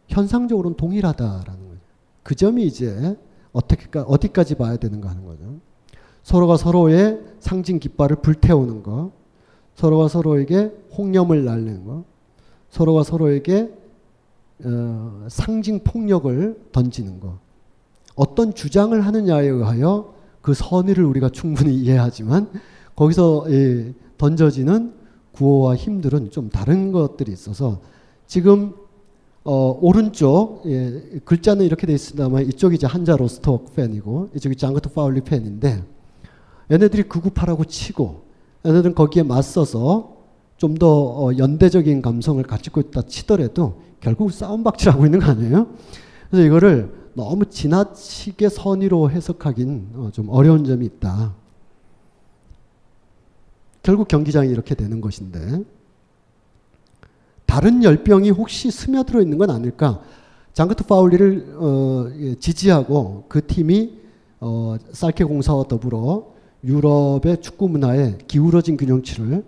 현상적으로는 0.08 0.78
동일하다라는 0.78 1.70
거죠. 1.70 1.80
그 2.24 2.36
점이 2.36 2.66
이제 2.66 3.18
어떻게 3.56 3.88
어디까지 3.98 4.56
봐야 4.56 4.76
되는가 4.76 5.10
하는 5.10 5.26
거죠. 5.26 5.60
서로가 6.24 6.58
서로의 6.58 7.22
상징 7.40 7.80
깃발을 7.80 8.18
불태우는 8.18 8.84
거, 8.84 9.12
서로가 9.76 10.10
서로에게 10.10 10.72
홍염을 10.98 11.46
날리는 11.46 11.86
거, 11.86 12.04
서로가 12.70 13.04
서로에게 13.04 13.72
어, 14.66 15.26
상징 15.30 15.80
폭력을 15.84 16.68
던지는 16.74 17.22
거. 17.22 17.40
어떤 18.16 18.54
주장을 18.54 19.00
하느냐에 19.00 19.48
의하여 19.48 20.14
그 20.42 20.54
선의를 20.54 21.06
우리가 21.06 21.30
충분히 21.30 21.76
이해하지만 21.80 22.50
거기서 22.96 23.46
예, 23.50 23.94
던져지는 24.18 24.94
구호와 25.32 25.76
힘들은 25.76 26.32
좀 26.32 26.50
다른 26.50 26.92
것들이 26.92 27.32
있어서 27.32 27.82
지금 28.28 28.74
어, 29.46 29.78
오른쪽 29.80 30.64
예, 30.66 31.20
글자는 31.24 31.66
이렇게 31.66 31.86
돼 31.88 31.94
있습니다만 31.94 32.48
이쪽이 32.48 32.76
이제 32.76 32.88
한자 32.88 33.16
로스톡 33.16 33.76
팬이고 33.76 34.30
이쪽이 34.36 34.56
장그트 34.56 34.90
파울리 34.92 35.22
팬인데 35.22 35.84
얘네들이 36.72 37.04
극우파라고 37.04 37.66
치고 37.66 38.26
얘네들은 38.66 38.96
거기에 38.96 39.24
맞서서 39.24 40.16
좀 40.58 40.76
더 40.76 40.88
어, 40.88 41.38
연대적인 41.38 42.02
감성을 42.02 42.42
가지고 42.44 42.82
있다 42.82 43.04
치더라도 43.04 43.82
결국 44.00 44.32
싸움박질하고 44.32 45.06
있는 45.06 45.20
거 45.20 45.28
아니에요? 45.28 45.68
그래서 46.30 46.46
이거를 46.46 46.94
너무 47.14 47.46
지나치게 47.46 48.50
선의로 48.50 49.12
해석하긴 49.12 49.90
어, 49.96 50.10
좀 50.12 50.30
어려운 50.30 50.64
점이 50.66 50.86
있다. 50.86 51.36
결국 53.84 54.08
경기장이 54.08 54.50
이렇게 54.50 54.74
되는 54.76 55.00
것인데 55.02 55.64
다른 57.46 57.84
열병이 57.84 58.32
혹시 58.32 58.72
스며들어 58.72 59.22
있는 59.22 59.38
건 59.38 59.50
아닐까? 59.50 60.02
장크트 60.54 60.86
파울리를 60.86 61.56
어, 61.58 62.08
예, 62.18 62.36
지지하고 62.36 63.26
그 63.28 63.46
팀이 63.46 64.00
어, 64.40 64.78
살케 64.92 65.24
공사와 65.24 65.64
더불어 65.64 66.34
유럽의 66.64 67.42
축구 67.42 67.68
문화에 67.70 68.18
기울어진 68.28 68.78
균형치를 68.78 69.44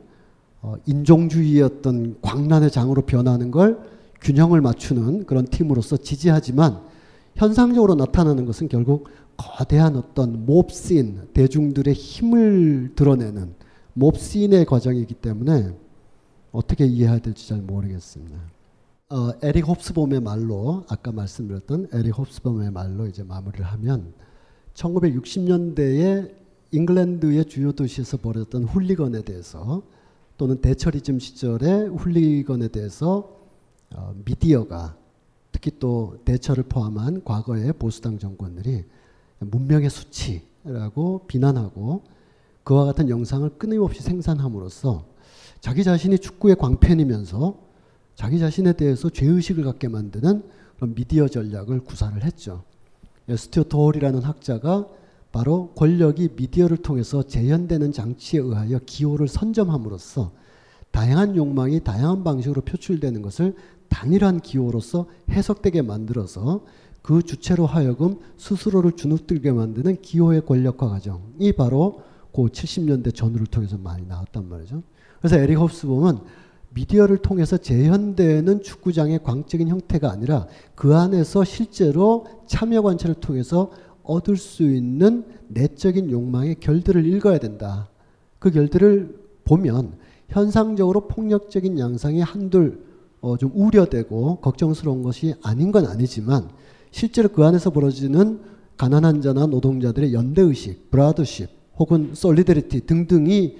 어, 0.62 0.76
인종주의였던 0.86 2.18
광란의 2.22 2.72
장으로 2.72 3.04
변하는 3.04 3.52
걸 3.52 3.80
균형을 4.22 4.62
맞추는 4.62 5.26
그런 5.26 5.46
팀으로서 5.46 5.98
지지하지만 5.98 6.82
현상적으로 7.36 7.96
나타나는 7.96 8.46
것은 8.46 8.68
결국 8.68 9.08
거대한 9.38 9.96
어떤 9.96 10.46
몹씬 10.46 11.30
대중들의 11.34 11.94
힘을 11.94 12.94
드러내는 12.96 13.54
몹씬의 13.94 14.66
과정이기 14.66 15.14
때문에 15.16 15.74
어떻게 16.58 16.88
이해해야 16.88 17.20
될지 17.20 17.48
잘 17.48 17.62
모르겠습니다. 17.62 18.36
어, 19.10 19.32
에릭 19.44 19.68
홉스범의 19.68 20.22
말로 20.22 20.86
아까 20.90 21.12
말씀드렸던 21.12 21.90
에릭 21.94 22.18
홉스범의 22.18 22.72
말로 22.72 23.06
이제 23.06 23.22
마무리를 23.22 23.64
하면 23.64 24.14
1960년대에 24.74 26.34
잉글랜드의 26.72 27.46
주요 27.46 27.72
도시에서 27.74 28.18
벌어졌던 28.18 28.64
훌리건에 28.64 29.22
대해서 29.22 29.84
또는 30.38 30.60
대처리즘 30.60 31.20
시절의 31.20 31.90
훌리건에 31.90 32.70
대해서 32.70 33.38
어, 33.96 34.16
미디어가 34.26 34.98
특히 35.52 35.72
또 35.78 36.18
대처를 36.26 36.64
포함한 36.64 37.24
과거의 37.24 37.72
보수당 37.74 38.18
정권들이 38.18 38.84
문명의 39.40 39.92
수치라고 39.92 41.28
비난하고 41.28 42.02
그와 42.64 42.86
같은 42.86 43.10
영상을 43.10 43.48
끊임없이 43.60 44.02
생산함으로써 44.02 45.06
자기 45.68 45.84
자신이 45.84 46.20
축구의 46.20 46.56
광팬이면서 46.56 47.58
자기 48.16 48.40
자신에 48.40 48.72
대해서 48.72 49.10
죄의식을 49.10 49.66
갖게 49.66 49.90
만드는 49.90 50.44
그런 50.78 50.96
미디어 50.96 51.28
전략을 51.28 51.82
구사를 51.82 52.24
했죠. 52.24 52.64
스튜어트 53.28 53.76
홀이라는 53.76 54.22
학자가 54.22 54.88
바로 55.34 55.74
권력이 55.76 56.30
미디어를 56.38 56.78
통해서 56.78 57.22
재현되는 57.22 57.92
장치에 57.92 58.40
의하여 58.40 58.80
기호를 58.86 59.28
선점함으로써 59.28 60.32
다양한 60.92 61.36
욕망이 61.36 61.84
다양한 61.84 62.24
방식으로 62.24 62.62
표출되는 62.62 63.22
것을 63.22 63.54
단일한 63.90 64.40
기호로서 64.40 65.08
해석되게 65.32 65.82
만들어서 65.82 66.64
그 67.02 67.22
주체로 67.22 67.66
하여금 67.66 68.20
스스로를 68.38 68.94
주눅들게 68.94 69.52
만드는 69.52 70.02
기호의 70.02 70.46
권력화 70.46 70.88
과정이 70.88 71.52
바로 71.58 72.04
그 72.34 72.44
70년대 72.44 73.14
전후를 73.14 73.48
통해서 73.48 73.78
많이 73.78 74.06
나왔단 74.06 74.48
말이죠. 74.48 74.82
그래서 75.28 75.44
에릭 75.44 75.60
홉스봄은 75.60 76.20
미디어를 76.70 77.18
통해서 77.18 77.58
재현되는 77.58 78.64
축구장의 78.64 79.24
광적인 79.24 79.68
형태가 79.68 80.10
아니라 80.10 80.48
그 80.74 80.96
안에서 80.96 81.44
실제로 81.44 82.26
참여 82.46 82.82
관찰을 82.82 83.16
통해서 83.16 83.72
얻을 84.04 84.38
수 84.38 84.64
있는 84.64 85.26
내적인 85.50 86.12
욕망의 86.12 86.62
결들을 86.62 87.06
읽어야 87.06 87.40
된다. 87.40 87.90
그 88.40 88.52
결들을 88.52 89.20
보면 89.44 89.98
현상적으로 90.30 91.08
폭력적인 91.08 91.78
양상이 91.78 92.22
한둘 92.22 92.86
어, 93.20 93.36
좀 93.36 93.52
우려되고 93.54 94.38
걱정스러운 94.38 95.04
것이 95.04 95.36
아닌 95.44 95.74
건 95.74 95.88
아니지만 95.88 96.50
실제로 96.92 97.28
그 97.28 97.44
안에서 97.44 97.72
벌어지는 97.72 98.40
가난한 98.78 99.22
자나 99.22 99.48
노동자들의 99.48 100.14
연대의식, 100.14 100.90
브라더십 100.90 101.50
혹은 101.80 102.12
solidarity 102.14 102.86
등등이 102.86 103.58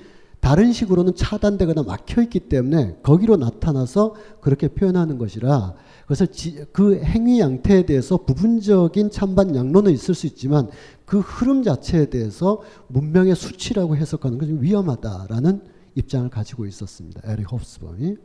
다른 0.48 0.72
식으로는 0.72 1.14
차단되거나 1.14 1.84
막혀 1.84 2.22
있기 2.22 2.40
때문에 2.40 3.00
거기로 3.04 3.36
나타나서 3.36 4.16
그렇게 4.40 4.70
표현하는 4.70 5.18
것이라 5.18 5.74
그래서 6.06 6.26
지, 6.26 6.64
그 6.72 7.02
행위 7.04 7.42
양태에 7.42 7.86
대해서 7.86 8.16
부분적인 8.16 9.12
찬반 9.12 9.54
양론은 9.58 9.92
있을 9.92 10.16
수 10.16 10.26
있지만 10.26 10.70
그 11.04 11.20
흐름 11.20 11.64
자체에 11.64 12.06
대해서 12.06 12.62
문명의 12.88 13.36
수치라고 13.36 13.98
해석하는 13.98 14.38
것은 14.38 14.64
위험하다라는 14.64 15.64
입장을 15.96 16.30
가지고 16.30 16.66
있었습니다. 16.66 17.30
에릭 17.30 17.52
홉스봄이. 17.52 18.16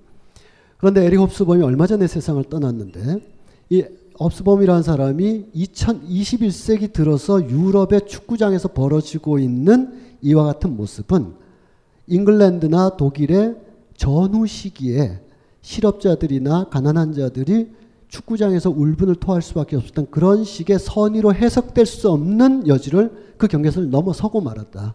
그런데 0.78 1.04
에릭 1.04 1.18
홉스봄이 1.18 1.64
얼마 1.64 1.88
전에 1.88 2.06
세상을 2.06 2.44
떠났는데 2.44 3.18
이 3.70 3.84
홉스봄이라는 4.20 4.84
사람이 4.84 5.46
2021세기 5.56 6.92
들어서 6.92 7.42
유럽의 7.50 8.06
축구장에서 8.06 8.68
벌어지고 8.68 9.40
있는 9.40 10.18
이와 10.22 10.44
같은 10.44 10.76
모습은 10.76 11.41
잉글랜드나 12.07 12.96
독일의 12.96 13.57
전후 13.96 14.46
시기에 14.46 15.20
실업자들이나 15.61 16.68
가난한 16.70 17.12
자들이 17.12 17.70
축구장에서 18.09 18.70
울분을 18.70 19.14
토할 19.16 19.40
수밖에 19.40 19.76
없었던 19.76 20.11
그런 20.11 20.44
식의 20.44 20.78
선의로 20.78 21.34
해석될 21.34 21.86
수 21.86 22.11
없는 22.11 22.66
여지를 22.66 23.34
그 23.38 23.46
경계선을 23.46 23.90
넘어서고 23.90 24.40
말았다. 24.40 24.94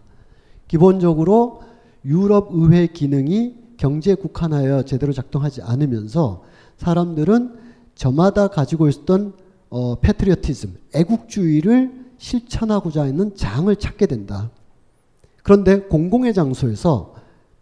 기본적으로 0.68 1.62
유럽 2.06 2.50
의회 2.52 2.88
기능이 2.88 3.56
경제 3.78 4.14
국한하여 4.14 4.84
제대로 4.84 5.14
작동하지 5.14 5.62
않으면서 5.62 6.44
사람들은 6.78 7.56
저마다 7.96 8.50
가지고 8.50 8.88
있었던 8.88 9.34
어, 9.70 9.96
패트리어티즘, 9.96 10.76
애국주의를 10.94 12.06
실천하고자 12.18 13.04
하는 13.04 13.36
장을 13.36 13.76
찾게 13.76 14.06
된다. 14.06 14.52
그런데 15.48 15.80
공공의 15.80 16.34
장소에서 16.34 17.14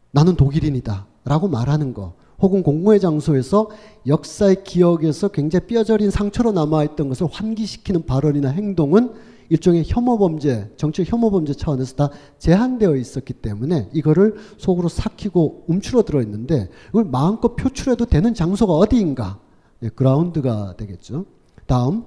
나는 0.09 0.35
독일인이다 0.35 1.05
라고 1.23 1.47
말하는 1.47 1.93
거 1.93 2.13
혹은 2.39 2.63
공공의 2.63 2.99
장소에서 2.99 3.69
역사의 4.07 4.63
기억에서 4.63 5.27
굉장히 5.27 5.67
뼈저린 5.67 6.09
상처로 6.09 6.51
남아있던 6.51 7.09
것을 7.09 7.27
환기시키는 7.29 8.07
발언이나 8.07 8.49
행동은 8.49 9.13
일종의 9.49 9.83
혐오 9.85 10.17
범죄, 10.17 10.71
정치적 10.77 11.13
혐오 11.13 11.29
범죄 11.29 11.53
차원에서 11.53 11.95
다 11.95 12.09
제한되어 12.39 12.95
있었기 12.95 13.33
때문에 13.33 13.89
이거를 13.93 14.33
속으로 14.57 14.89
삭히고 14.89 15.65
움츠러 15.67 16.01
들어 16.01 16.23
있는데 16.23 16.71
이걸 16.89 17.05
마음껏 17.05 17.55
표출해도 17.55 18.07
되는 18.07 18.33
장소가 18.33 18.73
어디인가? 18.73 19.39
예, 19.83 19.89
그라운드가 19.89 20.73
되겠죠. 20.77 21.25
다음 21.67 22.05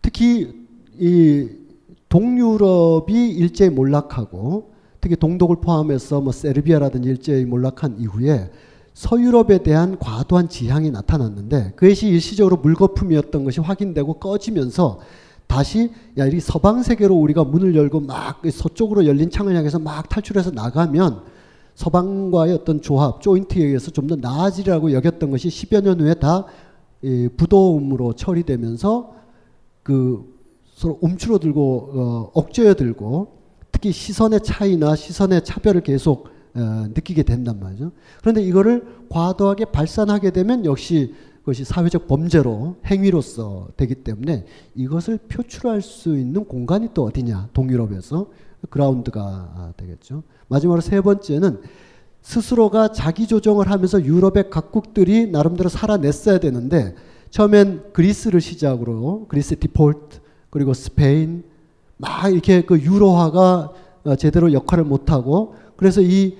특히 0.00 0.66
이 0.98 1.46
동유럽이 2.08 3.32
일제히 3.32 3.68
몰락하고 3.68 4.72
특히 5.04 5.16
동독을 5.16 5.56
포함해서 5.56 6.22
뭐 6.22 6.32
세르비아라든지 6.32 7.10
일제히 7.10 7.44
몰락한 7.44 8.00
이후에 8.00 8.50
서유럽에 8.94 9.58
대한 9.62 9.98
과도한 9.98 10.48
지향이 10.48 10.90
나타났는데 10.90 11.72
그것이 11.76 12.08
일시적으로 12.08 12.56
물거품이었던 12.56 13.44
것이 13.44 13.60
확인되고 13.60 14.14
꺼지면서 14.14 15.00
다시 15.46 15.90
야 16.16 16.26
이 16.26 16.40
서방 16.40 16.82
세계로 16.82 17.14
우리가 17.16 17.44
문을 17.44 17.76
열고 17.76 18.00
막 18.00 18.40
서쪽으로 18.50 19.04
열린 19.04 19.28
창을 19.28 19.54
향해서 19.54 19.78
막 19.78 20.08
탈출해서 20.08 20.52
나가면 20.52 21.20
서방과의 21.74 22.54
어떤 22.54 22.80
조합, 22.80 23.20
조인트에 23.20 23.62
의해서 23.62 23.90
좀 23.90 24.06
더 24.06 24.16
나아지라고 24.16 24.92
여겼던 24.92 25.30
것이 25.30 25.48
10여 25.48 25.82
년 25.82 26.00
후에 26.00 26.14
다 26.14 26.46
부도움으로 27.36 28.14
처리되면서 28.14 29.12
그 29.82 30.24
서로 30.72 30.98
움츠러들고 31.02 31.90
어, 31.92 32.30
억제어들고 32.32 33.43
특히 33.74 33.90
시선의 33.90 34.40
차이나 34.40 34.94
시선의 34.94 35.44
차별을 35.44 35.80
계속 35.82 36.28
어, 36.54 36.86
느끼게 36.94 37.24
된단 37.24 37.58
말이죠. 37.58 37.90
그런데 38.20 38.40
이거를 38.40 38.86
과도하게 39.10 39.66
발산하게 39.66 40.30
되면 40.30 40.64
역시 40.64 41.12
그것이 41.40 41.64
사회적 41.64 42.06
범죄로 42.06 42.76
행위로서 42.86 43.68
되기 43.76 43.96
때문에 43.96 44.46
이것을 44.76 45.18
표출할 45.28 45.82
수 45.82 46.16
있는 46.16 46.44
공간이 46.44 46.90
또 46.94 47.02
어디냐 47.04 47.48
동유럽에서 47.52 48.30
그라운드가 48.70 49.74
되겠죠. 49.76 50.22
마지막으로 50.46 50.80
세 50.80 51.00
번째는 51.00 51.60
스스로가 52.22 52.92
자기 52.92 53.26
조정을 53.26 53.68
하면서 53.68 54.02
유럽의 54.02 54.50
각국들이 54.50 55.26
나름대로 55.26 55.68
살아냈어야 55.68 56.38
되는데 56.38 56.94
처음엔 57.30 57.92
그리스를 57.92 58.40
시작으로 58.40 59.26
그리스 59.28 59.58
디폴트 59.58 60.20
그리고 60.50 60.72
스페인 60.72 61.42
막 61.96 62.32
이렇게 62.32 62.62
그 62.62 62.78
유로화가 62.78 63.72
어, 64.04 64.16
제대로 64.16 64.52
역할을 64.52 64.84
못하고 64.84 65.54
그래서 65.76 66.00
이, 66.00 66.36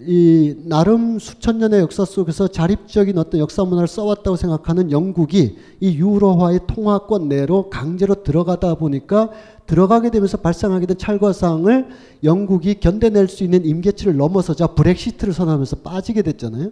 이 0.00 0.54
나름 0.64 1.18
수천 1.18 1.58
년의 1.58 1.80
역사 1.80 2.04
속에서 2.04 2.48
자립적인 2.48 3.16
어떤 3.16 3.40
역사 3.40 3.64
문화를 3.64 3.88
써왔다고 3.88 4.36
생각하는 4.36 4.90
영국이 4.90 5.56
이 5.80 5.96
유로화의 5.96 6.60
통화권 6.66 7.28
내로 7.28 7.70
강제로 7.70 8.22
들어가다 8.22 8.74
보니까 8.74 9.30
들어가게 9.66 10.10
되면서 10.10 10.36
발생하게 10.36 10.86
된 10.86 10.98
찰과상을 10.98 11.88
영국이 12.24 12.80
견뎌낼 12.80 13.28
수 13.28 13.44
있는 13.44 13.64
임계치를 13.64 14.16
넘어서자 14.16 14.68
브렉시트를 14.68 15.32
선언하면서 15.32 15.76
빠지게 15.76 16.22
됐잖아요. 16.22 16.70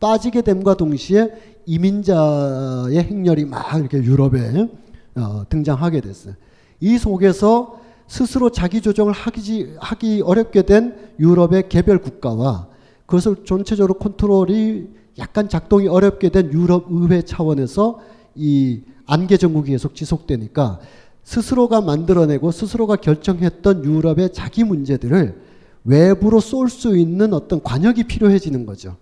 빠지게 0.00 0.42
됨과 0.42 0.74
동시에 0.74 1.32
이민자의 1.66 3.02
행렬이 3.02 3.44
막 3.46 3.78
이렇게 3.78 3.98
유럽에 3.98 4.68
어, 5.16 5.44
등장하게 5.48 6.00
됐어요. 6.00 6.34
이 6.80 6.98
속에서 6.98 7.80
스스로 8.06 8.50
자기 8.50 8.80
조정을 8.80 9.12
하기, 9.12 9.74
하기 9.78 10.22
어렵게 10.22 10.62
된 10.62 10.96
유럽의 11.18 11.68
개별 11.68 11.98
국가와 11.98 12.68
그것을 13.06 13.44
전체적으로 13.44 13.94
컨트롤이 13.94 14.86
약간 15.18 15.48
작동이 15.48 15.88
어렵게 15.88 16.28
된 16.30 16.52
유럽 16.52 16.86
의회 16.90 17.22
차원에서 17.22 18.00
이 18.34 18.82
안개 19.06 19.36
정국이 19.36 19.72
계속 19.72 19.94
지속되니까 19.94 20.80
스스로가 21.24 21.80
만들어내고 21.80 22.50
스스로가 22.50 22.96
결정했던 22.96 23.84
유럽의 23.84 24.32
자기 24.32 24.64
문제들을 24.64 25.40
외부로 25.84 26.40
쏠 26.40 26.68
수 26.68 26.96
있는 26.96 27.32
어떤 27.32 27.62
관역이 27.62 28.04
필요해지는 28.04 28.66
거죠. 28.66 28.96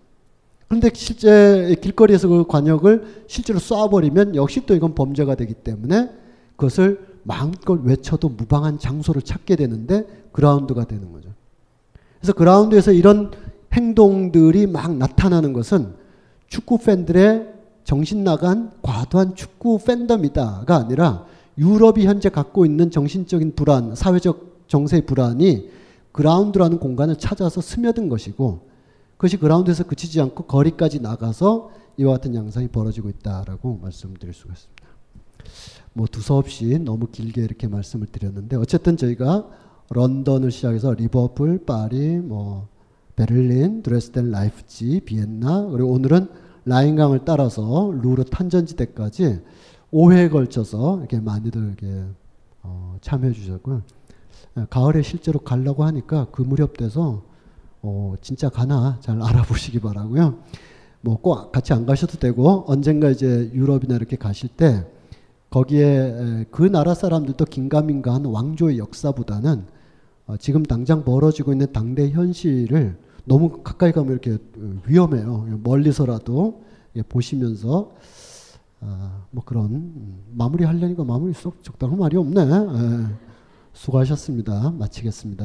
그런데 0.69 0.91
실제 0.95 1.77
길거리에서 1.81 2.29
그 2.29 2.47
관역을 2.47 3.25
실제로 3.29 3.59
쏴버리면 3.59 4.35
역시 4.35 4.67
또 4.67 4.75
이건 4.75 4.95
범죄가 4.95 5.35
되기 5.37 5.55
때문에 5.55 6.11
그것을 6.57 7.16
마음껏 7.27 7.75
외쳐도 7.83 8.29
무방한 8.29 8.79
장소를 8.79 9.23
찾게 9.23 9.57
되는데 9.57 10.07
그라운드가 10.33 10.85
되는 10.85 11.13
거죠. 11.13 11.31
그래서 12.19 12.33
그라운드에서 12.33 12.93
이런 12.93 13.33
행동들이 13.73 14.67
막 14.67 14.97
나타나는 14.97 15.53
것은 15.53 15.95
축구 16.49 16.79
팬들의 16.79 17.53
정신 17.85 18.23
나간 18.25 18.71
과도한 18.81 19.35
축구 19.35 19.79
팬덤이다가 19.79 20.77
아니라 20.77 21.27
유럽이 21.59 22.07
현재 22.07 22.29
갖고 22.29 22.65
있는 22.65 22.91
정신적인 22.91 23.55
불안, 23.55 23.95
사회적 23.95 24.65
정세의 24.69 25.07
불안이 25.07 25.71
그라운드라는 26.13 26.79
공간을 26.79 27.17
찾아서 27.17 27.61
스며든 27.61 28.09
것이고 28.09 28.67
그것이 29.17 29.37
그라운드에서 29.37 29.85
그치지 29.85 30.21
않고 30.21 30.45
거리까지 30.45 31.01
나가서 31.01 31.71
이와 31.97 32.15
같은 32.15 32.35
양상이 32.35 32.69
벌어지고 32.69 33.09
있다라고 33.09 33.79
말씀드릴 33.83 34.33
수가 34.33 34.53
있습니다. 34.53 34.96
뭐 35.93 36.07
두서없이 36.07 36.79
너무 36.79 37.09
길게 37.11 37.43
이렇게 37.43 37.69
말씀을 37.69 38.07
드렸는데 38.07 38.57
어쨌든 38.57 38.97
저희가 38.97 39.49
런던을 39.91 40.51
시작해서 40.51 40.93
리버풀, 40.95 41.65
파리, 41.65 42.19
뭐 42.19 42.69
베를린, 43.17 43.83
드레스덴, 43.83 44.31
라이프치히, 44.31 45.01
비엔나 45.07 45.69
그리고 45.71 45.91
오늘은 45.93 46.29
라인강을 46.67 47.21
따라서 47.25 47.93
루르 48.03 48.25
탄전지대까지 48.25 49.41
5회에 49.93 50.31
걸쳐서 50.31 50.99
이렇게 50.99 51.21
많이들 51.21 51.63
이렇게 51.65 52.05
어, 52.63 52.97
참여해 53.01 53.33
주셨고요. 53.33 53.83
예, 54.59 54.67
가을에 54.69 55.03
실제로 55.03 55.39
가려고 55.39 55.85
하니까 55.85 56.27
그 56.33 56.43
무렵 56.43 56.77
돼서 56.77 57.23
어, 57.83 58.15
진짜 58.21 58.49
가나 58.49 58.99
잘 59.01 59.23
알아보시기 59.23 59.79
바라고요. 59.81 60.39
뭐 61.01 61.19
꼭 61.23 61.53
같이 61.53 61.73
안 61.73 61.87
가셔도 61.87 62.19
되고 62.19 62.65
언젠가 62.67 63.09
이제 63.11 63.51
유럽이나 63.55 63.95
이렇게 63.95 64.17
가실 64.17 64.49
때 64.49 64.85
거기에 65.57 66.45
그 66.51 66.65
나라 66.65 66.93
사람들도 66.93 67.47
긴가민가 67.47 68.13
한 68.13 68.27
왕조의 68.27 68.77
역사보다는 68.77 69.65
어, 70.27 70.37
지금 70.37 70.63
당장 70.63 71.03
벌어지고 71.03 71.53
있는 71.53 71.73
당대 71.73 72.11
현실을 72.11 72.99
너무 73.25 73.63
가까이 73.63 73.93
가면 73.93 74.13
이렇게 74.13 74.35
어, 74.35 74.83
위험해요. 74.87 75.61
멀리서라도 75.63 76.63
보시면서 77.09 77.95
아, 78.81 79.25
뭐 79.31 79.43
그런 79.47 79.65
음, 79.67 80.25
마무리 80.33 80.65
하려니까 80.65 81.05
마무리 81.05 81.33
쏙 81.33 81.65
적당한 81.65 81.99
말이 81.99 82.19
없네. 82.19 82.41
예. 82.43 83.15
수고하셨습니다. 83.73 84.73
마치겠습니다. 84.73 85.45